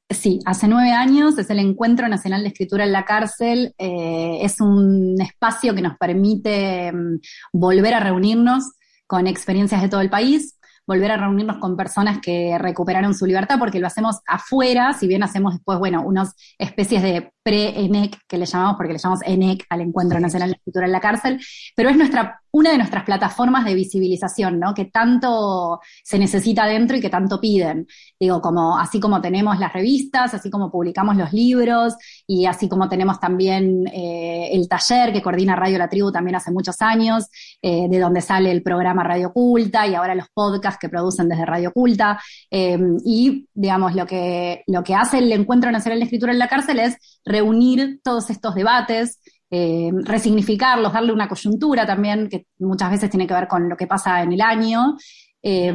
Sí, 0.10 0.40
hace 0.46 0.70
nueve 0.70 0.92
años 0.92 1.38
es 1.38 1.50
el 1.50 1.60
Encuentro 1.60 2.08
Nacional 2.08 2.42
de 2.42 2.48
Escritura 2.50 2.86
en 2.86 2.94
la 2.94 3.04
Cárcel. 3.04 3.74
Eh, 3.78 4.40
es 4.42 4.62
un 4.62 5.20
espacio 5.20 5.76
que 5.76 5.82
nos 5.82 5.98
permite 5.98 6.92
mm, 6.94 7.20
volver 7.52 7.94
a 7.94 8.00
reunirnos 8.00 8.72
con 9.06 9.28
experiencias 9.28 9.82
de 9.82 9.90
todo 9.90 10.02
el 10.02 10.10
país, 10.10 10.57
volver 10.88 11.12
a 11.12 11.18
reunirnos 11.18 11.58
con 11.58 11.76
personas 11.76 12.20
que 12.20 12.58
recuperaron 12.58 13.14
su 13.14 13.26
libertad, 13.26 13.60
porque 13.60 13.80
lo 13.80 13.88
hacemos 13.88 14.22
afuera, 14.26 14.94
si 14.94 15.08
bien 15.08 15.22
hacemos 15.22 15.54
después, 15.54 15.78
bueno, 15.78 16.02
unas 16.02 16.34
especies 16.58 17.04
de 17.04 17.32
pre-ENEC, 17.48 18.20
que 18.28 18.38
le 18.38 18.46
llamamos, 18.46 18.76
porque 18.76 18.92
le 18.92 19.00
llamamos 19.00 19.24
ENEC 19.26 19.66
al 19.70 19.80
Encuentro 19.80 20.20
Nacional 20.20 20.50
de 20.50 20.56
Escritura 20.58 20.86
en 20.86 20.92
la 20.92 21.00
Cárcel, 21.00 21.40
pero 21.78 21.90
es 21.90 21.96
nuestra, 21.96 22.42
una 22.52 22.72
de 22.72 22.78
nuestras 22.78 23.06
plataformas 23.06 23.64
de 23.64 23.74
visibilización, 23.74 24.60
¿no? 24.60 24.74
Que 24.74 24.86
tanto 24.86 25.80
se 26.04 26.20
necesita 26.20 26.66
dentro 26.66 26.98
y 26.98 27.00
que 27.00 27.10
tanto 27.10 27.40
piden. 27.40 27.88
Digo, 28.20 28.42
como, 28.42 28.78
así 28.78 29.00
como 29.00 29.22
tenemos 29.22 29.60
las 29.60 29.72
revistas, 29.72 30.34
así 30.34 30.50
como 30.50 30.70
publicamos 30.70 31.16
los 31.16 31.32
libros, 31.32 31.96
y 32.26 32.48
así 32.48 32.68
como 32.68 32.90
tenemos 32.90 33.18
también 33.22 33.88
eh, 33.94 34.50
el 34.52 34.68
taller 34.68 35.14
que 35.14 35.22
coordina 35.22 35.56
Radio 35.56 35.78
La 35.78 35.88
Tribu 35.88 36.12
también 36.12 36.36
hace 36.36 36.52
muchos 36.52 36.82
años, 36.82 37.28
eh, 37.62 37.88
de 37.88 38.00
donde 38.00 38.20
sale 38.20 38.52
el 38.52 38.62
programa 38.62 39.06
Radio 39.06 39.30
Oculta 39.30 39.88
y 39.88 39.96
ahora 39.96 40.16
los 40.16 40.28
podcasts 40.34 40.80
que 40.82 40.90
producen 40.90 41.30
desde 41.30 41.46
Radio 41.46 41.70
Oculta. 41.70 42.20
Eh, 42.52 42.78
y, 43.06 43.48
digamos, 43.54 43.96
lo 43.96 44.06
que, 44.06 44.64
lo 44.68 44.84
que 44.84 44.96
hace 44.96 45.20
el 45.20 45.32
Encuentro 45.32 45.72
Nacional 45.72 46.00
de 46.00 46.04
Escritura 46.04 46.34
en 46.34 46.40
la 46.40 46.50
Cárcel 46.50 46.80
es 46.80 46.98
reunir 47.38 48.00
todos 48.04 48.30
estos 48.30 48.56
debates, 48.56 49.20
eh, 49.50 49.92
resignificarlos, 50.04 50.94
darle 50.94 51.14
una 51.14 51.30
coyuntura 51.30 51.86
también, 51.86 52.28
que 52.30 52.48
muchas 52.60 52.92
veces 52.92 53.10
tiene 53.10 53.28
que 53.28 53.34
ver 53.34 53.48
con 53.48 53.70
lo 53.70 53.78
que 53.78 53.88
pasa 53.88 54.22
en 54.22 54.34
el 54.34 54.42
año. 54.42 54.98
Eh, 55.42 55.74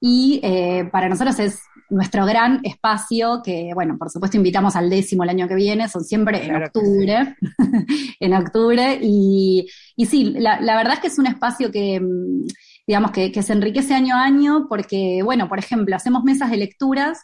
y 0.00 0.40
eh, 0.42 0.88
para 0.90 1.08
nosotros 1.08 1.38
es 1.38 1.60
nuestro 1.88 2.26
gran 2.26 2.60
espacio, 2.64 3.40
que 3.44 3.70
bueno, 3.74 3.96
por 3.98 4.10
supuesto 4.10 4.36
invitamos 4.36 4.74
al 4.76 4.90
décimo 4.90 5.22
el 5.22 5.30
año 5.30 5.46
que 5.46 5.54
viene, 5.54 5.88
son 5.88 6.04
siempre 6.04 6.44
en 6.44 6.56
octubre, 6.56 7.36
en 8.20 8.34
octubre, 8.34 8.98
y, 9.00 9.66
y 9.94 10.06
sí, 10.06 10.34
la, 10.38 10.58
verdad 10.58 10.94
es 10.94 11.00
que 11.00 11.06
es 11.06 11.18
un 11.18 11.26
espacio 11.26 11.70
que, 11.70 12.00
mm, 12.00 12.46
digamos, 12.86 13.12
que, 13.12 13.30
que 13.30 13.42
se 13.42 13.52
enriquece 13.52 13.94
año 13.94 14.16
a 14.16 14.24
año, 14.24 14.66
porque, 14.68 15.20
bueno, 15.22 15.48
por 15.48 15.58
ejemplo, 15.58 15.94
hacemos 15.94 16.24
mesas 16.24 16.50
de 16.50 16.56
lecturas 16.56 17.20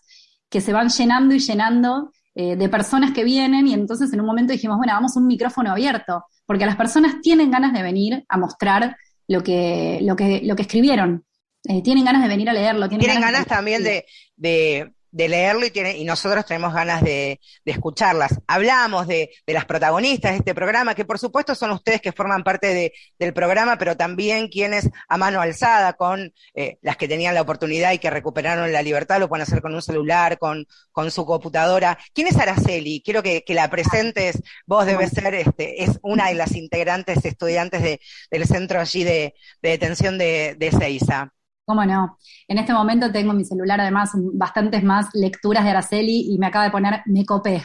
que 0.51 0.61
se 0.61 0.73
van 0.73 0.89
llenando 0.89 1.35
y 1.35 1.41
llenando 1.41 2.13
eh, 2.41 2.55
de 2.55 2.69
personas 2.69 3.11
que 3.11 3.25
vienen 3.25 3.67
y 3.67 3.75
entonces 3.75 4.13
en 4.13 4.21
un 4.21 4.27
momento 4.27 4.53
dijimos, 4.53 4.77
bueno, 4.77 4.93
vamos 4.93 5.17
un 5.17 5.27
micrófono 5.27 5.73
abierto, 5.73 6.25
porque 6.47 6.67
las 6.67 6.77
personas 6.77 7.21
tienen 7.21 7.51
ganas 7.51 7.73
de 7.73 7.83
venir 7.83 8.25
a 8.29 8.39
mostrar 8.39 8.97
lo 9.27 9.43
que, 9.43 9.99
lo 10.03 10.15
que, 10.15 10.43
lo 10.45 10.55
que 10.55 10.63
escribieron. 10.63 11.25
Eh, 11.65 11.83
tienen 11.83 12.05
ganas 12.05 12.23
de 12.23 12.29
venir 12.29 12.49
a 12.49 12.53
leerlo. 12.53 12.89
Tienen, 12.89 13.21
ganas, 13.21 13.45
también 13.45 13.83
de, 13.83 14.07
de 14.37 14.95
leerlo 15.13 15.67
y, 15.67 15.71
tiene, 15.71 15.97
y 15.97 16.05
nosotros 16.05 16.45
tenemos 16.47 16.75
ganas 16.75 17.03
de, 17.03 17.41
escucharlas. 17.65 18.39
Hablamos 18.47 19.07
de, 19.07 19.31
las 19.47 19.65
protagonistas 19.65 20.33
de 20.33 20.39
este 20.39 20.55
programa, 20.55 20.95
que 20.95 21.05
por 21.05 21.19
supuesto 21.19 21.55
son 21.55 21.71
ustedes 21.71 22.01
que 22.01 22.13
forman 22.13 22.45
parte 22.45 22.93
del 23.19 23.33
programa, 23.33 23.79
pero 23.79 23.97
también 23.97 24.49
quienes 24.49 24.89
a 25.09 25.17
mano 25.17 25.41
alzada, 25.41 25.95
con 25.95 26.33
eh, 26.55 26.79
las 26.83 26.97
que 26.97 27.09
tenían 27.09 27.35
la 27.35 27.43
oportunidad 27.43 27.93
y 27.93 27.99
que 27.99 28.11
recuperaron 28.11 28.73
la 28.73 28.83
libertad, 28.83 29.21
lo 29.21 29.29
pueden 29.29 29.43
hacer 29.43 29.63
con 29.63 29.75
un 29.75 29.83
celular, 29.83 30.39
con, 30.39 30.67
con 30.93 31.11
su 31.11 31.25
computadora. 31.25 31.99
¿Quién 32.15 32.29
es 32.29 32.37
Araceli? 32.37 33.03
Quiero 33.05 33.23
que, 33.23 33.45
la 33.49 33.71
presentes. 33.71 34.43
Vos 34.67 34.87
debes 34.87 35.11
ser, 35.11 35.35
este, 35.35 35.83
es 35.83 35.99
una 36.03 36.29
de 36.29 36.35
las 36.35 36.55
integrantes 36.55 37.25
estudiantes 37.25 37.83
de, 37.83 38.01
del 38.31 38.47
centro 38.47 38.81
allí 38.81 39.05
de, 39.05 39.35
detención 39.63 40.19
de, 40.19 40.55
de 40.59 40.71
Seiza. 40.71 41.33
¿Cómo 41.69 41.85
no? 41.85 42.17
En 42.49 42.57
este 42.57 42.73
momento 42.73 43.13
tengo 43.13 43.33
en 43.33 43.37
mi 43.37 43.45
celular 43.45 43.79
además 43.79 44.13
bastantes 44.33 44.83
más 44.83 45.09
lecturas 45.13 45.65
de 45.65 45.71
Araceli 45.71 46.33
y 46.33 46.39
me 46.39 46.47
acaba 46.47 46.65
de 46.65 46.71
poner 46.71 47.03
Me 47.05 47.27
copé. 47.27 47.63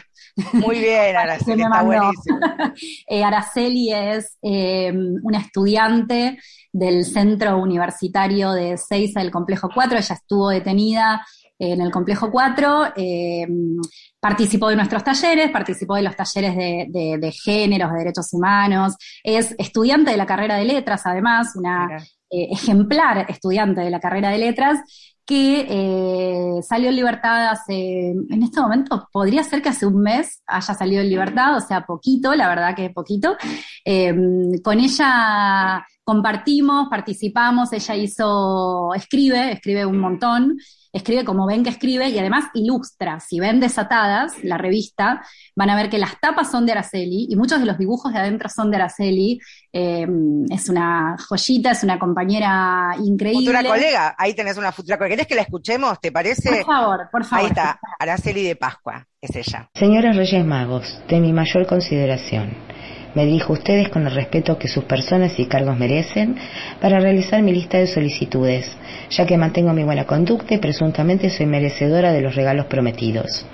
Muy 0.52 0.78
bien, 0.78 1.16
Araceli, 1.16 1.62
está 1.62 1.82
buenísimo. 1.82 2.38
Eh, 3.08 3.24
Araceli 3.24 3.92
es 3.94 4.36
em, 4.42 5.14
una 5.22 5.38
estudiante 5.38 6.38
del 6.70 7.06
Centro 7.06 7.56
Universitario 7.56 8.52
de 8.52 8.76
Seiza 8.76 9.20
del 9.20 9.30
Complejo 9.30 9.70
4. 9.74 9.96
Ella 9.96 10.14
estuvo 10.14 10.50
detenida 10.50 11.24
en 11.58 11.80
el 11.80 11.90
Complejo 11.90 12.30
4, 12.30 12.92
em, 12.96 13.76
participó 14.20 14.68
de 14.68 14.76
nuestros 14.76 15.02
talleres, 15.02 15.50
participó 15.50 15.94
de 15.94 16.02
los 16.02 16.14
talleres 16.14 16.54
de, 16.56 17.16
de, 17.18 17.32
géneros, 17.32 17.90
de 17.90 17.98
derechos 18.00 18.34
humanos, 18.34 18.96
es 19.22 19.54
estudiante 19.56 20.10
de 20.10 20.16
la 20.18 20.26
carrera 20.26 20.56
de 20.56 20.64
letras, 20.66 21.06
además, 21.06 21.52
una 21.54 21.88
eh, 22.30 22.48
ejemplar 22.50 23.26
estudiante 23.28 23.80
de 23.80 23.90
la 23.90 24.00
carrera 24.00 24.30
de 24.30 24.38
letras, 24.38 24.80
que 25.26 25.66
eh, 25.68 26.62
salió 26.62 26.90
en 26.90 26.96
libertad 26.96 27.48
hace, 27.48 28.10
en 28.10 28.42
este 28.42 28.60
momento, 28.60 29.08
podría 29.10 29.42
ser 29.42 29.62
que 29.62 29.70
hace 29.70 29.86
un 29.86 30.02
mes 30.02 30.42
haya 30.46 30.74
salido 30.74 31.00
en 31.00 31.08
libertad, 31.08 31.56
o 31.56 31.60
sea, 31.60 31.86
poquito, 31.86 32.34
la 32.34 32.48
verdad 32.48 32.74
que 32.76 32.90
poquito. 32.90 33.36
Em, 33.84 34.58
con 34.62 34.80
ella 34.80 35.84
compartimos, 36.02 36.88
participamos, 36.90 37.72
ella 37.72 37.96
hizo, 37.96 38.92
escribe, 38.94 39.52
escribe 39.52 39.86
un 39.86 39.98
montón, 39.98 40.58
escribe 40.94 41.24
como 41.24 41.46
ven 41.46 41.64
que 41.64 41.70
escribe 41.70 42.08
y 42.08 42.18
además 42.18 42.44
ilustra. 42.54 43.20
Si 43.20 43.40
ven 43.40 43.60
Desatadas, 43.60 44.32
la 44.42 44.56
revista, 44.56 45.22
van 45.56 45.68
a 45.68 45.76
ver 45.76 45.90
que 45.90 45.98
las 45.98 46.18
tapas 46.20 46.50
son 46.50 46.64
de 46.64 46.72
Araceli 46.72 47.26
y 47.28 47.36
muchos 47.36 47.60
de 47.60 47.66
los 47.66 47.76
dibujos 47.76 48.12
de 48.12 48.20
adentro 48.20 48.48
son 48.48 48.70
de 48.70 48.76
Araceli. 48.76 49.40
Eh, 49.72 50.06
es 50.50 50.68
una 50.68 51.16
joyita, 51.28 51.72
es 51.72 51.82
una 51.82 51.98
compañera 51.98 52.94
increíble. 53.02 53.46
Futura 53.46 53.64
colega, 53.64 54.14
ahí 54.16 54.34
tenés 54.34 54.56
una 54.56 54.72
futura 54.72 54.96
colega. 54.96 55.16
¿Querés 55.16 55.26
que 55.26 55.34
la 55.34 55.42
escuchemos? 55.42 56.00
¿Te 56.00 56.12
parece? 56.12 56.62
Por 56.64 56.64
favor, 56.64 57.08
por 57.10 57.24
favor. 57.24 57.44
Ahí 57.44 57.48
está, 57.50 57.80
Araceli 57.98 58.44
de 58.44 58.56
Pascua, 58.56 59.06
es 59.20 59.34
ella. 59.34 59.68
Señores 59.74 60.16
Reyes 60.16 60.46
Magos, 60.46 61.02
de 61.08 61.20
mi 61.20 61.32
mayor 61.32 61.66
consideración 61.66 62.73
me 63.14 63.24
dirijo 63.24 63.52
a 63.52 63.56
ustedes 63.56 63.88
con 63.88 64.06
el 64.06 64.14
respeto 64.14 64.58
que 64.58 64.68
sus 64.68 64.84
personas 64.84 65.38
y 65.38 65.46
cargos 65.46 65.78
merecen 65.78 66.36
para 66.80 66.98
realizar 66.98 67.42
mi 67.42 67.52
lista 67.52 67.78
de 67.78 67.86
solicitudes, 67.86 68.76
ya 69.10 69.24
que 69.24 69.38
mantengo 69.38 69.72
mi 69.72 69.84
buena 69.84 70.04
conducta 70.04 70.54
y 70.54 70.58
presuntamente 70.58 71.30
soy 71.30 71.46
merecedora 71.46 72.12
de 72.12 72.20
los 72.20 72.34
regalos 72.34 72.66
prometidos. 72.66 73.46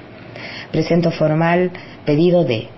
Presento 0.73 1.11
formal 1.11 1.71
pedido 2.07 2.45
de 2.45 2.69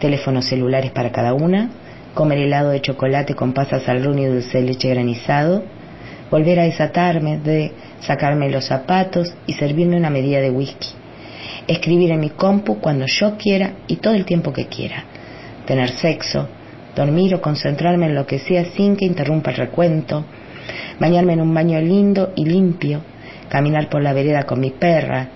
teléfonos 0.00 0.46
celulares 0.46 0.90
para 0.90 1.12
cada 1.12 1.34
una, 1.34 1.70
comer 2.14 2.38
helado 2.38 2.70
de 2.70 2.80
chocolate 2.80 3.34
con 3.34 3.52
pasas 3.52 3.88
al 3.88 4.04
rum 4.04 4.18
y 4.18 4.26
dulce 4.26 4.60
leche 4.60 4.88
granizado, 4.88 5.62
volver 6.30 6.58
a 6.58 6.64
desatarme, 6.64 7.38
de 7.38 7.72
sacarme 8.00 8.50
los 8.50 8.64
zapatos 8.64 9.34
y 9.46 9.52
servirme 9.52 9.96
una 9.96 10.10
medida 10.10 10.40
de 10.40 10.50
whisky, 10.50 10.88
escribir 11.68 12.10
en 12.10 12.20
mi 12.20 12.30
compu 12.30 12.80
cuando 12.80 13.06
yo 13.06 13.36
quiera 13.36 13.74
y 13.86 13.96
todo 13.96 14.14
el 14.14 14.24
tiempo 14.24 14.52
que 14.52 14.66
quiera 14.66 15.04
tener 15.66 15.90
sexo, 15.98 16.48
dormir 16.94 17.34
o 17.34 17.40
concentrarme 17.40 18.06
en 18.06 18.14
lo 18.14 18.26
que 18.26 18.38
sea 18.38 18.64
sin 18.76 18.96
que 18.96 19.04
interrumpa 19.04 19.50
el 19.50 19.56
recuento, 19.56 20.24
bañarme 20.98 21.34
en 21.34 21.40
un 21.40 21.52
baño 21.52 21.80
lindo 21.80 22.32
y 22.36 22.44
limpio, 22.44 23.02
caminar 23.48 23.88
por 23.88 24.02
la 24.02 24.12
vereda 24.12 24.44
con 24.44 24.60
mi 24.60 24.70
perra. 24.70 25.28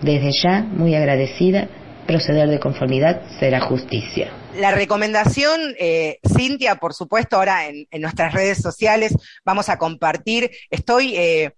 Desde 0.00 0.32
ya, 0.32 0.60
muy 0.60 0.94
agradecida, 0.94 1.68
proceder 2.06 2.48
de 2.48 2.60
conformidad 2.60 3.22
será 3.38 3.60
justicia. 3.60 4.30
La 4.56 4.70
recomendación, 4.70 5.74
eh, 5.78 6.18
Cintia, 6.36 6.76
por 6.76 6.94
supuesto, 6.94 7.36
ahora 7.36 7.66
en, 7.66 7.86
nuestras 8.00 8.32
redes 8.32 8.58
sociales 8.58 9.14
vamos 9.44 9.68
a 9.68 9.78
compartir. 9.78 10.50
Estoy 10.70 11.16
eh, 11.16 11.52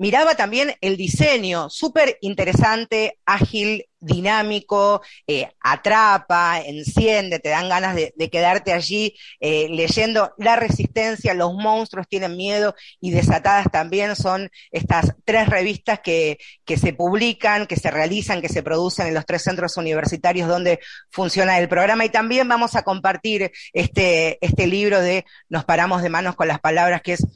miraba 0.00 0.34
también 0.34 0.74
el 0.80 0.96
diseño, 0.96 1.68
súper 1.68 2.16
interesante, 2.22 3.18
ágil, 3.26 3.84
dinámico, 4.00 5.02
eh, 5.26 5.50
atrapa, 5.60 6.58
enciende, 6.62 7.38
te 7.38 7.50
dan 7.50 7.68
ganas 7.68 7.94
de, 7.94 8.30
quedarte 8.30 8.72
allí 8.72 9.14
eh, 9.40 9.68
leyendo 9.68 10.32
La 10.38 10.56
Resistencia, 10.56 11.34
Los 11.34 11.52
Monstruos 11.52 12.08
Tienen 12.08 12.34
Miedo 12.34 12.74
y 12.98 13.10
Desatadas 13.10 13.66
también 13.70 14.16
son 14.16 14.50
estas 14.70 15.14
tres 15.26 15.50
revistas 15.50 16.00
que, 16.00 16.38
que 16.64 16.78
se 16.78 16.94
publican, 16.94 17.66
que 17.66 17.76
se 17.76 17.90
realizan, 17.90 18.40
que 18.40 18.48
se 18.48 18.62
producen 18.62 19.06
en 19.06 19.12
los 19.14 19.26
tres 19.26 19.42
centros 19.42 19.76
universitarios 19.76 20.48
donde 20.48 20.80
funciona 21.10 21.58
el 21.58 21.68
programa. 21.68 22.06
Y 22.06 22.08
también 22.08 22.48
vamos 22.48 22.74
a 22.74 22.84
compartir 22.84 23.52
este, 23.74 24.38
este 24.40 24.66
libro 24.66 25.02
de 25.02 25.26
Nos 25.50 25.66
paramos 25.66 26.02
de 26.02 26.08
manos 26.08 26.36
con 26.36 26.48
las 26.48 26.60
palabras, 26.60 27.02
que 27.02 27.12
es 27.12 27.26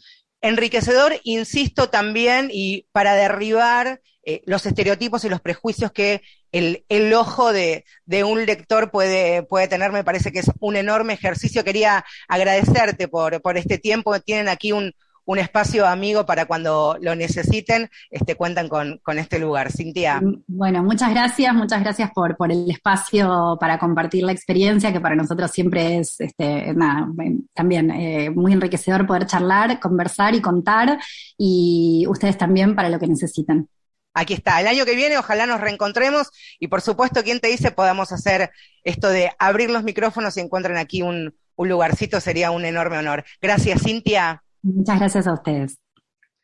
enriquecedor, 0.44 1.18
insisto 1.24 1.88
también, 1.88 2.50
y 2.52 2.87
para 2.92 3.14
derribar 3.14 4.00
eh, 4.24 4.42
los 4.44 4.66
estereotipos 4.66 5.24
y 5.24 5.28
los 5.28 5.40
prejuicios 5.40 5.90
que 5.90 6.22
el, 6.52 6.85
el 6.88 7.12
ojo 7.14 7.52
de, 7.52 7.85
de, 8.04 8.24
un 8.24 8.44
lector 8.44 8.90
puede, 8.90 9.42
puede 9.42 9.68
tener. 9.68 9.90
Me 9.90 10.04
parece 10.04 10.33
que 10.33 10.40
es 10.40 10.50
un 10.61 10.76
enorme 10.76 11.14
ejercicio. 11.14 11.64
Quería 11.64 12.04
agradecerte 12.28 13.09
por, 13.09 13.40
por 13.40 13.57
este 13.57 13.78
tiempo. 13.78 14.18
Tienen 14.20 14.48
aquí 14.48 14.72
un, 14.72 14.92
un 15.27 15.39
espacio 15.39 15.87
amigo 15.87 16.27
para 16.27 16.47
cuando 16.47 16.97
lo 17.01 17.15
necesiten, 17.15 17.91
este, 18.11 18.35
cuentan 18.35 18.69
con, 18.69 18.99
con, 19.03 19.19
este 19.19 19.39
lugar. 19.39 19.73
Cintia. 19.73 20.21
Mm, 20.21 20.45
bueno, 20.47 20.83
muchas 20.83 21.11
gracias, 21.11 21.55
muchas 21.55 21.81
gracias 21.83 22.11
por, 22.13 22.37
por 22.37 22.53
el 22.53 22.71
espacio 22.71 23.57
para 23.59 23.79
compartir 23.79 24.25
la 24.25 24.33
experiencia, 24.33 24.93
que 24.93 25.01
para 25.01 25.15
nosotros 25.15 25.51
siempre 25.51 25.99
es 25.99 26.21
este, 26.21 26.75
nada, 26.75 27.09
también 27.55 27.91
eh, 27.91 28.31
muy 28.31 28.53
enriquecedor 28.53 29.07
poder 29.07 29.27
charlar, 29.27 29.81
conversar 29.81 30.35
y 30.35 30.41
contar, 30.41 30.99
y 31.39 32.05
ustedes 32.09 32.37
también 32.37 32.75
para 32.75 32.89
lo 32.89 32.99
que 32.99 33.07
necesiten. 33.07 33.69
Aquí 34.17 34.35
está, 34.35 34.61
el 34.61 34.69
año 34.69 34.85
que 34.85 34.95
viene 34.95 35.19
ojalá 35.19 35.45
nos 35.45 35.61
reencontremos 35.61 36.31
y 36.61 36.69
por 36.69 36.81
supuesto, 36.81 37.25
quien 37.25 37.41
te 37.41 37.49
dice, 37.49 37.73
podamos 37.73 38.13
hacer 38.13 38.51
esto 38.85 39.09
de 39.09 39.33
abrir 39.41 39.71
los 39.71 39.83
micrófonos 39.83 40.37
y 40.37 40.41
encuentren 40.41 40.77
aquí 40.77 41.03
un, 41.03 41.35
un 41.57 41.69
lugarcito, 41.69 42.21
sería 42.21 42.53
un 42.53 42.65
enorme 42.65 42.99
honor. 42.99 43.25
Gracias, 43.41 43.83
Cintia. 43.83 44.43
Muchas 44.64 44.98
gracias 44.98 45.27
a 45.27 45.35
ustedes. 45.35 45.79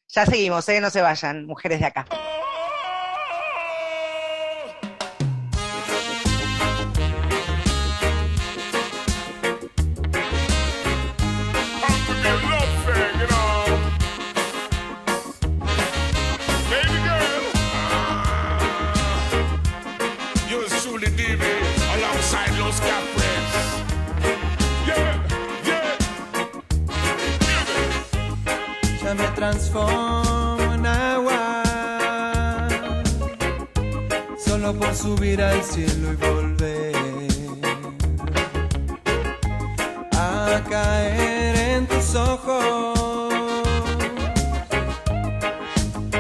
Ya 0.08 0.26
seguimos, 0.26 0.68
¿eh? 0.68 0.80
no 0.80 0.90
se 0.90 1.00
vayan, 1.00 1.46
mujeres 1.46 1.80
de 1.80 1.86
acá. 1.86 2.04
Transformo 29.34 30.72
en 30.74 30.86
agua, 30.86 31.62
solo 34.44 34.74
por 34.74 34.94
subir 34.94 35.42
al 35.42 35.62
cielo 35.62 36.12
y 36.12 36.16
volver 36.16 36.96
a 40.12 40.62
caer 40.68 41.56
en 41.76 41.86
tus 41.86 42.14
ojos. 42.14 42.98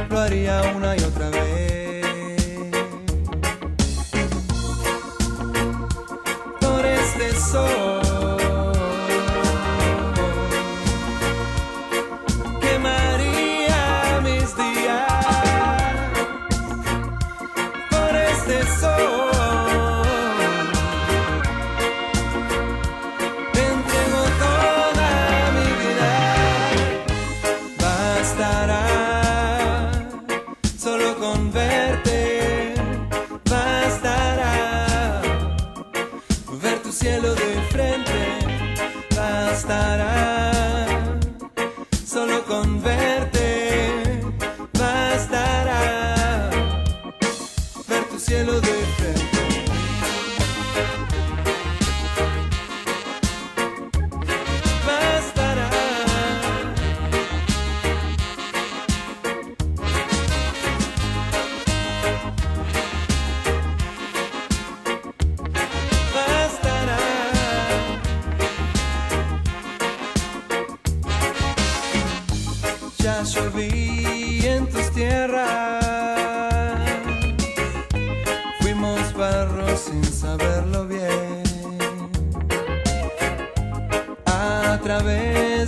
Lo 0.08 0.18
haría 0.18 0.62
una 0.76 0.96
y 0.96 1.00
otra 1.00 1.30
vez. 1.30 1.50
Este 7.12 7.34
sol. 7.38 7.79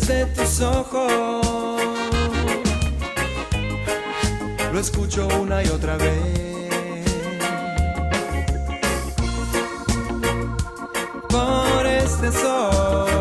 de 0.07 0.27
tus 0.27 0.61
ojos. 0.61 1.81
Lo 4.73 4.79
escucho 4.79 5.29
una 5.41 5.63
y 5.63 5.69
otra 5.69 5.97
vez. 5.97 6.19
Por 11.29 11.87
este 11.87 12.33
sol. 12.33 13.12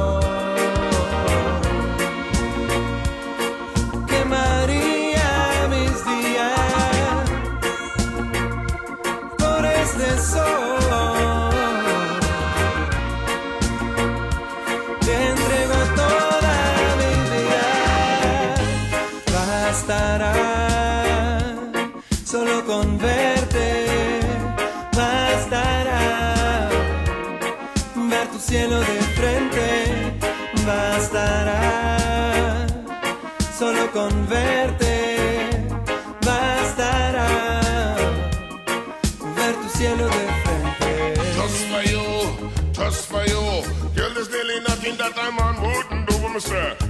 that 45.02 45.18
I'm 45.18 45.38
wouldn't 45.66 46.08
do, 46.10 46.18
me. 46.30 46.40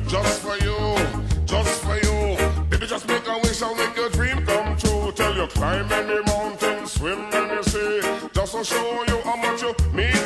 Just 0.08 0.42
for 0.42 0.58
you, 0.58 0.78
just 1.46 1.82
for 1.84 1.96
you. 1.96 2.38
Baby, 2.70 2.86
just 2.88 3.08
make 3.08 3.26
a 3.28 3.36
wish 3.40 3.62
and 3.62 3.78
make 3.78 3.96
your 3.96 4.10
dream 4.10 4.46
come 4.46 4.76
true. 4.78 5.12
Tell 5.14 5.34
you 5.36 5.48
climb 5.48 5.90
any 5.92 6.22
mountain, 6.24 6.86
swim 6.88 7.30
any 7.34 7.64
sea, 7.64 8.02
just 8.34 8.52
to 8.54 8.64
show 8.64 9.04
you 9.08 9.18
how 9.24 9.38
much 9.38 9.62
you 9.62 9.74
mean. 9.94 10.21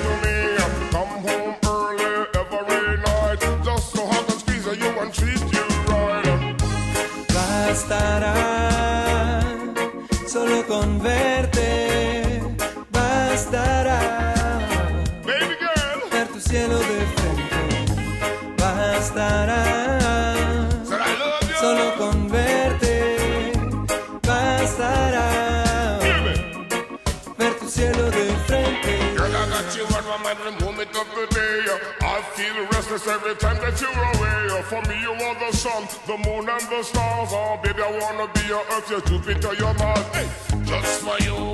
of 30.96 31.08
the 31.16 31.28
day. 31.36 31.58
Uh, 31.68 32.16
I 32.16 32.22
feel 32.36 32.56
restless 32.72 33.08
every 33.08 33.36
time 33.36 33.58
that 33.58 33.80
you're 33.82 33.92
away. 33.92 34.40
Uh, 34.56 34.62
for 34.64 34.82
me, 34.88 34.96
you 35.02 35.12
are 35.12 35.36
the 35.36 35.52
sun, 35.52 35.88
the 36.08 36.18
moon, 36.24 36.48
and 36.48 36.66
the 36.72 36.84
stars. 36.84 37.30
Oh, 37.32 37.60
baby, 37.62 37.82
I 37.82 37.92
wanna 38.00 38.32
be 38.34 38.42
your 38.48 38.64
Earth, 38.72 38.90
your 38.90 39.02
Jupiter, 39.02 39.54
your 39.56 39.74
Mars. 39.76 40.06
Hey, 40.16 40.28
just 40.64 41.02
for 41.04 41.18
you, 41.28 41.54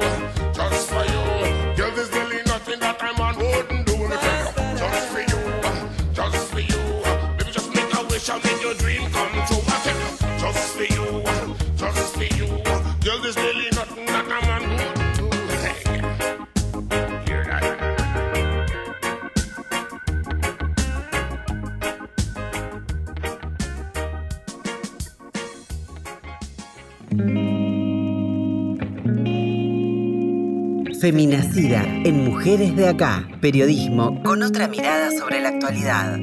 just 0.54 0.89
for 0.89 1.04
you. 1.13 1.23
Girl, 1.75 1.91
there's 1.95 2.12
really 2.12 2.41
nothing 2.45 2.80
that 2.80 3.01
I'm 3.01 3.19
on 3.19 3.36
wouldn't 3.38 3.86
do. 3.88 3.97
Just 4.82 5.08
for 5.13 5.21
you, 5.21 5.41
just 6.13 6.41
for 6.51 6.60
you. 6.60 6.82
Baby, 7.38 7.51
just 7.51 7.73
make 7.73 7.93
a 7.97 8.04
wish 8.08 8.30
and 8.30 8.43
make 8.43 8.62
your 8.62 8.75
dream 8.75 9.10
come 9.12 9.34
true. 9.47 9.63
Just 10.41 10.75
for 10.77 10.84
you, 10.84 11.23
just 11.75 12.15
for 12.15 12.30
you. 12.38 12.47
Girl, 13.04 13.19
there's 13.21 13.38
really 13.38 13.69
nothing. 13.71 13.81
Feminacida 31.02 31.84
en 32.04 32.26
Mujeres 32.26 32.76
de 32.76 32.88
Acá. 32.88 33.28
Periodismo 33.42 34.22
con 34.22 34.44
otra 34.44 34.68
mirada 34.68 35.10
sobre 35.10 35.42
la 35.42 35.50
actualidad. 35.50 36.20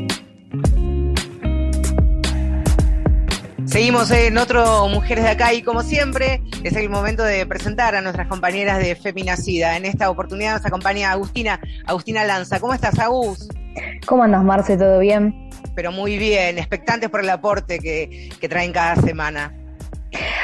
Seguimos 3.65 4.09
en 4.13 4.39
otro 4.39 4.87
Mujeres 4.87 5.25
de 5.25 5.31
Acá 5.31 5.53
y 5.53 5.63
como 5.63 5.83
siempre 5.83 6.45
es 6.63 6.77
el 6.77 6.89
momento 6.91 7.25
de 7.25 7.45
presentar 7.45 7.97
a 7.97 8.03
nuestras 8.03 8.29
compañeras 8.29 8.79
de 8.79 8.95
Feminacida. 8.95 9.77
En 9.77 9.85
esta 9.85 10.11
oportunidad 10.11 10.59
nos 10.59 10.67
acompaña 10.67 11.11
Agustina, 11.11 11.59
Agustina 11.85 12.25
Lanza. 12.25 12.61
¿Cómo 12.61 12.73
estás, 12.73 13.01
Agus? 13.01 13.49
¿Cómo 14.07 14.23
andas, 14.23 14.45
Marce? 14.45 14.77
¿Todo 14.77 15.01
bien? 15.01 15.51
Pero 15.75 15.91
muy 15.91 16.19
bien, 16.19 16.57
expectantes 16.57 17.11
por 17.11 17.19
el 17.19 17.31
aporte 17.31 17.81
que, 17.81 18.31
que 18.41 18.49
traen 18.49 18.71
cada 18.71 18.95
semana. 18.95 19.53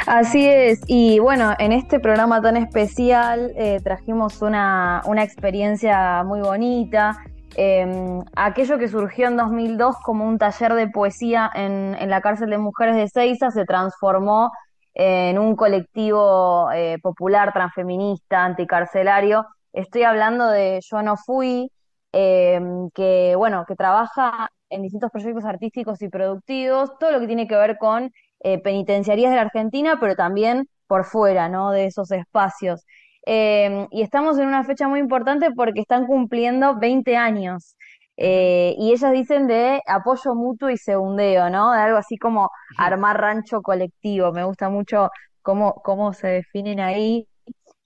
Así 0.07 0.47
es, 0.47 0.81
y 0.87 1.19
bueno, 1.19 1.55
en 1.59 1.73
este 1.73 1.99
programa 1.99 2.41
tan 2.41 2.57
especial 2.57 3.53
eh, 3.57 3.81
trajimos 3.83 4.43
una, 4.43 5.03
una, 5.07 5.23
experiencia 5.23 6.23
muy 6.25 6.41
bonita. 6.41 7.17
Eh, 7.57 8.21
aquello 8.37 8.79
que 8.79 8.89
surgió 8.89 9.29
en 9.29 9.37
2002 9.37 9.97
como 10.05 10.27
un 10.27 10.39
taller 10.39 10.75
de 10.75 10.89
poesía 10.89 11.51
en, 11.55 11.97
en 11.99 12.11
la 12.11 12.21
cárcel 12.21 12.51
de 12.51 12.59
mujeres 12.59 12.97
de 12.97 13.09
Ceiza 13.09 13.51
se 13.51 13.65
transformó 13.65 14.51
en 14.95 15.39
un 15.39 15.57
colectivo 15.57 16.71
eh, 16.73 16.99
popular, 17.03 17.53
transfeminista, 17.53 18.45
anticarcelario. 18.45 19.47
Estoy 19.73 20.05
hablando 20.05 20.49
de 20.49 20.81
Yo 20.89 21.03
No 21.03 21.17
Fui, 21.17 21.71
em, 22.13 22.91
que 22.91 23.35
bueno, 23.37 23.65
que 23.67 23.75
trabaja 23.75 24.49
en 24.71 24.83
distintos 24.83 25.11
proyectos 25.11 25.45
artísticos 25.45 26.01
y 26.03 26.09
productivos, 26.09 26.97
todo 26.99 27.11
lo 27.11 27.21
que 27.21 27.27
tiene 27.27 27.49
que 27.49 27.57
ver 27.57 27.77
con 27.79 28.13
eh, 28.45 28.61
penitenciarías 28.63 29.31
de 29.31 29.37
la 29.37 29.43
Argentina, 29.43 29.99
pero 30.01 30.15
también 30.17 30.69
por 30.87 31.05
fuera, 31.05 31.49
¿no? 31.49 31.71
De 31.73 31.87
esos 31.87 32.11
espacios. 32.13 32.85
Eh, 33.27 33.87
y 33.91 34.03
estamos 34.03 34.39
en 34.39 34.47
una 34.49 34.65
fecha 34.65 34.87
muy 34.89 35.01
importante 35.01 35.51
porque 35.53 35.81
están 35.81 36.07
cumpliendo 36.07 36.79
20 36.79 37.17
años. 37.17 37.77
Eh, 38.17 38.75
y 38.79 38.93
ellas 38.93 39.13
dicen 39.13 39.49
de 39.49 39.81
apoyo 39.87 40.35
mutuo 40.35 40.71
y 40.71 40.77
segundeo, 40.77 41.51
¿no? 41.51 41.73
De 41.73 41.81
algo 41.81 41.99
así 41.99 42.17
como 42.19 42.51
armar 42.79 43.21
rancho 43.21 43.63
colectivo. 43.63 44.33
Me 44.33 44.45
gusta 44.45 44.69
mucho 44.69 45.11
cómo, 45.43 45.75
cómo 45.83 46.13
se 46.13 46.29
definen 46.29 46.81
ahí. 46.81 47.27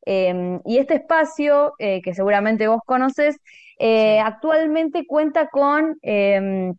Eh, 0.06 0.60
y 0.64 0.78
este 0.78 0.94
espacio, 0.96 1.74
eh, 1.78 2.00
que 2.02 2.14
seguramente 2.14 2.66
vos 2.68 2.80
conoces, 2.86 3.36
eh, 3.78 4.20
actualmente 4.20 5.06
cuenta 5.06 5.48
con 5.48 5.98
em, 6.02 6.74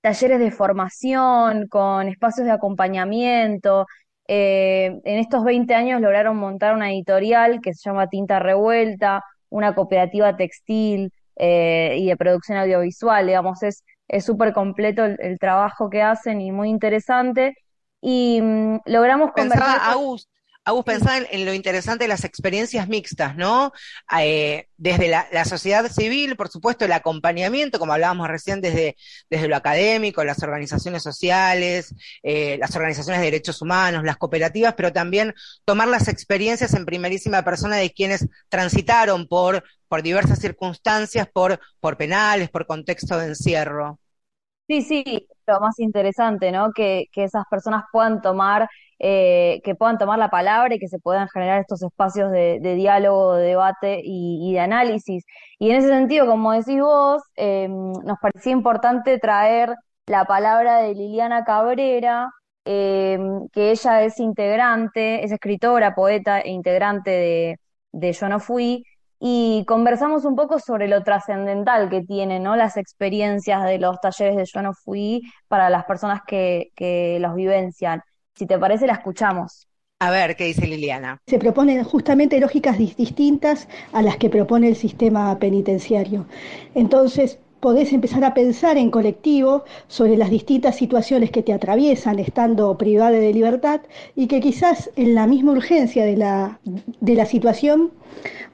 talleres 0.00 0.38
de 0.38 0.50
formación, 0.50 1.66
con 1.68 2.08
espacios 2.08 2.46
de 2.46 2.52
acompañamiento. 2.52 3.86
Eh, 4.26 5.00
en 5.04 5.18
estos 5.18 5.44
20 5.44 5.74
años 5.74 6.00
lograron 6.00 6.36
montar 6.36 6.74
una 6.74 6.90
editorial 6.90 7.60
que 7.60 7.74
se 7.74 7.88
llama 7.88 8.08
Tinta 8.08 8.38
Revuelta, 8.38 9.22
una 9.48 9.74
cooperativa 9.74 10.36
textil 10.36 11.12
eh, 11.36 11.96
y 11.98 12.06
de 12.06 12.16
producción 12.16 12.58
audiovisual, 12.58 13.26
digamos, 13.26 13.62
es 13.62 14.24
súper 14.24 14.52
completo 14.52 15.04
el, 15.04 15.16
el, 15.20 15.38
trabajo 15.38 15.90
que 15.90 16.02
hacen 16.02 16.40
y 16.40 16.52
muy 16.52 16.68
interesante. 16.70 17.54
Y 18.00 18.40
mmm, 18.42 18.78
logramos 18.86 19.32
Pensaba, 19.32 19.64
conversar... 19.64 19.92
Agus, 19.92 20.28
Agus, 20.68 20.84
pensaba 20.84 21.16
en, 21.30 21.46
lo 21.46 21.54
interesante 21.54 22.04
de 22.04 22.08
las 22.08 22.24
experiencias 22.24 22.88
mixtas, 22.88 23.34
¿no? 23.36 23.72
Eh, 24.20 24.68
desde 24.76 25.08
la, 25.08 25.26
la, 25.32 25.46
sociedad 25.46 25.90
civil, 25.90 26.36
por 26.36 26.48
supuesto, 26.50 26.84
el 26.84 26.92
acompañamiento, 26.92 27.78
como 27.78 27.94
hablábamos 27.94 28.28
recién, 28.28 28.60
desde, 28.60 28.94
desde 29.30 29.48
lo 29.48 29.56
académico, 29.56 30.22
las 30.24 30.42
organizaciones 30.42 31.02
sociales, 31.02 31.94
eh, 32.22 32.58
las 32.60 32.76
organizaciones 32.76 33.20
de 33.20 33.30
derechos 33.30 33.62
humanos, 33.62 34.04
las 34.04 34.18
cooperativas, 34.18 34.74
pero 34.74 34.92
también 34.92 35.32
tomar 35.64 35.88
las 35.88 36.06
experiencias 36.06 36.74
en 36.74 36.84
primerísima 36.84 37.42
persona 37.42 37.76
de 37.76 37.90
quienes 37.90 38.26
transitaron 38.50 39.26
por, 39.26 39.64
por 39.88 40.02
diversas 40.02 40.38
circunstancias, 40.38 41.28
por, 41.32 41.60
por 41.80 41.96
penales, 41.96 42.50
por 42.50 42.66
contexto 42.66 43.16
de 43.16 43.28
encierro. 43.28 43.98
Sí, 44.68 44.82
sí, 44.82 45.26
lo 45.46 45.60
más 45.60 45.78
interesante, 45.80 46.52
¿no? 46.52 46.72
Que, 46.72 47.06
que 47.12 47.24
esas 47.24 47.44
personas 47.50 47.84
puedan 47.90 48.20
tomar 48.22 48.68
eh, 49.00 49.60
que 49.62 49.76
puedan 49.76 49.96
tomar 49.98 50.18
la 50.18 50.28
palabra 50.28 50.74
y 50.74 50.78
que 50.80 50.88
se 50.88 50.98
puedan 50.98 51.28
generar 51.28 51.60
estos 51.60 51.82
espacios 51.82 52.32
de, 52.32 52.58
diálogo, 52.60 53.34
de 53.34 53.46
debate 53.48 54.00
y, 54.04 54.52
de 54.52 54.60
análisis. 54.60 55.24
Y 55.58 55.70
en 55.70 55.76
ese 55.76 55.88
sentido, 55.88 56.26
como 56.26 56.52
decís 56.52 56.80
vos, 56.80 57.22
eh, 57.36 57.68
nos 57.68 58.18
parecía 58.20 58.52
importante 58.52 59.18
traer 59.18 59.74
la 60.06 60.24
palabra 60.24 60.78
de 60.78 60.94
Liliana 60.94 61.44
Cabrera, 61.44 62.28
eh, 62.64 63.18
que 63.52 63.70
ella 63.70 64.02
es 64.02 64.18
integrante, 64.20 65.24
es 65.24 65.30
escritora, 65.32 65.94
poeta 65.94 66.40
e 66.40 66.50
integrante 66.50 67.58
de 67.92 68.12
Yo 68.12 68.28
No 68.28 68.40
Fui, 68.40 68.82
y 69.20 69.64
conversamos 69.66 70.24
un 70.24 70.36
poco 70.36 70.58
sobre 70.58 70.88
lo 70.88 71.02
trascendental 71.02 71.90
que 71.90 72.02
tienen 72.02 72.42
¿no? 72.44 72.56
las 72.56 72.76
experiencias 72.76 73.64
de 73.64 73.78
los 73.78 74.00
talleres 74.00 74.36
de 74.36 74.44
Yo 74.44 74.62
No 74.62 74.74
Fui 74.74 75.22
para 75.48 75.70
las 75.70 75.84
personas 75.84 76.20
que, 76.26 76.70
que 76.76 77.18
los 77.20 77.34
vivencian. 77.34 78.02
Si 78.34 78.46
te 78.46 78.58
parece, 78.58 78.86
la 78.86 78.94
escuchamos. 78.94 79.66
A 80.00 80.10
ver, 80.10 80.36
¿qué 80.36 80.44
dice 80.44 80.66
Liliana? 80.66 81.18
Se 81.26 81.38
proponen 81.38 81.82
justamente 81.82 82.38
lógicas 82.40 82.78
distintas 82.78 83.68
a 83.92 84.02
las 84.02 84.16
que 84.16 84.30
propone 84.30 84.68
el 84.68 84.76
sistema 84.76 85.36
penitenciario. 85.38 86.26
Entonces, 86.74 87.40
podés 87.60 87.92
empezar 87.92 88.24
a 88.24 88.34
pensar 88.34 88.76
en 88.76 88.90
colectivo 88.90 89.64
sobre 89.88 90.16
las 90.16 90.30
distintas 90.30 90.76
situaciones 90.76 91.30
que 91.30 91.42
te 91.42 91.52
atraviesan 91.52 92.18
estando 92.18 92.76
privada 92.78 93.10
de 93.10 93.32
libertad 93.32 93.80
y 94.14 94.26
que 94.26 94.40
quizás 94.40 94.90
en 94.96 95.14
la 95.14 95.26
misma 95.26 95.52
urgencia 95.52 96.04
de 96.04 96.16
la, 96.16 96.60
de 97.00 97.14
la 97.14 97.26
situación 97.26 97.90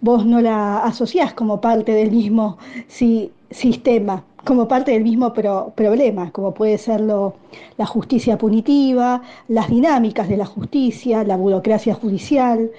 vos 0.01 0.27
no 0.27 0.41
la 0.41 0.79
asociás 0.79 1.35
como 1.35 1.61
parte 1.61 1.93
del 1.93 2.11
mismo 2.11 2.59
si, 2.89 3.33
sistema 3.51 4.25
como 4.45 4.69
parte 4.69 4.93
del 4.93 5.03
mismo 5.03 5.33
pro, 5.33 5.73
problema, 5.75 6.31
como 6.31 6.53
puede 6.53 6.77
ser 6.79 7.01
lo, 7.01 7.35
la 7.79 7.87
justicia 7.87 8.37
punitiva, 8.37 9.23
las 9.49 9.71
dinámicas 9.71 10.29
de 10.29 10.37
la 10.37 10.45
justicia, 10.45 11.25
la 11.25 11.37
burocracia 11.37 11.95
judicial, 11.95 12.71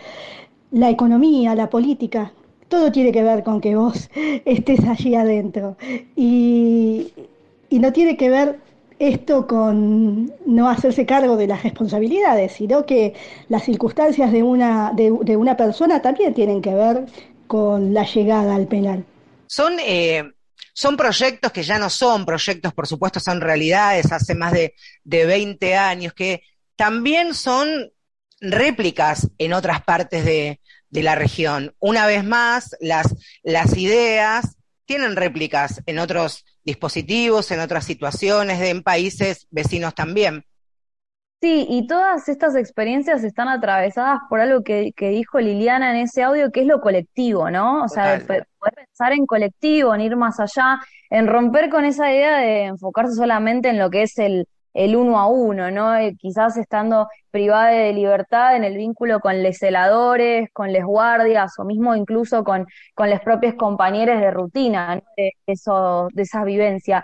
la 0.71 0.89
economía, 0.89 1.55
la 1.55 1.69
política. 1.69 2.31
Todo 2.67 2.91
tiene 2.91 3.11
que 3.11 3.23
ver 3.23 3.43
con 3.43 3.61
que 3.61 3.75
vos 3.75 4.09
estés 4.45 4.83
allí 4.85 5.15
adentro. 5.15 5.77
Y, 6.15 7.11
no 7.71 7.91
tiene 7.91 8.15
que 8.15 8.29
ver 8.29 8.59
esto 8.99 9.45
con 9.47 10.31
no 10.45 10.69
hacerse 10.69 11.05
cargo 11.05 11.35
de 11.35 11.45
las 11.45 11.63
responsabilidades, 11.63 12.53
sino 12.53 12.85
que 12.85 13.13
las 13.49 13.65
circunstancias 13.65 14.31
de 14.31 14.43
una, 14.43 14.93
de 14.93 15.35
una 15.35 15.57
persona 15.57 16.01
también 16.01 16.33
tienen 16.33 16.61
que 16.61 16.73
ver 16.73 17.05
con 17.47 17.93
la 17.93 18.05
llegada 18.05 18.55
al 18.55 18.67
penal. 18.67 19.03
Son 19.47 19.75
eh, 19.85 20.23
son 20.77 20.97
proyectos 20.97 21.53
que 21.53 21.63
ya 21.63 21.79
no 21.79 21.89
son 21.89 22.25
proyectos, 22.25 22.73
por 22.73 22.85
supuesto, 22.85 23.21
son 23.21 23.39
realidades 23.39 24.11
hace 24.11 24.35
más 24.35 24.51
de, 24.51 24.75
de 25.05 25.25
20 25.25 25.73
años, 25.73 26.13
que 26.13 26.41
también 26.75 27.33
son 27.33 27.93
réplicas 28.41 29.29
en 29.37 29.53
otras 29.53 29.81
partes 29.83 30.25
de, 30.25 30.59
de, 30.89 31.03
la 31.03 31.15
región. 31.15 31.73
Una 31.79 32.05
vez 32.07 32.23
más, 32.23 32.75
las, 32.79 33.15
las 33.43 33.77
ideas 33.77 34.57
tienen 34.85 35.15
réplicas 35.15 35.81
en 35.85 35.99
otros 35.99 36.45
dispositivos, 36.63 37.51
en 37.51 37.59
otras 37.59 37.85
situaciones, 37.85 38.61
en 38.61 38.83
países 38.83 39.47
vecinos 39.51 39.93
también. 39.95 40.45
Sí, 41.41 41.67
y 41.69 41.85
todas 41.85 42.27
estas 42.29 42.55
experiencias 42.55 43.23
están 43.23 43.49
atravesadas 43.49 44.19
por 44.29 44.39
algo 44.39 44.63
que, 44.63 44.93
que, 44.95 45.09
dijo 45.09 45.39
Liliana 45.39 45.91
en 45.91 45.97
ese 45.97 46.23
audio, 46.23 46.51
que 46.51 46.61
es 46.61 46.65
lo 46.65 46.81
colectivo, 46.81 47.51
¿no? 47.51 47.83
O 47.83 47.87
sea, 47.87 48.19
poder 48.25 48.47
pensar 48.73 49.13
en 49.13 49.25
colectivo, 49.25 49.93
en 49.93 50.01
ir 50.01 50.15
más 50.15 50.39
allá, 50.39 50.79
en 51.09 51.27
romper 51.27 51.69
con 51.69 51.85
esa 51.85 52.11
idea 52.11 52.37
de 52.37 52.63
enfocarse 52.63 53.13
solamente 53.13 53.69
en 53.69 53.77
lo 53.77 53.89
que 53.89 54.03
es 54.03 54.17
el, 54.17 54.47
el 54.75 54.95
uno 54.95 55.17
a 55.19 55.27
uno, 55.27 55.71
¿no? 55.71 55.95
Eh, 55.95 56.15
quizás 56.19 56.57
estando 56.57 57.07
privada 57.31 57.69
de 57.69 57.93
libertad 57.93 58.55
en 58.57 58.63
el 58.65 58.77
vínculo 58.77 59.19
con 59.21 59.41
les 59.41 59.57
celadores, 59.57 60.49
con 60.53 60.71
les 60.73 60.83
guardias, 60.85 61.57
o 61.59 61.63
mismo 61.63 61.95
incluso 61.95 62.43
con, 62.43 62.67
con 62.93 63.09
los 63.09 63.21
propios 63.21 63.55
compañeros 63.55 64.19
de 64.19 64.31
rutina, 64.31 64.95
¿no? 64.97 65.01
de, 65.17 65.31
eso, 65.47 66.09
de 66.13 66.23
esa 66.23 66.43
vivencia. 66.43 67.03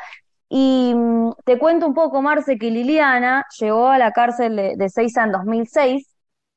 Y 0.49 0.93
mmm, 0.95 1.31
te 1.45 1.57
cuento 1.57 1.87
un 1.87 1.93
poco, 1.93 2.21
Marce, 2.21 2.57
que 2.57 2.69
Liliana 2.71 3.45
llegó 3.59 3.87
a 3.87 3.97
la 3.97 4.11
cárcel 4.11 4.55
de, 4.57 4.75
de 4.75 4.89
Seiza 4.89 5.23
en 5.23 5.31
2006 5.31 6.07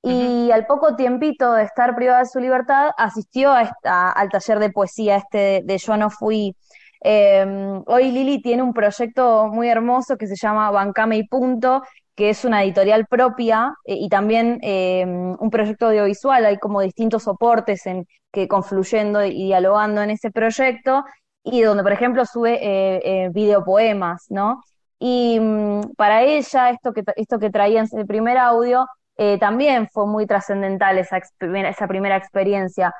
y 0.02 0.08
uh 0.10 0.48
-huh. 0.50 0.52
al 0.52 0.66
poco 0.66 0.96
tiempito 0.96 1.52
de 1.54 1.62
estar 1.64 1.94
privada 1.94 2.20
de 2.20 2.26
su 2.26 2.40
libertad 2.40 2.90
asistió 2.98 3.52
a 3.52 3.62
esta, 3.62 4.10
al 4.10 4.28
taller 4.30 4.58
de 4.58 4.70
poesía 4.70 5.16
este 5.16 5.38
de, 5.38 5.62
de 5.64 5.78
Yo 5.78 5.96
no 5.96 6.10
fui. 6.10 6.56
Eh, 7.06 7.82
hoy 7.86 8.10
Lili 8.10 8.40
tiene 8.40 8.62
un 8.62 8.72
proyecto 8.72 9.48
muy 9.48 9.68
hermoso 9.68 10.16
que 10.16 10.26
se 10.26 10.36
llama 10.36 10.70
Bancame 10.70 11.18
y 11.18 11.28
Punto, 11.28 11.82
que 12.14 12.30
es 12.30 12.44
una 12.44 12.62
editorial 12.62 13.06
propia 13.06 13.74
eh, 13.84 13.96
y 13.98 14.08
también 14.08 14.58
eh, 14.62 15.04
un 15.06 15.50
proyecto 15.50 15.86
audiovisual. 15.86 16.46
Hay 16.46 16.58
como 16.58 16.80
distintos 16.80 17.24
soportes 17.24 17.82
que 18.32 18.48
confluyendo 18.48 19.24
y 19.24 19.44
dialogando 19.44 20.02
en 20.02 20.10
ese 20.10 20.30
proyecto 20.30 21.04
y 21.42 21.60
donde, 21.62 21.82
por 21.82 21.92
ejemplo, 21.92 22.24
sube 22.24 22.58
eh, 22.62 23.28
videopoemas, 23.30 24.26
¿no? 24.30 24.62
Y 24.98 25.38
mm, 25.40 25.94
para 25.96 26.22
ella, 26.22 26.70
esto 26.70 26.92
que, 26.92 27.02
esto 27.16 27.38
que 27.38 27.50
traía 27.50 27.80
en 27.80 27.88
el 27.98 28.06
primer 28.06 28.38
audio, 28.38 28.86
también 29.38 29.88
fue 29.92 30.08
muy 30.08 30.26
trascendental 30.26 30.98
esa, 30.98 31.18
esa 31.18 31.86
primera 31.86 32.16
experiencia. 32.16 32.92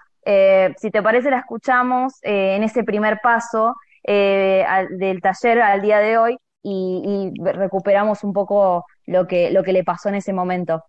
si 0.76 0.90
te 0.92 1.02
parece, 1.02 1.28
la 1.30 1.38
escuchamos 1.40 2.14
en 2.22 2.62
ese 2.62 2.84
primer 2.84 3.18
paso 3.20 3.74
del 4.05 5.20
taller 5.20 5.61
al 5.61 5.82
día 5.82 5.98
de 5.98 6.18
hoy 6.18 6.36
y, 6.62 7.32
y 7.36 7.42
recuperamos 7.42 8.24
un 8.24 8.32
poco 8.32 8.84
lo 9.07 9.26
que, 9.26 9.50
lo 9.50 9.62
que 9.62 9.72
le 9.72 9.84
pasó 9.84 10.09
en 10.09 10.16
ese 10.16 10.32
momento. 10.32 10.82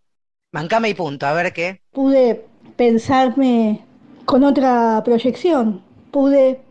Mancame 0.52 0.90
y 0.90 0.94
punto, 0.94 1.26
a 1.26 1.34
ver 1.34 1.52
qué. 1.54 1.82
Pude 1.92 2.46
pensarme 2.76 3.84
con 4.26 4.44
otra 4.44 5.02
proyección, 5.04 5.82
pude 6.12 6.62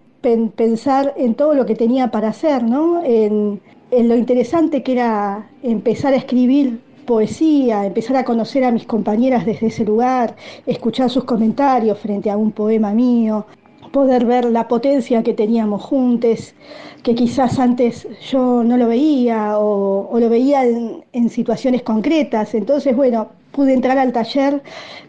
pensar 0.56 1.12
en 1.16 1.34
todo 1.34 1.54
lo 1.54 1.66
que 1.66 1.74
tenía 1.76 2.10
para 2.10 2.28
hacer, 2.28 2.62
¿no? 2.62 3.02
En, 3.04 3.60
en 3.90 4.08
lo 4.08 4.16
interesante 4.16 4.82
que 4.82 4.92
era 4.92 5.50
empezar 5.62 6.14
a 6.14 6.16
escribir 6.16 6.80
poesía, 7.04 7.84
empezar 7.84 8.16
a 8.16 8.24
conocer 8.24 8.64
a 8.64 8.70
mis 8.70 8.86
compañeras 8.86 9.44
desde 9.44 9.66
ese 9.66 9.84
lugar, 9.84 10.34
escuchar 10.66 11.10
sus 11.10 11.24
comentarios 11.24 11.98
frente 11.98 12.30
a 12.30 12.36
un 12.38 12.52
poema 12.52 12.92
mío, 12.94 13.46
poder 13.94 14.26
ver 14.26 14.46
la 14.46 14.66
potencia 14.66 15.22
que 15.22 15.34
teníamos 15.34 15.80
juntos, 15.80 16.52
que 17.04 17.14
quizás 17.14 17.60
antes 17.60 18.08
yo 18.28 18.64
no 18.64 18.76
lo 18.76 18.88
veía 18.88 19.56
o, 19.56 20.18
lo 20.18 20.28
veía 20.28 20.64
en, 20.64 21.28
situaciones 21.30 21.82
concretas. 21.82 22.54
Entonces, 22.56 22.96
bueno, 22.96 23.28
pude 23.52 23.72
entrar 23.72 23.96
al 23.98 24.12
taller 24.12 24.62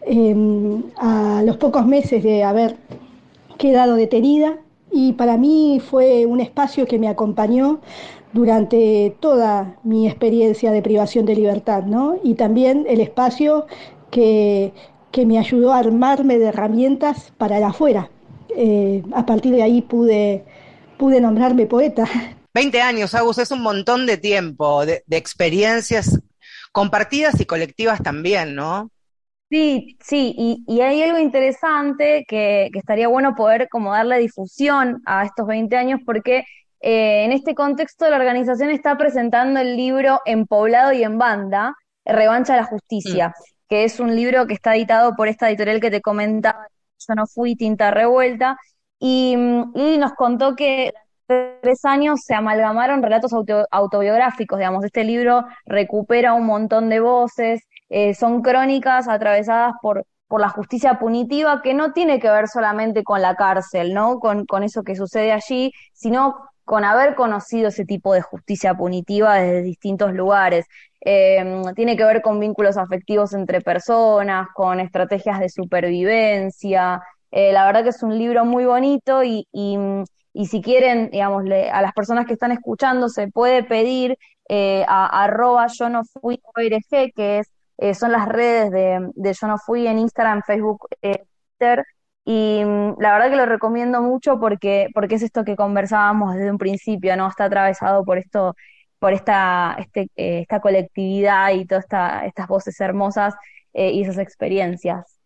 em, 0.04 0.84
a 0.98 1.42
los 1.44 1.58
pocos 1.58 1.84
meses 1.88 2.22
de 2.24 2.44
haber 2.44 2.78
quedado 3.58 3.96
detenida 3.96 4.60
y 4.92 5.14
para 5.14 5.36
mí 5.36 5.82
fue 5.84 6.28
un 6.28 6.40
espacio 6.40 6.86
que 6.86 7.00
me 7.00 7.08
acompañó 7.08 7.80
durante 8.34 9.16
toda 9.20 9.78
mi 9.84 10.08
experiencia 10.08 10.72
de 10.72 10.84
privación 10.84 11.26
de 11.26 11.36
libertad, 11.36 11.86
¿no? 11.86 12.18
Y 12.24 12.36
también 12.36 12.86
el 12.88 13.02
espacio 13.02 13.66
que, 14.12 14.74
que 15.12 15.26
me 15.26 15.40
ayudó 15.40 15.74
a 15.74 15.80
armarme 15.80 16.38
de 16.38 16.46
herramientas 16.46 17.34
para 17.38 17.58
el 17.58 17.64
afuera, 17.64 18.12
eh, 18.56 19.04
a 19.14 19.26
partir 19.26 19.54
de 19.54 19.64
ahí 19.64 19.82
pude, 19.82 20.46
pude 20.98 21.22
nombrarme 21.22 21.66
poeta. 21.66 22.06
20 22.56 22.82
años, 22.82 23.14
Agus, 23.14 23.38
es 23.38 23.52
un 23.52 23.62
montón 23.62 24.06
de 24.06 24.16
tiempo, 24.16 24.86
de, 24.86 25.04
experiencias 25.10 26.22
compartidas 26.72 27.40
y 27.42 27.46
colectivas 27.46 28.02
también, 28.02 28.56
¿no? 28.56 28.90
Sí, 29.50 29.98
sí, 30.02 30.34
y, 30.66 30.80
hay 30.80 31.04
algo 31.04 31.20
interesante 31.20 32.24
que, 32.26 32.70
estaría 32.74 33.10
bueno 33.10 33.36
poder 33.36 33.68
como 33.70 33.92
darle 33.92 34.20
difusión 34.20 35.02
a 35.06 35.26
estos 35.26 35.46
20 35.46 35.76
años 35.76 36.00
porque 36.06 36.46
eh, 36.80 37.26
en 37.26 37.34
este 37.34 37.56
contexto 37.56 38.10
la 38.10 38.16
organización 38.16 38.70
está 38.70 38.98
presentando 38.98 39.60
el 39.60 39.76
libro 39.76 40.22
En 40.24 40.48
Poblado 40.48 40.94
y 40.94 41.04
en 41.04 41.18
Banda, 41.18 41.76
Revancha 42.06 42.54
a 42.54 42.58
la 42.58 42.64
Justicia, 42.64 43.30
mm. 43.30 43.34
que 43.68 43.84
es 43.84 44.00
un 44.00 44.16
libro 44.16 44.48
que 44.48 44.54
está 44.54 44.78
editado 44.78 45.14
por 45.18 45.28
esta 45.28 45.50
editorial 45.50 45.82
que 45.82 45.92
te 45.92 46.02
comentaba, 46.02 46.70
yo 47.00 47.16
no 47.16 47.28
fui 47.28 47.56
tinta 47.56 47.92
revuelta, 47.92 48.58
y, 49.00 49.36
nos 49.36 50.14
contó 50.14 50.56
que 50.56 50.94
tres 51.28 51.86
años 51.86 52.22
se 52.24 52.36
amalgamaron 52.36 53.02
relatos 53.02 53.32
autobiográficos, 53.72 54.60
digamos, 54.60 54.84
este 54.86 55.04
libro 55.04 55.46
recupera 55.66 56.34
un 56.34 56.46
montón 56.46 56.90
de 56.90 57.00
voces, 57.00 57.62
eh, 57.90 58.14
son 58.14 58.42
crónicas 58.42 59.08
atravesadas 59.08 59.74
por, 59.82 60.06
por 60.28 60.42
la 60.42 60.50
justicia 60.50 61.00
punitiva 61.00 61.62
que 61.62 61.74
no 61.74 61.94
tiene 61.94 62.20
que 62.20 62.30
ver 62.30 62.48
solamente 62.48 63.04
con 63.04 63.22
la 63.22 63.36
cárcel, 63.36 63.94
¿no? 63.94 64.20
Con, 64.20 64.46
con 64.46 64.64
eso 64.64 64.84
que 64.84 64.96
sucede 64.96 65.32
allí, 65.32 65.72
sino 65.94 66.36
con 66.66 66.84
haber 66.84 67.16
conocido 67.16 67.70
ese 67.70 67.86
tipo 67.86 68.14
de 68.14 68.22
justicia 68.22 68.74
punitiva 68.74 69.36
desde 69.36 69.62
distintos 69.62 70.14
lugares. 70.14 70.66
Eh, 71.02 71.62
tiene 71.76 71.96
que 71.96 72.04
ver 72.04 72.22
con 72.24 72.40
vínculos 72.40 72.78
afectivos 72.78 73.34
entre 73.34 73.62
personas, 73.62 74.48
con 74.54 74.80
estrategias 74.80 75.40
de 75.40 75.50
supervivencia. 75.50 77.02
Eh, 77.32 77.54
la 77.54 77.66
verdad 77.66 77.84
que 77.84 77.90
es 77.90 78.02
un 78.02 78.18
libro 78.18 78.46
muy 78.46 78.66
bonito 78.66 79.24
y, 79.24 79.48
si 80.34 80.62
quieren, 80.62 81.10
digamos, 81.12 81.44
a 81.72 81.82
las 81.82 81.94
personas 81.94 82.26
que 82.26 82.34
están 82.34 82.52
escuchando 82.52 83.10
se 83.10 83.28
puede 83.30 83.64
pedir 83.64 84.18
eh, 84.50 84.84
a 84.88 85.24
arroba 85.24 85.68
yo 85.68 85.90
no 85.90 86.04
fui 86.06 86.42
ORG, 86.44 87.14
que 87.16 87.40
es, 87.78 87.98
son 87.98 88.12
las 88.12 88.28
redes 88.28 88.72
de, 88.72 89.12
de, 89.16 89.34
yo 89.34 89.48
no 89.48 89.58
fui 89.60 89.88
en 89.88 90.00
Instagram, 90.00 90.42
Facebook, 90.46 90.88
Twitter. 91.02 91.86
Y 92.26 92.64
mm, 92.66 92.96
la 93.00 93.14
verdad 93.14 93.30
que 93.30 93.36
lo 93.38 93.46
recomiendo 93.46 94.02
mucho 94.02 94.40
porque, 94.40 94.90
porque 94.94 95.16
es 95.16 95.22
esto 95.22 95.46
que 95.46 95.56
conversábamos 95.56 96.34
desde 96.34 96.52
un 96.52 96.58
principio, 96.58 97.16
¿no? 97.16 97.30
Está 97.30 97.46
atravesado 97.46 98.04
por 98.04 98.18
esto 98.18 98.56
por 99.00 99.14
esta, 99.14 99.76
este, 99.80 100.10
eh, 100.16 100.40
esta 100.42 100.60
colectividad 100.60 101.52
y 101.52 101.66
todas 101.66 101.84
esta, 101.84 102.26
estas 102.26 102.48
voces 102.48 102.80
hermosas 102.80 103.36
eh, 103.74 103.92
y 103.92 104.02
esas 104.02 104.18
experiencias. 104.18 105.20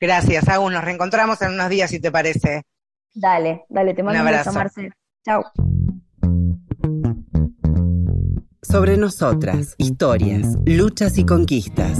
Gracias, 0.00 0.48
Agus. 0.48 0.72
Nos 0.72 0.82
reencontramos 0.82 1.40
en 1.42 1.52
unos 1.52 1.68
días, 1.68 1.90
si 1.90 2.00
te 2.00 2.10
parece. 2.10 2.62
Dale, 3.14 3.66
dale, 3.68 3.94
te 3.94 4.02
mando 4.02 4.20
un, 4.20 4.26
abrazo, 4.26 4.52
Marcel. 4.52 4.92
Chao. 5.24 5.44
Sobre 8.62 8.96
nosotras, 8.96 9.74
historias, 9.78 10.56
luchas 10.64 11.18
y 11.18 11.24
conquistas. 11.24 11.98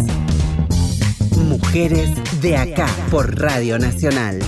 Mujeres 1.50 2.08
de 2.40 2.56
acá 2.56 2.86
por 3.10 3.36
Radio 3.40 3.76
Nacional. 3.76 4.38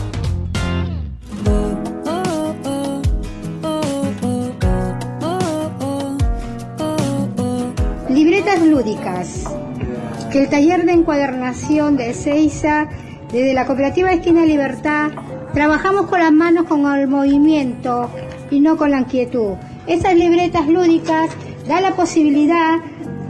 Libretas 8.08 8.62
lúdicas. 8.62 9.42
Que 10.30 10.44
el 10.44 10.48
taller 10.48 10.86
de 10.86 10.92
encuadernación 10.92 11.96
de 11.96 12.10
Ezeiza, 12.10 12.86
desde 13.32 13.52
la 13.52 13.66
cooperativa 13.66 14.12
Esquina 14.12 14.46
Libertad, 14.46 15.10
trabajamos 15.52 16.06
con 16.06 16.20
las 16.20 16.30
manos 16.30 16.66
con 16.66 16.86
el 16.86 17.08
movimiento 17.08 18.10
y 18.48 18.60
no 18.60 18.76
con 18.76 18.92
la 18.92 19.00
inquietud. 19.00 19.54
Esas 19.88 20.14
libretas 20.14 20.68
lúdicas 20.68 21.30
dan 21.66 21.82
la 21.82 21.96
posibilidad 21.96 22.78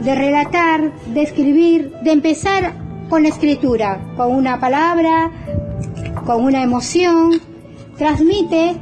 de 0.03 0.13
relatar, 0.13 0.91
de 1.07 1.23
escribir, 1.23 1.91
de 2.03 2.11
empezar 2.11 2.82
con 3.09 3.23
la 3.23 3.29
escritura, 3.29 3.99
con 4.15 4.31
una 4.31 4.59
palabra, 4.59 5.31
con 6.25 6.43
una 6.43 6.63
emoción, 6.63 7.41
transmite 7.97 8.75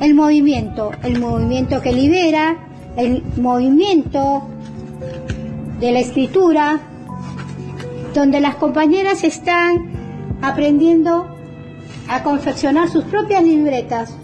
el 0.00 0.14
movimiento, 0.14 0.90
el 1.02 1.20
movimiento 1.20 1.80
que 1.80 1.92
libera, 1.92 2.68
el 2.96 3.22
movimiento 3.36 4.48
de 5.80 5.92
la 5.92 6.00
escritura, 6.00 6.80
donde 8.14 8.40
las 8.40 8.56
compañeras 8.56 9.24
están 9.24 10.38
aprendiendo 10.42 11.34
a 12.08 12.22
confeccionar 12.22 12.90
sus 12.90 13.04
propias 13.04 13.42
libretas, 13.42 14.14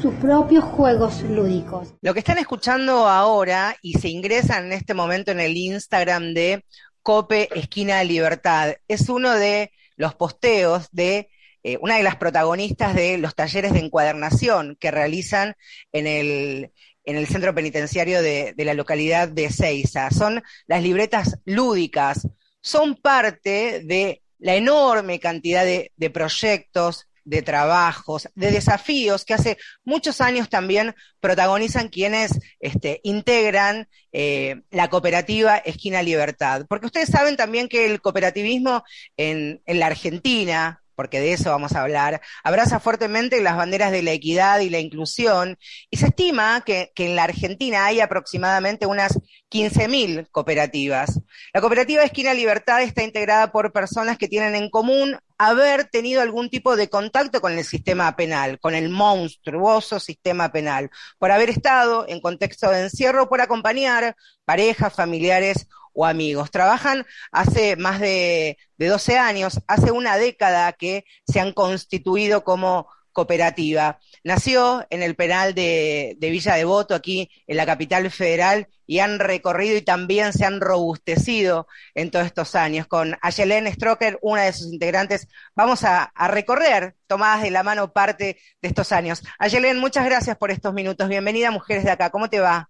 sus 0.00 0.14
propios 0.14 0.64
juegos 0.64 1.22
lúdicos. 1.22 1.94
Lo 2.00 2.14
que 2.14 2.20
están 2.20 2.38
escuchando 2.38 3.08
ahora 3.08 3.76
y 3.82 3.94
se 3.94 4.08
ingresan 4.08 4.66
en 4.66 4.72
este 4.72 4.94
momento 4.94 5.32
en 5.32 5.40
el 5.40 5.56
Instagram 5.56 6.32
de 6.32 6.64
Cope 7.04 7.50
Esquina 7.56 8.02
Libertad 8.02 8.76
es 8.88 9.10
uno 9.10 9.34
de 9.34 9.70
los 9.96 10.14
posteos 10.16 10.88
de 10.90 11.28
eh, 11.62 11.78
una 11.80 11.96
de 11.96 12.02
las 12.02 12.16
protagonistas 12.16 12.94
de 12.94 13.18
los 13.18 13.34
talleres 13.34 13.72
de 13.72 13.80
encuadernación 13.80 14.76
que 14.80 14.90
realizan 14.90 15.54
en 15.92 16.06
el, 16.06 16.72
en 17.04 17.16
el 17.16 17.26
centro 17.26 17.54
penitenciario 17.54 18.22
de, 18.22 18.54
la 18.56 18.74
localidad 18.74 19.28
de 19.28 19.50
Ceiza. 19.50 20.10
Son 20.10 20.42
las 20.66 20.82
libretas 20.82 21.38
lúdicas, 21.44 22.26
son 22.60 22.96
parte 22.96 23.80
de 23.84 24.22
la 24.38 24.56
enorme 24.56 25.20
cantidad 25.20 25.64
de, 25.64 26.10
proyectos, 26.10 27.06
de 27.24 27.42
trabajos, 27.42 28.28
de 28.34 28.50
desafíos 28.50 29.24
que 29.24 29.34
hace 29.34 29.58
muchos 29.84 30.20
años 30.20 30.48
también 30.48 30.94
protagonizan 31.20 31.88
quienes 31.88 32.38
este, 32.60 33.00
integran 33.02 33.88
eh, 34.12 34.62
la 34.70 34.88
cooperativa 34.88 35.56
Esquina 35.56 36.02
Libertad. 36.02 36.66
Porque 36.68 36.86
ustedes 36.86 37.08
saben 37.08 37.36
también 37.36 37.68
que 37.68 37.86
el 37.86 38.00
cooperativismo 38.00 38.84
en, 39.16 39.62
en 39.66 39.80
la 39.80 39.86
Argentina, 39.86 40.84
porque 40.94 41.20
de 41.20 41.32
eso 41.32 41.50
vamos 41.50 41.72
a 41.72 41.82
hablar, 41.82 42.20
abraza 42.42 42.80
fuertemente 42.80 43.40
las 43.42 43.56
banderas 43.56 43.90
de 43.90 44.02
la 44.02 44.12
equidad 44.12 44.60
y 44.60 44.70
la 44.70 44.78
inclusión, 44.78 45.58
y 45.90 45.96
se 45.96 46.06
estima 46.06 46.62
que, 46.64 46.92
en 46.96 47.16
la 47.16 47.24
Argentina 47.24 47.86
hay 47.86 48.00
aproximadamente 48.00 48.86
unas 48.86 49.18
15.000 49.50 50.28
cooperativas. 50.30 51.20
La 51.52 51.60
cooperativa 51.60 52.02
Esquina 52.02 52.34
Libertad 52.34 52.82
está 52.82 53.02
integrada 53.02 53.52
por 53.52 53.72
personas 53.72 54.18
que 54.18 54.28
tienen 54.28 54.54
en 54.54 54.70
común 54.70 55.18
haber 55.38 55.84
tenido 55.86 56.22
algún 56.22 56.50
tipo 56.50 56.76
de 56.76 56.88
contacto 56.88 57.40
con 57.40 57.52
el 57.52 57.64
sistema 57.64 58.14
penal, 58.16 58.58
con 58.60 58.74
el 58.74 58.88
monstruoso 58.88 60.00
sistema 60.00 60.52
penal, 60.52 60.90
por 61.18 61.30
haber 61.32 61.50
estado 61.50 62.06
en 62.08 62.20
contexto 62.20 62.70
de 62.70 62.82
encierro, 62.82 63.28
por 63.28 63.40
acompañar 63.40 64.16
parejas, 64.44 64.92
familiares 64.92 65.66
o 65.92 66.06
amigos. 66.06 66.50
Trabajan 66.50 67.06
hace 67.32 67.76
más 67.76 68.00
de, 68.00 68.58
de 68.76 68.86
12 68.86 69.18
años, 69.18 69.60
hace 69.66 69.90
una 69.90 70.16
década 70.16 70.72
que 70.72 71.04
se 71.26 71.40
han 71.40 71.52
constituido 71.52 72.44
como 72.44 72.88
cooperativa. 73.14 73.98
Nació 74.22 74.86
en 74.90 75.02
el 75.02 75.14
penal 75.16 75.54
de, 75.54 76.16
de, 76.18 76.30
Villa 76.30 76.56
Devoto, 76.56 76.94
aquí 76.94 77.30
en 77.46 77.56
la 77.56 77.64
capital 77.64 78.10
federal, 78.10 78.68
y 78.86 78.98
han 78.98 79.18
recorrido 79.18 79.78
y 79.78 79.80
también 79.80 80.34
se 80.34 80.44
han 80.44 80.60
robustecido 80.60 81.66
en 81.94 82.10
todos 82.10 82.26
estos 82.26 82.54
años. 82.54 82.86
Con 82.86 83.16
Ayelen 83.22 83.72
Stroker, 83.72 84.18
una 84.20 84.42
de 84.42 84.52
sus 84.52 84.70
integrantes, 84.70 85.28
vamos 85.54 85.84
a, 85.84 86.02
a, 86.02 86.28
recorrer, 86.28 86.96
tomadas 87.06 87.42
de 87.42 87.50
la 87.50 87.62
mano, 87.62 87.92
parte 87.94 88.36
de 88.60 88.68
estos 88.68 88.92
años. 88.92 89.22
Ayelen, 89.38 89.78
muchas 89.78 90.04
gracias 90.04 90.36
por 90.36 90.50
estos 90.50 90.74
minutos. 90.74 91.08
Bienvenida, 91.08 91.50
Mujeres 91.50 91.84
de 91.84 91.92
Acá. 91.92 92.10
¿Cómo 92.10 92.28
te 92.28 92.40
va? 92.40 92.68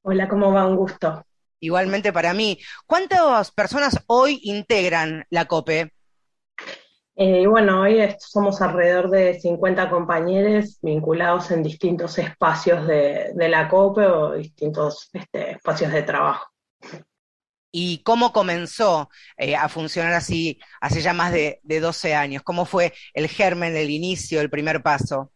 Hola, 0.00 0.28
¿cómo 0.28 0.50
va? 0.52 0.66
Un 0.66 0.76
gusto. 0.76 1.26
Igualmente 1.60 2.12
para 2.12 2.32
mí. 2.32 2.58
¿Cuántas 2.86 3.50
personas 3.50 4.02
hoy 4.06 4.40
integran 4.42 5.26
la 5.28 5.44
COPE? 5.44 5.92
Eh, 7.14 7.46
bueno, 7.46 7.82
hoy 7.82 8.00
somos 8.18 8.62
alrededor 8.62 9.10
de 9.10 9.38
50 9.38 9.90
compañeros 9.90 10.78
vinculados 10.80 11.50
en 11.50 11.62
distintos 11.62 12.18
espacios 12.18 12.86
de, 12.86 13.32
de 13.34 13.48
la 13.50 13.68
COPE 13.68 14.06
o 14.06 14.32
distintos 14.32 15.10
este, 15.12 15.52
espacios 15.52 15.92
de 15.92 16.02
trabajo. 16.02 16.50
¿Y 17.70 18.02
cómo 18.02 18.32
comenzó 18.32 19.10
eh, 19.36 19.56
a 19.56 19.68
funcionar 19.68 20.12
así 20.14 20.58
hace 20.80 21.00
ya 21.00 21.12
más 21.12 21.32
de, 21.32 21.60
de, 21.62 21.80
12 21.80 22.14
años? 22.14 22.42
¿Cómo 22.42 22.64
fue 22.64 22.92
el 23.14 23.28
germen, 23.28 23.76
el 23.76 23.90
inicio, 23.90 24.40
el 24.40 24.50
primer 24.50 24.82
paso? 24.82 25.32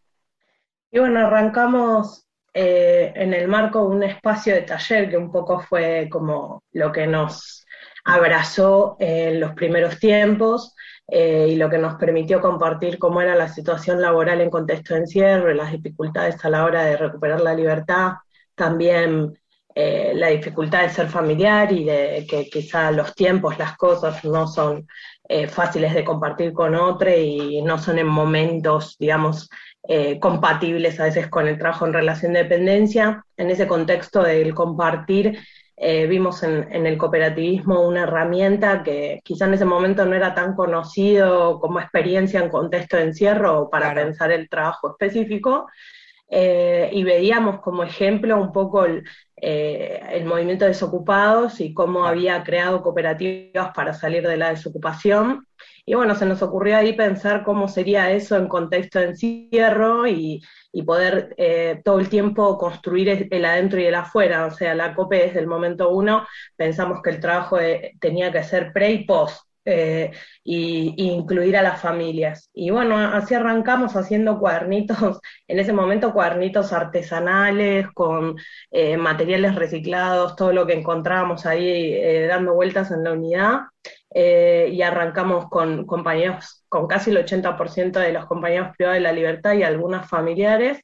Y 0.91 0.99
bueno, 0.99 1.27
arrancamos 1.27 2.27
eh, 2.55 3.12
en 3.14 3.35
el 3.35 3.49
marco 3.49 3.81
de 3.81 3.97
un 3.97 4.03
espacio 4.03 4.55
de 4.55 4.62
taller 4.62 5.11
que 5.11 5.16
un 5.16 5.31
poco 5.31 5.61
fue 5.61 6.09
como 6.11 6.62
lo 6.72 6.91
que 6.91 7.07
nos 7.07 7.66
abrazó 8.05 8.97
en 8.99 9.41
los 9.41 9.53
primeros 9.53 9.99
tiempos 9.99 10.74
eh, 11.09 11.48
y 11.50 11.57
lo 11.57 11.70
que 11.70 11.78
nos 11.78 11.94
permitió 11.94 12.40
compartir 12.40 12.98
cómo 12.98 13.20
era 13.20 13.34
la 13.34 13.48
situación 13.48 14.00
laboral 14.00 14.40
en 14.40 14.50
contexto 14.50 14.94
de 14.94 15.00
encierro, 15.00 15.52
las 15.54 15.72
dificultades 15.72 16.44
a 16.44 16.50
la 16.50 16.64
hora 16.64 16.84
de 16.84 16.96
recuperar 16.96 17.40
la 17.40 17.54
libertad, 17.54 18.14
también 18.54 19.38
eh, 19.78 20.12
la 20.14 20.28
dificultad 20.28 20.82
de 20.82 20.88
ser 20.88 21.09
familiar 21.09 21.70
y 21.70 21.84
de 21.84 22.26
que 22.28 22.48
quizá 22.48 22.90
los 22.90 23.14
tiempos, 23.14 23.59
las 23.59 23.76
cosas 23.76 24.24
no 24.24 24.46
son 24.46 24.86
eh, 25.28 25.48
fáciles 25.48 25.92
de 25.92 26.02
compartir 26.02 26.54
con 26.54 26.74
otro 26.74 27.11
y 27.11 27.61
no 27.62 27.78
son 27.78 27.98
en 27.98 28.07
momentos, 28.07 28.96
digamos, 28.98 29.50
eh, 29.86 30.18
compatibles 30.18 30.98
a 30.98 31.04
veces 31.04 31.28
con 31.28 31.46
el 31.46 31.59
trabajo 31.59 31.86
en 31.86 31.92
relación 31.92 32.32
de 32.32 32.44
dependencia. 32.44 33.22
En 33.36 33.50
ese 33.50 33.66
contexto 33.66 34.22
del 34.22 34.54
compartir, 34.54 35.38
eh, 35.77 36.07
vimos 36.07 36.43
en, 36.43 36.72
en, 36.72 36.87
el 36.87 36.97
cooperativismo 36.97 37.87
una 37.87 38.05
herramienta 38.05 38.83
que 38.83 39.20
quizá 39.22 39.45
en 39.45 39.55
ese 39.55 39.66
momento 39.66 40.07
no 40.07 40.14
era 40.16 40.35
tan 40.35 40.55
conocido 40.55 41.61
como 41.61 41.81
experiencia 41.81 42.41
en 42.41 42.49
contexto 42.49 42.97
de 42.97 43.05
encierro 43.05 43.68
para 43.68 43.93
claro. 43.93 44.07
pensar 44.07 44.33
el 44.33 44.49
trabajo 44.49 44.91
específico. 44.91 45.66
Eh, 46.29 46.91
y 46.93 47.05
veíamos 47.05 47.61
como 47.61 47.85
ejemplo 47.85 48.41
un 48.41 48.53
poco 48.53 48.85
el, 48.85 49.05
eh, 49.37 50.01
el 50.11 50.24
movimiento 50.24 50.64
de 50.64 50.70
desocupados 50.70 51.61
y 51.61 51.72
cómo 51.72 52.07
había 52.07 52.43
creado 52.43 52.83
cooperativas 52.83 53.70
para 53.74 53.95
salir 53.95 54.27
de 54.27 54.37
la 54.37 54.51
desocupación. 54.51 55.47
Y 55.85 55.95
bueno, 55.95 56.14
se 56.16 56.27
nos 56.27 56.43
ocurrió 56.43 56.77
ahí 56.79 56.95
pensar 56.95 57.45
cómo 57.45 57.68
sería 57.68 58.11
eso 58.11 58.37
en 58.37 58.49
contexto 58.49 58.99
de 58.99 59.07
encierro 59.07 60.07
y, 60.09 60.43
y 60.72 60.83
poder 60.83 61.35
eh, 61.39 61.81
todo 61.85 62.01
el 62.01 62.09
tiempo 62.09 62.59
construir 62.59 63.29
el 63.31 63.45
adentro 63.45 63.81
y 63.81 63.87
el 63.87 63.95
afuera. 63.95 64.47
O 64.47 64.51
sea, 64.51 64.74
la 64.74 64.95
COPE 64.95 65.27
desde 65.29 65.41
el 65.41 65.47
momento 65.47 65.91
uno 65.91 66.27
pensamos 66.57 67.01
que 67.03 67.11
el 67.11 67.20
trabajo 67.20 67.57
de, 67.57 67.97
tenía 68.01 68.33
que 68.33 68.43
ser 68.43 68.72
pre 68.72 68.91
y 68.93 69.05
post. 69.05 69.45
Y, 70.44 70.94
incluir 70.96 71.56
a 71.56 71.62
las 71.62 71.80
familias. 71.80 72.50
Y 72.54 72.70
bueno, 72.70 72.96
así 72.98 73.34
arrancamos 73.34 73.96
haciendo 73.96 74.38
cuadernitos, 74.38 75.20
en 75.48 75.58
ese 75.58 75.72
momento 75.72 76.12
cuadernitos 76.12 76.72
artesanales, 76.72 77.88
con 77.92 78.36
eh, 78.70 78.96
materiales 78.96 79.56
reciclados, 79.56 80.36
todo 80.36 80.52
lo 80.52 80.66
que 80.66 80.74
encontrábamos 80.74 81.46
ahí 81.46 81.92
eh, 81.94 82.26
dando 82.28 82.54
vueltas 82.54 82.90
en 82.92 83.04
la 83.04 83.12
unidad. 83.12 83.60
Eh, 84.18 84.70
y 84.72 84.80
arrancamos 84.82 85.50
con 85.50 85.84
compañeros, 85.84 86.64
con 86.70 86.86
casi 86.86 87.10
el 87.10 87.18
80% 87.18 88.00
de 88.00 88.12
los 88.12 88.24
compañeros 88.26 88.74
privados 88.76 88.96
de 88.96 89.00
la 89.02 89.12
libertad 89.12 89.52
y 89.54 89.62
algunas 89.62 90.08
familiares. 90.08 90.80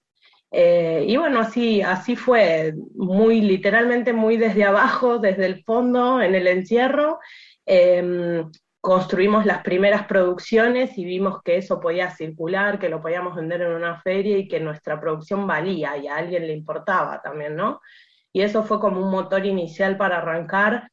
Eh, 0.50 1.06
y 1.08 1.16
bueno, 1.16 1.40
así, 1.40 1.80
así 1.82 2.14
fue, 2.14 2.74
muy 2.94 3.40
literalmente, 3.40 4.12
muy 4.12 4.36
desde 4.36 4.64
abajo, 4.64 5.18
desde 5.18 5.46
el 5.46 5.64
fondo, 5.64 6.20
en 6.20 6.34
el 6.34 6.46
encierro. 6.46 7.20
Eh, 7.64 8.44
construimos 8.82 9.46
las 9.46 9.62
primeras 9.62 10.06
producciones 10.08 10.98
y 10.98 11.04
vimos 11.04 11.40
que 11.44 11.56
eso 11.56 11.80
podía 11.80 12.10
circular, 12.10 12.80
que 12.80 12.88
lo 12.88 13.00
podíamos 13.00 13.36
vender 13.36 13.62
en 13.62 13.70
una 13.70 14.00
feria 14.00 14.36
y 14.36 14.48
que 14.48 14.58
nuestra 14.58 15.00
producción 15.00 15.46
valía 15.46 15.96
y 15.96 16.08
a 16.08 16.16
alguien 16.16 16.48
le 16.48 16.52
importaba 16.52 17.22
también, 17.22 17.54
¿no? 17.54 17.80
Y 18.32 18.42
eso 18.42 18.64
fue 18.64 18.80
como 18.80 19.00
un 19.00 19.08
motor 19.12 19.46
inicial 19.46 19.96
para 19.96 20.18
arrancar 20.18 20.90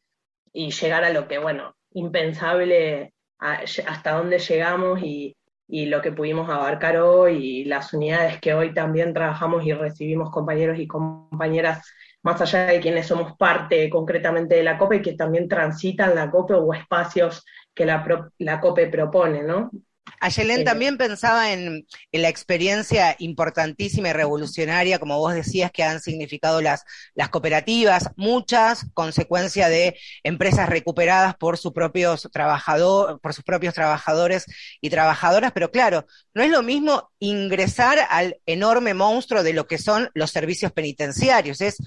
y 0.53 0.69
llegar 0.69 1.03
a 1.03 1.09
lo 1.09 1.27
que, 1.27 1.39
bueno, 1.39 1.75
impensable 1.91 3.15
hasta 3.39 4.11
dónde 4.11 4.37
llegamos 4.37 5.01
y, 5.01 5.35
y, 5.67 5.87
lo 5.87 6.01
que 6.03 6.11
pudimos 6.11 6.47
abarcar 6.47 6.97
hoy 6.97 7.61
y 7.61 7.65
las 7.65 7.91
unidades 7.93 8.39
que 8.39 8.53
hoy 8.53 8.71
también 8.71 9.15
trabajamos 9.15 9.65
y 9.65 9.73
recibimos 9.73 10.29
compañeros 10.29 10.77
y 10.77 10.85
compañeras 10.85 11.91
más 12.21 12.41
allá 12.41 12.65
de 12.65 12.79
quienes 12.81 13.07
somos 13.07 13.35
parte 13.37 13.89
concretamente 13.89 14.55
de 14.55 14.63
la 14.63 14.77
COPE 14.77 14.97
y 14.97 15.01
que 15.01 15.13
también 15.13 15.47
transitan 15.47 16.15
la 16.15 16.29
COPE 16.29 16.53
o 16.55 16.73
espacios 16.73 17.45
que 17.79 17.85
la, 17.85 18.03
pro, 18.03 18.33
la 18.39 18.59
COPE 18.59 18.87
propone, 18.87 19.41
¿no? 19.41 19.71
Ayelen 20.19 20.61
eh, 20.61 20.63
también 20.65 20.97
pensaba 20.97 21.53
en, 21.53 21.87
en, 22.11 22.21
la 22.21 22.27
experiencia 22.27 23.15
importantísima 23.19 24.09
y 24.09 24.13
revolucionaria, 24.13 24.99
como 24.99 25.17
vos 25.17 25.33
decías, 25.33 25.71
que 25.71 25.83
han 25.83 26.01
significado 26.01 26.59
las, 26.59 26.83
las 27.15 27.29
cooperativas, 27.29 28.09
muchas 28.17 28.85
consecuencia 28.93 29.69
de 29.69 29.97
empresas 30.23 30.67
recuperadas 30.67 31.37
por, 31.37 31.57
sus 31.57 31.71
propios 31.71 32.27
trabajador, 32.33 33.21
por 33.21 33.33
sus 33.33 33.45
propios 33.45 33.73
trabajadores 33.73 34.45
y 34.81 34.89
trabajadoras, 34.89 35.53
pero 35.53 35.71
claro, 35.71 36.05
no 36.33 36.43
es 36.43 36.49
lo 36.49 36.61
mismo 36.61 37.09
ingresar 37.19 37.99
al 38.09 38.41
enorme 38.45 38.93
monstruo 38.93 39.41
de 39.41 39.53
lo 39.53 39.67
que 39.67 39.77
son 39.77 40.09
los 40.15 40.31
servicios 40.31 40.73
penitenciarios, 40.73 41.61
es 41.61 41.77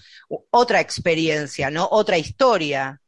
otra 0.48 0.80
experiencia, 0.80 1.70
¿no? 1.70 1.86
Otra 1.90 2.16
historia. 2.16 3.01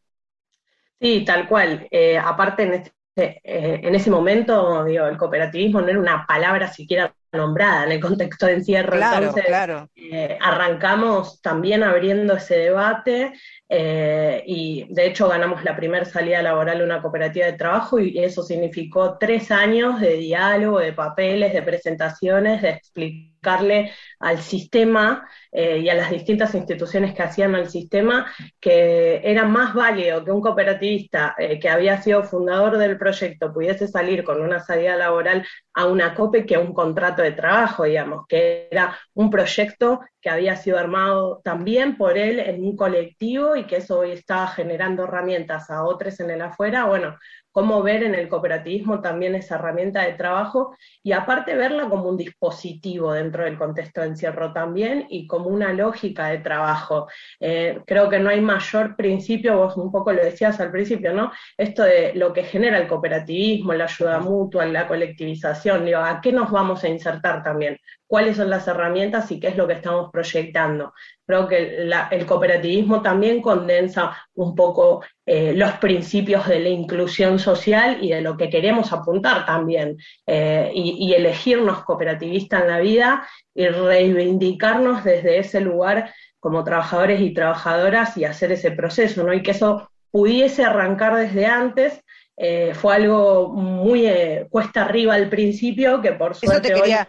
Sí, 1.01 1.25
tal 1.25 1.49
cual. 1.49 1.87
Eh, 1.91 2.17
aparte, 2.19 2.63
en 2.63 2.73
este 2.75 2.95
eh, 3.17 3.81
en 3.83 3.95
ese 3.95 4.11
momento, 4.11 4.85
digo, 4.85 5.07
el 5.07 5.17
cooperativismo 5.17 5.81
no 5.81 5.89
era 5.89 6.01
una 6.01 6.27
palabra 6.27 6.73
siquiera 6.73 7.15
nombrada 7.33 7.85
en 7.85 7.93
el 7.93 8.01
contexto 8.01 8.47
de 8.47 8.55
encierro. 8.55 8.97
Claro, 8.97 9.27
Entonces, 9.27 9.45
claro. 9.47 9.89
Eh, 9.95 10.37
arrancamos 10.41 11.41
también 11.41 11.83
abriendo 11.83 12.35
ese 12.35 12.57
debate 12.57 13.33
eh, 13.69 14.43
y 14.47 14.87
de 14.93 15.07
hecho 15.07 15.27
ganamos 15.29 15.65
la 15.65 15.75
primera 15.75 16.05
salida 16.05 16.43
laboral 16.43 16.79
de 16.79 16.85
una 16.85 17.01
cooperativa 17.01 17.47
de 17.47 17.55
trabajo 17.55 17.99
y 17.99 18.19
eso 18.19 18.43
significó 18.43 19.17
tres 19.19 19.51
años 19.51 20.01
de 20.01 20.17
diálogo, 20.17 20.81
de 20.81 20.93
papeles, 20.93 21.53
de 21.55 21.63
presentaciones, 21.63 22.61
de 22.61 22.71
explicarle 22.71 23.93
al 24.21 24.39
sistema 24.39 25.29
eh, 25.51 25.79
y 25.79 25.89
a 25.89 25.95
las 25.95 26.11
distintas 26.11 26.55
instituciones 26.55 27.15
que 27.15 27.23
hacían 27.23 27.55
al 27.55 27.71
sistema 27.71 28.31
que 28.61 29.21
era 29.25 29.45
más 29.45 29.75
válido 29.75 30.25
que 30.25 30.31
un 30.31 30.41
cooperativista 30.41 31.35
eh, 31.39 31.59
que 31.59 31.69
había 31.69 32.01
sido 32.03 32.23
fundador 32.23 32.79
del 32.79 32.99
proyecto 32.99 33.53
pudiese 33.53 33.89
salir 33.89 34.25
con 34.25 34.43
una 34.43 34.61
salida 34.61 34.97
laboral 34.97 35.47
a 35.75 35.87
una 35.87 36.15
COPE 36.15 36.47
que 36.47 36.55
a 36.55 36.61
un 36.61 36.73
contrato 36.73 37.23
de 37.23 37.33
trabajo, 37.33 37.85
digamos, 37.85 38.27
que 38.29 38.69
era 38.71 38.97
un 39.15 39.31
proyecto 39.31 40.01
que 40.21 40.31
había 40.31 40.57
sido 40.57 40.79
armado 40.79 41.41
también 41.45 41.97
por 41.97 42.19
él 42.19 42.41
en 42.41 42.65
un 42.65 42.77
colectivo 42.77 43.57
y 43.57 43.65
que 43.65 43.77
eso 43.77 44.01
hoy 44.01 44.13
estaba 44.13 44.49
generando 44.49 45.05
herramientas 45.05 45.71
a 45.71 45.85
otros 45.85 46.19
en 46.21 46.31
el 46.31 46.43
afuera, 46.43 46.85
bueno, 46.87 47.17
cómo 47.55 47.85
ver 47.85 48.03
en 48.03 48.17
el 48.17 48.29
cooperativismo 48.29 49.01
también 49.01 49.37
esa 49.37 49.55
herramienta 49.55 50.03
de 50.03 50.15
trabajo 50.15 50.77
y 51.05 51.13
aparte 51.13 51.55
verla 51.55 51.89
como 51.89 52.09
un 52.09 52.17
dispositivo 52.17 53.13
dentro 53.13 53.45
del 53.45 53.57
contexto 53.57 54.01
de 54.01 54.09
encierro 54.09 54.53
también 54.53 55.07
y 55.09 55.29
como 55.29 55.51
una 55.51 55.73
lógica 55.73 56.27
de 56.27 56.39
trabajo. 56.39 57.07
Eh, 57.39 57.81
creo 57.87 58.09
que 58.09 58.19
no 58.19 58.31
hay 58.31 58.41
mayor 58.41 58.97
principio, 58.97 59.57
vos 59.57 59.77
un 59.77 59.93
poco 59.93 60.13
lo 60.13 60.25
decías 60.25 60.59
al 60.59 60.73
principio, 60.73 61.13
¿no? 61.15 61.31
Esto 61.57 61.85
de 61.85 62.13
lo 62.15 62.33
que 62.33 62.43
genera 62.43 62.77
el 62.77 62.89
cooperativismo, 62.89 63.73
la 63.73 63.85
ayuda 63.85 64.19
mutua, 64.19 64.67
la 64.67 64.89
colectivización, 64.89 65.85
digo, 65.85 66.01
¿a 66.01 66.21
qué 66.21 66.33
nos 66.33 66.51
vamos 66.51 66.83
a 66.83 66.89
insertar 66.89 67.45
también? 67.45 67.79
Cuáles 68.07 68.37
son 68.37 68.51
las 68.51 68.67
herramientas 68.69 69.31
y 69.31 69.41
qué 69.41 69.49
es 69.49 69.57
lo 69.57 69.67
que 69.67 69.75
estamos 69.75 70.11
proyectando. 70.11 70.93
Creo 71.27 71.49
que 71.49 71.77
la, 71.81 72.09
el 72.11 72.27
cooperativismo 72.27 73.03
también 73.03 73.41
condensa 73.41 74.17
un 74.35 74.55
poco 74.55 75.05
eh, 75.27 75.55
los 75.55 75.73
principios 75.73 76.47
de 76.47 76.61
la 76.61 76.69
inclusión 76.69 77.39
social 77.39 77.99
y 78.03 78.11
de 78.11 78.21
lo 78.21 78.37
que 78.37 78.51
queremos 78.51 78.93
apuntar 78.93 79.47
también, 79.47 79.97
eh, 80.27 80.71
y, 80.75 81.09
y, 81.09 81.15
elegirnos 81.15 81.83
cooperativistas 81.85 82.63
en 82.63 82.69
la 82.69 82.79
vida 82.81 83.27
y 83.55 83.67
reivindicarnos 83.67 85.03
desde 85.03 85.39
ese 85.39 85.61
lugar 85.61 86.13
como 86.41 86.63
trabajadores 86.63 87.23
y 87.23 87.33
trabajadoras 87.33 88.19
y 88.19 88.25
hacer 88.27 88.53
ese 88.53 88.71
proceso, 88.71 89.25
¿no? 89.25 89.33
Y 89.33 89.43
que 89.43 89.53
eso 89.53 89.91
pudiese 90.11 90.63
arrancar 90.63 91.17
desde 91.17 91.47
antes. 91.47 92.01
Eh, 92.37 92.73
fue 92.75 92.95
algo 92.97 93.49
muy 93.49 94.07
eh, 94.07 94.47
cuesta 94.51 94.85
arriba 94.85 95.15
al 95.15 95.29
principio, 95.29 96.03
que 96.03 96.13
por 96.13 96.35
suerte. 96.35 96.69
Eso 96.69 96.75
te 96.75 96.81
quería, 96.83 97.09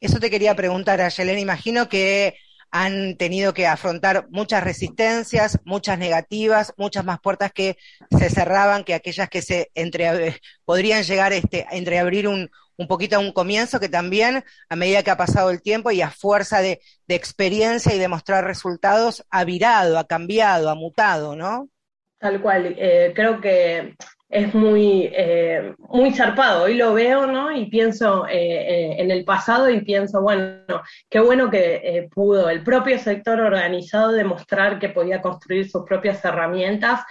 eso 0.00 0.20
te 0.20 0.30
quería 0.30 0.54
preguntar, 0.54 1.00
Ayelen. 1.00 1.38
Imagino 1.38 1.88
que 1.88 2.36
han 2.70 3.16
tenido 3.16 3.54
que 3.54 3.66
afrontar 3.66 4.26
muchas 4.30 4.62
resistencias, 4.62 5.58
muchas 5.64 5.98
negativas, 5.98 6.74
muchas 6.76 7.04
más 7.04 7.20
puertas 7.20 7.52
que 7.52 7.76
se 8.10 8.28
cerraban 8.28 8.84
que 8.84 8.94
aquellas 8.94 9.28
que 9.30 9.40
se 9.40 9.70
entre, 9.74 10.40
podrían 10.64 11.02
llegar 11.02 11.32
este, 11.32 11.66
a 11.70 11.76
entreabrir 11.76 12.28
un, 12.28 12.50
poquito 12.88 13.16
a 13.16 13.20
un 13.20 13.32
comienzo 13.32 13.80
que 13.80 13.88
también, 13.88 14.44
a 14.68 14.76
medida 14.76 15.02
que 15.02 15.10
ha 15.10 15.16
pasado 15.16 15.50
el 15.50 15.62
tiempo 15.62 15.90
y 15.90 16.02
a 16.02 16.10
fuerza 16.10 16.60
de, 16.60 16.80
de 17.06 17.14
experiencia 17.14 17.94
y 17.94 17.98
de 17.98 18.08
mostrar 18.08 18.44
resultados, 18.44 19.24
ha 19.30 19.44
virado, 19.44 19.98
ha 19.98 20.06
cambiado, 20.06 20.68
ha 20.68 20.74
mutado, 20.74 21.34
¿no? 21.36 21.70
Tal 22.18 22.40
cual. 22.42 22.74
Eh, 22.78 23.12
creo 23.14 23.40
que 23.40 23.94
es 24.28 24.54
muy, 24.54 25.08
eh, 25.12 25.74
muy 25.78 26.12
zarpado. 26.12 26.64
Hoy 26.64 26.74
lo 26.74 26.92
veo, 26.94 27.26
¿no? 27.26 27.52
Y 27.52 27.66
pienso 27.66 28.26
eh, 28.26 28.32
eh, 28.34 28.96
en 28.98 29.10
el 29.10 29.24
pasado 29.24 29.70
y 29.70 29.82
pienso, 29.82 30.20
bueno, 30.20 30.82
qué 31.08 31.20
bueno 31.20 31.48
que 31.50 32.08
pudo 32.12 32.50
el 32.50 32.62
propio 32.62 32.98
sector 32.98 33.40
organizado 33.40 34.12
demostrar 34.12 34.78
que 34.78 34.88
podía 34.88 35.22
construir 35.22 35.70
sus 35.70 35.84
propias 35.84 36.24
herramientas 36.24 37.02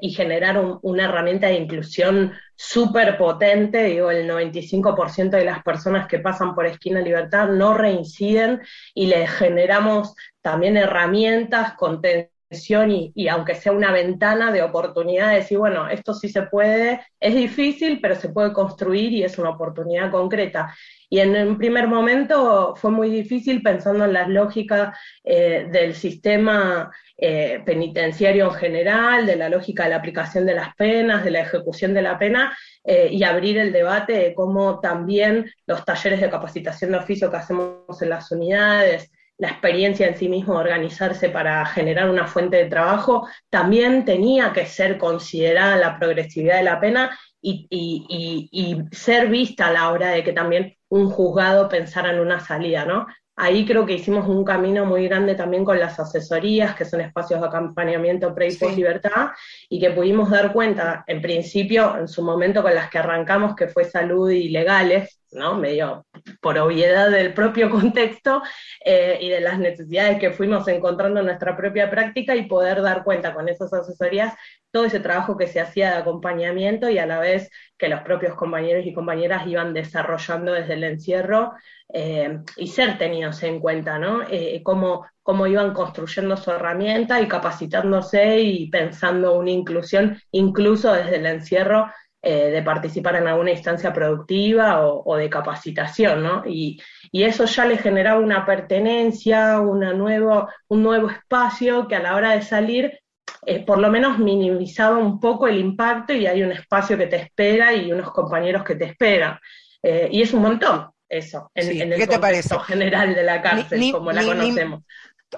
y 0.00 0.10
generar 0.12 0.58
una 0.82 1.04
herramienta 1.04 1.48
de 1.48 1.54
inclusión 1.54 2.32
súper 2.54 3.16
potente. 3.16 3.84
Digo, 3.84 4.10
el 4.10 4.28
95% 4.28 5.30
de 5.30 5.44
las 5.44 5.62
personas 5.62 6.06
que 6.06 6.18
pasan 6.18 6.54
por 6.54 6.66
Esquina 6.66 7.00
Libertad 7.00 7.48
no 7.48 7.74
reinciden 7.74 8.60
y 8.94 9.06
les 9.06 9.30
generamos 9.30 10.14
también 10.42 10.76
herramientas, 10.76 11.74
contenidos 11.74 12.35
y, 12.48 13.28
aunque 13.28 13.56
sea 13.56 13.72
una 13.72 13.90
ventana 13.90 14.52
de 14.52 14.62
oportunidad 14.62 15.30
de 15.30 15.36
decir, 15.36 15.58
bueno, 15.58 15.88
esto 15.88 16.14
sí 16.14 16.28
se 16.28 16.42
puede, 16.42 17.00
es 17.18 17.34
difícil, 17.34 18.00
pero 18.00 18.14
se 18.14 18.28
puede 18.28 18.52
construir 18.52 19.12
y 19.12 19.24
es 19.24 19.36
una 19.38 19.50
oportunidad 19.50 20.12
concreta. 20.12 20.72
Y 21.08 21.20
en 21.20 21.36
un 21.36 21.58
primer 21.58 21.88
momento 21.88 22.74
fue 22.76 22.90
muy 22.90 23.10
difícil 23.10 23.62
pensando 23.62 24.04
en 24.04 24.12
las 24.12 24.28
lógicas 24.28 24.96
eh, 25.24 25.68
del 25.70 25.94
sistema 25.94 26.90
eh, 27.16 27.62
penitenciario 27.64 28.46
en 28.46 28.54
general, 28.54 29.26
de 29.26 29.36
la 29.36 29.48
lógica 29.48 29.84
de 29.84 29.90
la 29.90 29.96
aplicación 29.96 30.46
de 30.46 30.54
las 30.54 30.74
penas, 30.76 31.24
de 31.24 31.30
la 31.32 31.40
ejecución 31.40 31.94
de 31.94 32.02
la 32.02 32.18
pena, 32.18 32.56
eh, 32.84 33.08
y 33.10 33.24
abrir 33.24 33.58
el 33.58 33.72
debate 33.72 34.12
de 34.12 34.34
cómo 34.34 34.78
también 34.80 35.50
los 35.66 35.84
talleres 35.84 36.20
de 36.20 36.30
capacitación 36.30 36.92
de 36.92 36.98
oficio 36.98 37.30
que 37.30 37.38
hacemos 37.38 38.00
en 38.00 38.10
las 38.10 38.30
unidades, 38.30 39.10
la 39.38 39.48
experiencia 39.48 40.06
en 40.06 40.16
sí 40.16 40.28
mismo 40.28 40.54
de 40.54 40.60
organizarse 40.60 41.28
para 41.28 41.64
generar 41.66 42.08
una 42.08 42.26
fuente 42.26 42.56
de 42.56 42.70
trabajo, 42.70 43.28
también 43.50 44.04
tenía 44.04 44.52
que 44.52 44.66
ser 44.66 44.96
considerada 44.98 45.76
la 45.76 45.98
progresividad 45.98 46.56
de 46.56 46.64
la 46.64 46.80
pena 46.80 47.18
y, 47.40 47.66
y, 47.70 48.82
ser 48.90 49.28
vista 49.28 49.68
a 49.68 49.72
la 49.72 49.90
hora 49.90 50.10
de 50.10 50.24
que 50.24 50.32
también 50.32 50.74
un 50.88 51.10
juzgado 51.10 51.68
pensara 51.68 52.12
en 52.12 52.20
una 52.20 52.40
salida, 52.40 52.84
¿no? 52.84 53.06
Ahí 53.38 53.66
creo 53.66 53.84
que 53.84 53.92
hicimos 53.92 54.26
un 54.26 54.44
camino 54.44 54.86
muy 54.86 55.06
grande 55.06 55.34
también 55.34 55.64
con 55.64 55.78
las 55.78 56.00
asesorías, 56.00 56.74
que 56.74 56.86
son 56.86 57.02
espacios 57.02 57.38
de 57.40 57.46
acompañamiento 57.46 58.34
pre 58.34 58.48
y 58.48 58.56
post 58.56 58.76
libertad, 58.76 59.28
y 59.68 59.78
que 59.78 59.90
pudimos 59.90 60.30
dar 60.30 60.54
cuenta, 60.54 61.04
en 61.06 61.20
principio, 61.20 61.98
en 61.98 62.08
su 62.08 62.22
momento 62.22 62.62
con 62.62 62.74
las 62.74 62.88
que 62.88 62.98
arrancamos, 62.98 63.54
que 63.54 63.68
fue 63.68 63.84
salud 63.84 64.30
y 64.30 64.48
legales, 64.48 65.20
¿no? 65.36 65.54
medio 65.56 66.06
por 66.40 66.58
obviedad 66.58 67.10
del 67.10 67.32
propio 67.34 67.70
contexto 67.70 68.42
eh, 68.84 69.18
y 69.20 69.28
de 69.28 69.40
las 69.40 69.58
necesidades 69.58 70.18
que 70.18 70.32
fuimos 70.32 70.66
encontrando 70.68 71.20
en 71.20 71.26
nuestra 71.26 71.56
propia 71.56 71.88
práctica 71.90 72.34
y 72.34 72.46
poder 72.46 72.82
dar 72.82 73.04
cuenta 73.04 73.34
con 73.34 73.48
esas 73.48 73.72
asesorías 73.72 74.34
todo 74.76 74.84
ese 74.84 75.00
trabajo 75.00 75.38
que 75.38 75.46
se 75.46 75.60
hacía 75.60 75.90
de 75.90 75.96
acompañamiento 75.96 76.90
y 76.90 76.98
a 76.98 77.06
la 77.06 77.18
vez 77.18 77.50
que 77.78 77.88
los 77.88 78.00
propios 78.02 78.34
compañeros 78.34 78.84
y 78.84 78.92
compañeras 78.92 79.46
iban 79.46 79.72
desarrollando 79.72 80.52
desde 80.52 80.74
el 80.74 80.84
encierro 80.84 81.54
eh, 81.92 82.40
y 82.56 82.66
ser 82.66 82.98
tenidos 82.98 83.42
en 83.42 83.60
cuenta, 83.60 83.98
¿no? 83.98 84.22
Eh, 84.28 84.60
cómo, 84.62 85.06
cómo 85.22 85.46
iban 85.46 85.72
construyendo 85.72 86.36
su 86.36 86.50
herramienta 86.50 87.20
y 87.22 87.28
capacitándose 87.28 88.40
y 88.40 88.68
pensando 88.68 89.38
una 89.38 89.50
inclusión 89.50 90.20
incluso 90.30 90.92
desde 90.92 91.16
el 91.16 91.26
encierro 91.26 91.90
eh, 92.28 92.50
de 92.50 92.60
participar 92.60 93.14
en 93.14 93.28
alguna 93.28 93.52
instancia 93.52 93.92
productiva 93.92 94.84
o, 94.84 95.16
de 95.16 95.30
capacitación, 95.30 96.24
¿no? 96.24 96.42
Y, 96.44 96.82
eso 97.12 97.44
ya 97.44 97.64
le 97.64 97.78
generaba 97.78 98.18
una 98.18 98.44
pertenencia, 98.44 99.60
una 99.60 99.92
nuevo, 99.92 100.48
un 100.66 100.82
nuevo 100.82 101.08
espacio 101.08 101.86
que 101.86 101.94
a 101.94 102.02
la 102.02 102.16
hora 102.16 102.32
de 102.32 102.42
salir 102.42 102.98
eh, 103.46 103.64
por 103.64 103.78
lo 103.78 103.90
menos 103.90 104.18
minimizaba 104.18 104.98
un 104.98 105.20
poco 105.20 105.46
el 105.46 105.58
impacto 105.58 106.14
y 106.14 106.26
hay 106.26 106.42
un 106.42 106.50
espacio 106.50 106.98
que 106.98 107.06
te 107.06 107.16
espera 107.16 107.72
y 107.72 107.92
unos 107.92 108.10
compañeros 108.10 108.64
que 108.64 108.74
te 108.74 108.86
esperan. 108.86 109.38
Eh, 109.80 110.08
y 110.10 110.20
es 110.20 110.34
un 110.34 110.42
montón 110.42 110.90
eso, 111.08 111.52
en, 111.54 111.92
el 111.92 112.08
contexto 112.08 112.58
general 112.58 113.14
de 113.14 113.22
la 113.22 113.40
cárcel, 113.40 113.92
como 113.92 114.10
la 114.10 114.24
conocemos. 114.24 114.82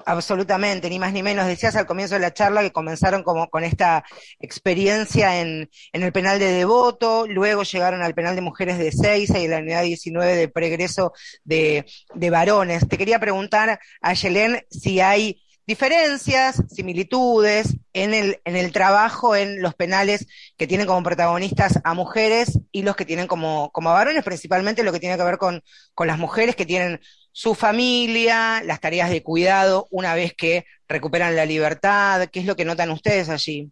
Absolutamente, 0.05 0.87
ni 0.89 0.99
más 0.99 1.13
ni 1.13 1.23
menos. 1.23 1.47
Decías 1.47 1.75
al 1.75 1.87
comienzo 1.87 2.13
de 2.13 2.21
la 2.21 2.33
charla 2.33 2.61
que 2.61 2.71
comenzaron 2.71 3.23
como 3.23 3.49
con 3.49 3.63
esta 3.63 4.03
experiencia 4.39 5.41
en, 5.41 5.69
en 5.93 6.03
el 6.03 6.11
penal 6.11 6.37
de 6.39 6.51
Devoto, 6.51 7.25
luego 7.27 7.63
llegaron 7.63 8.01
al 8.03 8.13
penal 8.13 8.35
de 8.35 8.41
mujeres 8.41 8.77
de 8.77 8.91
Seiza 8.91 9.39
y 9.39 9.47
la 9.47 9.57
unidad 9.57 9.81
19 9.81 10.35
de 10.35 10.47
pregreso 10.47 11.11
de, 11.43 11.85
de 12.13 12.29
varones. 12.29 12.87
Te 12.87 12.97
quería 12.99 13.19
preguntar 13.19 13.79
a 14.01 14.13
Yelén 14.13 14.61
si 14.69 14.99
hay 14.99 15.41
diferencias, 15.69 16.63
similitudes 16.67 17.77
en 17.93 18.15
el, 18.15 18.41
en 18.43 18.55
el 18.55 18.71
trabajo 18.71 19.35
en 19.35 19.61
los 19.61 19.75
penales 19.75 20.25
que 20.57 20.65
tienen 20.65 20.87
como 20.87 21.03
protagonistas 21.03 21.79
a 21.83 21.93
mujeres 21.93 22.57
y 22.71 22.81
los 22.81 22.95
que 22.95 23.05
tienen 23.05 23.27
como, 23.27 23.69
como 23.71 23.91
varones, 23.91 24.23
principalmente 24.23 24.81
lo 24.81 24.91
que 24.91 24.99
tiene 24.99 25.15
que 25.15 25.23
ver 25.23 25.37
con, 25.37 25.61
con 25.93 26.07
las 26.07 26.17
mujeres 26.17 26.55
que 26.55 26.65
tienen 26.65 26.99
su 27.31 27.53
familia, 27.53 28.63
las 28.63 28.79
tareas 28.79 29.11
de 29.11 29.21
cuidado 29.21 29.87
una 29.91 30.15
vez 30.15 30.33
que 30.33 30.65
recuperan 30.87 31.35
la 31.35 31.45
libertad, 31.45 32.29
¿qué 32.31 32.39
es 32.39 32.47
lo 32.47 32.55
que 32.55 32.65
notan 32.65 32.89
ustedes 32.89 33.29
allí? 33.29 33.71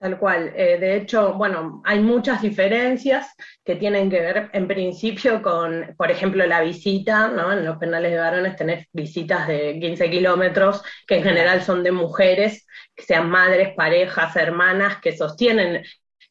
Tal 0.00 0.18
cual. 0.18 0.52
Eh, 0.56 0.78
de 0.78 0.96
hecho, 0.96 1.34
bueno, 1.34 1.82
hay 1.84 2.00
muchas 2.00 2.40
diferencias 2.40 3.34
que 3.62 3.76
tienen 3.76 4.08
que 4.08 4.20
ver 4.20 4.48
en 4.54 4.66
principio 4.66 5.42
con, 5.42 5.94
por 5.98 6.10
ejemplo, 6.10 6.46
la 6.46 6.62
visita, 6.62 7.28
¿no? 7.28 7.52
En 7.52 7.66
los 7.66 7.76
penales 7.76 8.12
de 8.12 8.18
varones 8.18 8.56
tenés 8.56 8.86
visitas 8.92 9.46
de 9.46 9.78
15 9.78 10.10
kilómetros, 10.10 10.82
que 11.06 11.16
en 11.16 11.22
general 11.24 11.62
son 11.62 11.82
de 11.82 11.92
mujeres, 11.92 12.66
que 12.96 13.02
sean 13.04 13.28
madres, 13.28 13.74
parejas, 13.76 14.34
hermanas, 14.36 15.00
que 15.02 15.14
sostienen 15.14 15.84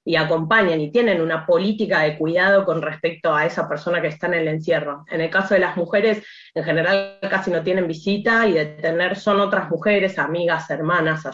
y 0.10 0.16
acompañan 0.16 0.82
y 0.82 0.92
tienen 0.92 1.22
una 1.22 1.46
política 1.46 2.00
de 2.00 2.18
cuidado 2.18 2.66
con 2.66 2.82
respecto 2.82 3.32
a 3.32 3.46
esa 3.46 3.70
persona 3.70 4.02
que 4.02 4.08
está 4.08 4.26
en 4.26 4.34
el 4.34 4.48
encierro. 4.48 5.06
En 5.12 5.22
el 5.22 5.30
caso 5.30 5.54
de 5.54 5.60
las 5.60 5.78
mujeres, 5.78 6.26
en 6.56 6.64
general 6.64 7.20
casi 7.30 7.52
no 7.52 7.62
tienen 7.62 7.88
visita 7.88 8.48
y 8.48 8.54
de 8.54 8.66
tener 8.66 9.18
son 9.18 9.40
otras 9.40 9.70
mujeres, 9.70 10.18
amigas, 10.18 10.68
hermanas 10.72 11.28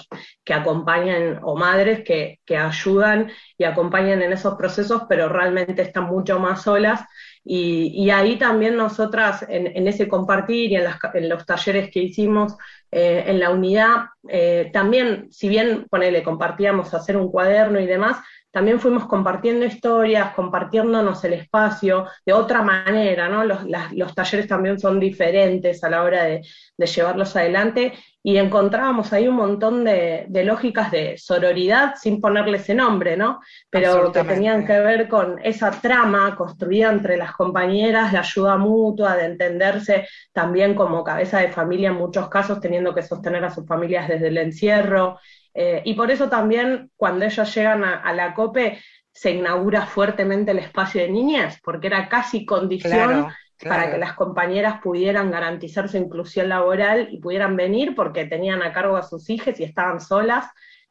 que 0.44 0.54
acompañan 0.54 1.40
o 1.44 1.56
madres 1.56 2.04
que, 2.04 2.40
ayudan 2.58 3.32
y 3.58 3.64
acompañan 3.64 4.22
en 4.22 4.34
esos 4.34 4.56
procesos, 4.56 5.04
pero 5.08 5.30
realmente 5.30 5.82
están 5.82 6.08
mucho 6.08 6.38
más 6.38 6.64
solas. 6.64 7.00
Y, 7.48 8.10
ahí 8.10 8.38
también 8.38 8.76
nosotras, 8.76 9.46
en, 9.48 9.88
ese 9.88 10.10
compartir 10.10 10.72
y 10.72 10.76
en, 10.76 11.30
los 11.30 11.46
talleres 11.46 11.92
que 11.92 12.02
hicimos 12.02 12.58
eh, 12.92 13.24
en 13.28 13.40
la 13.40 13.52
unidad, 13.52 14.08
eh, 14.28 14.72
también, 14.74 15.28
si 15.32 15.48
bien, 15.48 15.86
ponele, 15.90 16.24
compartíamos 16.24 16.94
hacer 16.94 17.16
un 17.16 17.32
cuaderno 17.32 17.80
y 17.80 17.86
demás, 17.86 18.18
también 18.56 18.80
fuimos 18.80 19.06
compartiendo 19.06 19.66
historias, 19.66 20.34
compartiéndonos 20.34 21.22
el 21.26 21.34
espacio 21.34 22.08
de 22.26 22.32
otra 22.32 22.62
manera, 22.62 23.28
¿no? 23.28 23.44
Los, 23.44 23.66
los 23.92 24.16
talleres 24.16 24.48
también 24.48 24.80
son 24.80 24.98
diferentes 24.98 25.84
a 25.84 25.90
la 25.90 26.04
hora 26.04 26.24
de, 26.24 26.42
llevarlos 26.78 27.36
adelante 27.36 27.92
y 28.24 28.38
encontrábamos 28.38 29.12
ahí 29.12 29.28
un 29.28 29.36
montón 29.36 29.84
de, 29.84 30.30
lógicas 30.46 30.90
de 30.90 31.18
sororidad 31.18 31.96
sin 32.02 32.22
ponerle 32.22 32.56
ese 32.56 32.74
nombre, 32.74 33.18
¿no? 33.18 33.42
Pero 33.70 34.10
que 34.14 34.24
tenían 34.24 34.66
que 34.66 34.80
ver 34.80 35.10
con 35.10 35.38
esa 35.44 35.72
trama 35.72 36.38
construida 36.38 36.92
entre 36.92 37.18
las 37.18 37.34
compañeras 37.34 38.14
de 38.14 38.20
ayuda 38.20 38.56
mutua, 38.56 39.18
de 39.18 39.26
entenderse 39.26 40.08
también 40.32 40.76
como 40.76 41.04
cabeza 41.04 41.40
de 41.40 41.50
familia 41.50 41.90
en 41.90 41.96
muchos 41.96 42.30
casos, 42.30 42.62
teniendo 42.62 42.96
que 42.96 43.04
sostener 43.04 43.44
a 43.44 43.54
sus 43.54 43.68
familias 43.68 44.08
desde 44.08 44.30
el 44.30 44.38
encierro. 44.38 45.20
Eh, 45.58 45.82
y 45.86 45.94
por 45.94 46.12
eso 46.12 46.28
también 46.28 46.92
cuando 46.98 47.26
ellos 47.26 47.56
llegan 47.56 47.86
a, 47.86 48.14
la 48.14 48.34
COPE 48.34 48.78
se 49.14 49.32
inaugura 49.32 49.86
fuertemente 49.86 50.52
el 50.52 50.60
espacio 50.60 51.02
de 51.02 51.10
niñas, 51.10 51.60
porque 51.64 51.88
era 51.88 52.10
casi 52.10 52.46
condición 52.46 53.28
para 53.64 53.90
que 53.90 53.98
las 53.98 54.14
compañeras 54.14 54.82
pudieran 54.84 55.32
garantizar 55.32 55.88
su 55.88 55.96
inclusión 55.96 56.50
laboral 56.50 57.08
y 57.10 57.22
pudieran 57.22 57.56
venir 57.56 57.96
porque 57.96 58.26
tenían 58.26 58.62
a 58.62 58.74
cargo 58.74 58.98
a 58.98 59.04
sus 59.04 59.30
hijas 59.30 59.58
y 59.62 59.64
estaban 59.64 60.02
solas. 60.02 60.46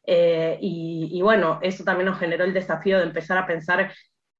Eh, 0.06 0.56
y, 0.60 1.20
bueno, 1.20 1.58
eso 1.62 1.84
también 1.84 2.06
nos 2.06 2.18
generó 2.18 2.44
el 2.44 2.54
desafío 2.54 2.98
de 2.98 3.04
empezar 3.04 3.36
a 3.36 3.46
pensar 3.46 3.92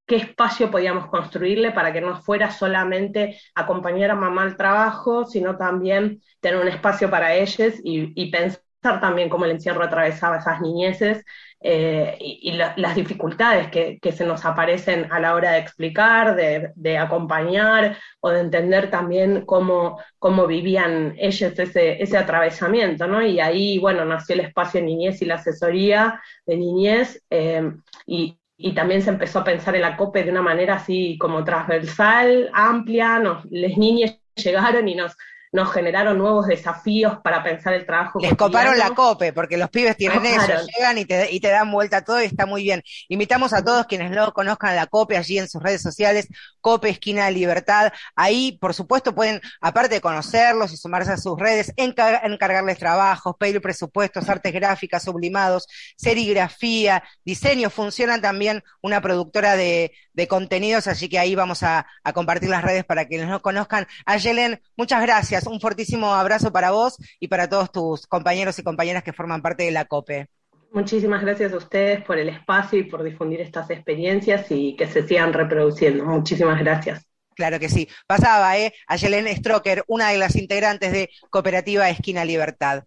qué 0.07 0.17
espacio 0.17 0.71
podíamos 0.71 1.07
construirle 1.09 1.71
para 1.73 1.93
que 1.93 2.01
no 2.01 2.21
fuera 2.23 2.51
solamente 2.51 3.39
acompañar 3.55 4.11
a 4.11 4.15
mamá 4.15 4.43
al 4.43 4.57
trabajo, 4.57 5.27
sino 5.27 5.57
también 5.59 6.23
tener 6.41 6.61
un 6.61 6.69
espacio 6.69 7.11
para 7.11 7.35
ellas 7.35 7.75
y, 7.83 8.13
y 8.15 8.31
pensar 8.31 8.65
también 9.01 9.29
cómo 9.29 9.45
el 9.45 9.53
encierro 9.53 9.85
atravesaba 9.85 10.39
esas 10.39 10.61
niñeces 10.61 11.25
eh, 11.61 12.19
y, 12.21 12.53
las 12.53 12.95
dificultades 12.95 13.69
que, 13.71 14.13
se 14.13 14.27
nos 14.27 14.45
aparecen 14.45 15.11
a 15.11 15.19
la 15.19 15.35
hora 15.35 15.53
de 15.53 15.59
explicar, 15.61 16.37
de, 16.37 16.99
acompañar 16.99 17.97
o 18.21 18.31
de 18.31 18.41
entender 18.41 18.91
también 18.91 19.47
cómo, 19.47 19.99
cómo 20.19 20.47
vivían 20.47 21.15
ellos 21.19 21.59
ese, 21.59 22.03
ese 22.03 22.19
atravesamiento, 22.19 23.07
¿no? 23.07 23.23
Y 23.23 23.41
ahí, 23.41 23.79
bueno, 23.79 24.05
nació 24.05 24.35
el 24.35 24.41
espacio 24.41 24.83
niñez 24.83 25.23
y 25.23 25.25
la 25.25 25.37
asesoría 25.37 26.21
de 26.45 26.57
niñez 26.59 27.25
eh, 27.31 27.73
y, 28.07 28.39
también 28.75 29.03
se 29.03 29.11
empezó 29.11 29.41
a 29.41 29.45
pensar 29.45 29.75
en 29.75 29.83
la 29.83 29.97
COPE 29.97 30.25
de 30.25 30.31
una 30.31 30.43
manera 30.43 30.75
así 30.75 31.19
como 31.19 31.45
transversal, 31.45 32.51
amplia, 32.53 33.19
nos, 33.19 33.45
les 33.47 33.77
niñas 33.79 34.19
llegaron 34.37 34.87
y 34.89 34.95
nos, 34.95 35.17
nos 35.55 35.73
generaron 35.73 36.19
nuevos 36.19 36.49
desafíos 36.49 37.19
para 37.23 37.45
pensar 37.45 37.75
el 37.75 37.87
trabajo. 37.87 38.19
Les 38.19 38.35
coparon 38.35 38.77
la 38.77 38.91
COPE, 38.91 39.33
porque 39.33 39.57
los 39.57 39.71
pibes 39.71 39.97
tienen 39.97 40.27
eso, 40.27 40.53
llegan 40.77 40.99
y 40.99 41.05
te, 41.05 41.31
y 41.31 41.39
te 41.39 41.47
dan 41.47 41.71
vuelta 41.71 42.03
todo 42.03 42.21
y 42.21 42.25
está 42.25 42.45
muy 42.45 42.65
bien. 42.65 42.83
Invitamos 43.09 43.53
a 43.53 43.63
todos 43.63 43.87
quienes 43.87 44.11
no 44.11 44.33
conozcan 44.33 44.75
la 44.75 44.89
COPE 44.89 45.17
allí 45.17 45.39
en 45.39 45.49
sus 45.49 45.63
redes 45.63 45.81
sociales, 45.81 46.27
COPE 46.61 46.89
Esquina 46.89 47.27
de 47.27 47.33
Libertad. 47.33 47.93
Ahí, 48.17 48.59
por 48.61 48.75
supuesto, 48.75 49.15
pueden, 49.15 49.41
aparte 49.61 49.95
de 49.95 50.01
conocerlos 50.01 50.73
y 50.73 50.77
sumarse 50.77 51.13
a 51.13 51.19
sus 51.19 51.39
redes, 51.39 51.73
encargarles 51.77 52.77
trabajos, 52.79 53.37
pedir 53.39 53.63
presupuestos, 53.63 54.29
artes 54.29 54.53
gráficas, 54.53 55.05
sublimados, 55.05 55.69
serigrafía, 55.97 57.05
diseño. 57.25 57.71
Funcionan 57.71 58.21
también 58.21 58.65
una 58.83 59.01
productora 59.01 59.55
de, 59.55 59.93
de 60.15 60.27
contenidos, 60.27 60.89
así 60.89 61.09
que 61.09 61.21
ahí 61.21 61.37
vamos 61.37 61.63
a, 61.63 61.87
a 62.03 62.13
compartir 62.13 62.49
las 62.51 62.65
redes 62.65 62.85
para 62.85 63.07
quienes 63.07 63.29
no 63.29 63.41
conozcan. 63.41 63.87
Ayelen, 64.05 64.61
muchas 64.77 65.01
gracias 65.01 65.44
un 65.47 65.61
fortísimo 65.61 66.15
abrazo 66.15 66.53
para 66.53 66.71
vos 66.71 66.97
y 67.21 67.29
para 67.29 67.49
todos 67.49 67.71
tus 67.73 68.07
compañeros 68.07 68.59
y 68.59 68.63
compañeras 68.63 69.03
que 69.03 69.13
forman 69.13 69.43
parte 69.43 69.65
de 69.65 69.71
la 69.71 69.85
COPE. 69.85 70.29
Muchísimas 70.73 71.23
gracias 71.23 71.53
a 71.53 71.57
ustedes 71.57 72.03
por 72.03 72.19
el 72.19 72.29
espacio 72.29 72.81
y 72.81 72.85
por 72.85 73.05
difundir 73.05 73.41
estas 73.41 73.71
experiencias 73.71 74.51
y 74.51 74.75
que 74.75 74.89
se 74.89 75.07
sigan 75.07 75.33
reproduciendo. 75.33 76.05
Muchísimas 76.05 76.59
gracias. 76.59 77.07
Claro 77.35 77.59
que 77.59 77.69
sí. 77.69 77.89
Pasaba, 78.07 78.59
¿eh? 78.59 78.73
A 78.87 78.97
Yelene 78.97 79.37
Stroker, 79.37 79.85
una 79.87 80.11
de 80.11 80.19
las 80.19 80.37
integrantes 80.37 80.93
de 80.93 81.11
Cooperativa 81.31 81.89
Esquina 81.89 82.25
Libertad. 82.25 82.85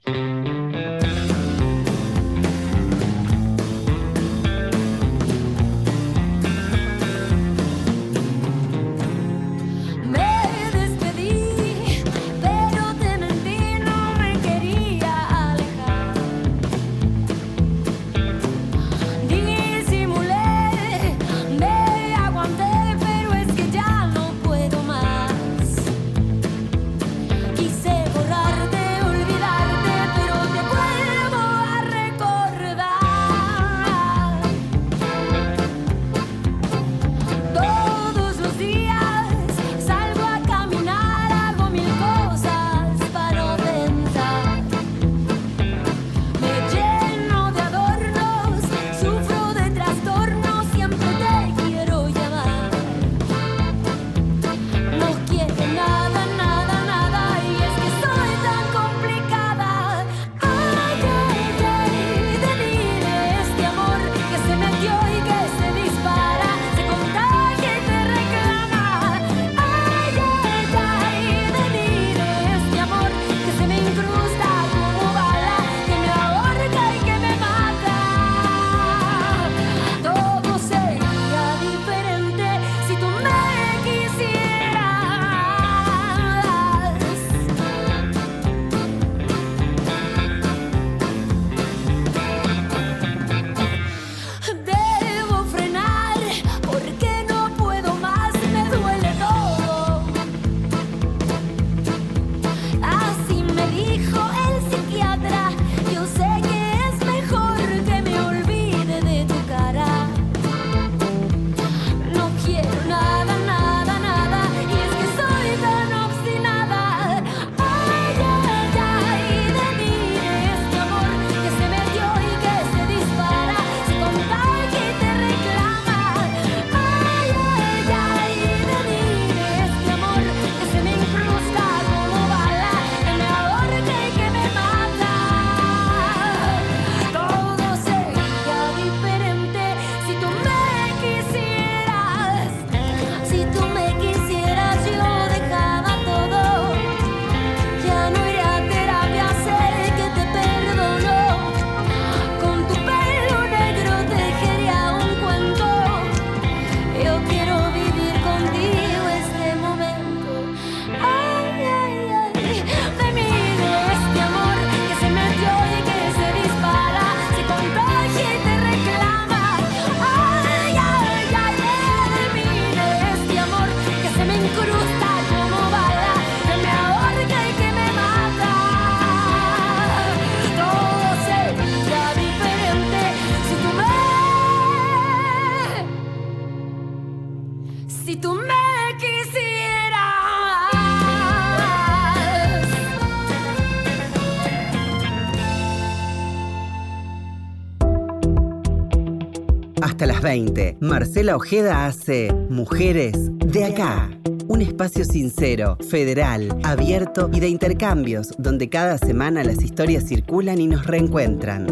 Hasta 200.38 200.46
las 200.46 200.54
20, 200.54 200.78
Marcela 200.82 201.36
Ojeda 201.36 201.88
hace 201.88 202.32
Mujeres 202.50 203.14
de 203.38 203.66
acá. 203.66 204.10
Un 204.48 204.62
espacio 204.62 205.04
sincero, 205.04 205.78
federal, 205.90 206.56
abierto 206.64 207.30
y 207.34 207.40
de 207.40 207.50
intercambios, 207.50 208.34
donde 208.38 208.70
cada 208.70 209.00
semana 209.00 209.44
las 209.44 209.64
historias 209.64 210.08
circulan 210.08 210.60
y 210.60 210.68
nos 210.68 210.86
reencuentran. 210.86 211.66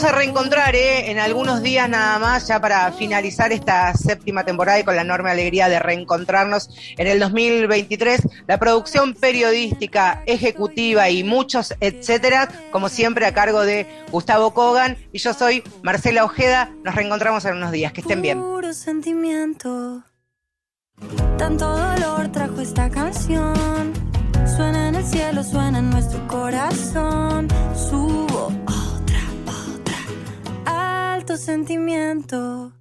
Vamos 0.00 0.14
a 0.14 0.16
reencontrar 0.16 0.74
¿eh? 0.76 1.10
en 1.10 1.18
algunos 1.18 1.62
días 1.62 1.86
nada 1.86 2.18
más, 2.18 2.48
ya 2.48 2.58
para 2.58 2.90
finalizar 2.90 3.52
esta 3.52 3.92
séptima 3.92 4.44
temporada 4.44 4.80
y 4.80 4.82
con 4.82 4.96
la 4.96 5.02
enorme 5.02 5.30
alegría 5.30 5.68
de 5.68 5.78
reencontrarnos 5.78 6.70
en 6.96 7.06
el 7.06 7.20
2023. 7.20 8.22
La 8.46 8.58
producción 8.58 9.12
periodística, 9.12 10.22
ejecutiva 10.24 11.10
y 11.10 11.22
muchos 11.22 11.74
etcétera, 11.80 12.48
como 12.70 12.88
siempre 12.88 13.26
a 13.26 13.34
cargo 13.34 13.60
de 13.60 13.86
Gustavo 14.10 14.54
Kogan. 14.54 14.96
Y 15.12 15.18
yo 15.18 15.34
soy 15.34 15.62
Marcela 15.82 16.24
Ojeda. 16.24 16.72
Nos 16.82 16.94
reencontramos 16.94 17.44
en 17.44 17.56
unos 17.56 17.70
días. 17.70 17.92
Que 17.92 18.00
estén 18.00 18.22
bien. 18.22 18.42
Tanto 21.36 21.76
dolor 21.76 22.32
trajo 22.32 22.60
esta 22.62 22.88
canción. 22.88 23.92
Suena 24.56 24.88
en 24.88 24.94
el 24.94 25.04
cielo, 25.04 25.44
suena 25.44 25.78
en 25.80 25.90
nuestro 25.90 26.26
corazón. 26.26 27.48
Subo 27.74 28.50
otra. 31.20 31.34
Alto 31.34 31.36
sentimiento. 31.36 32.79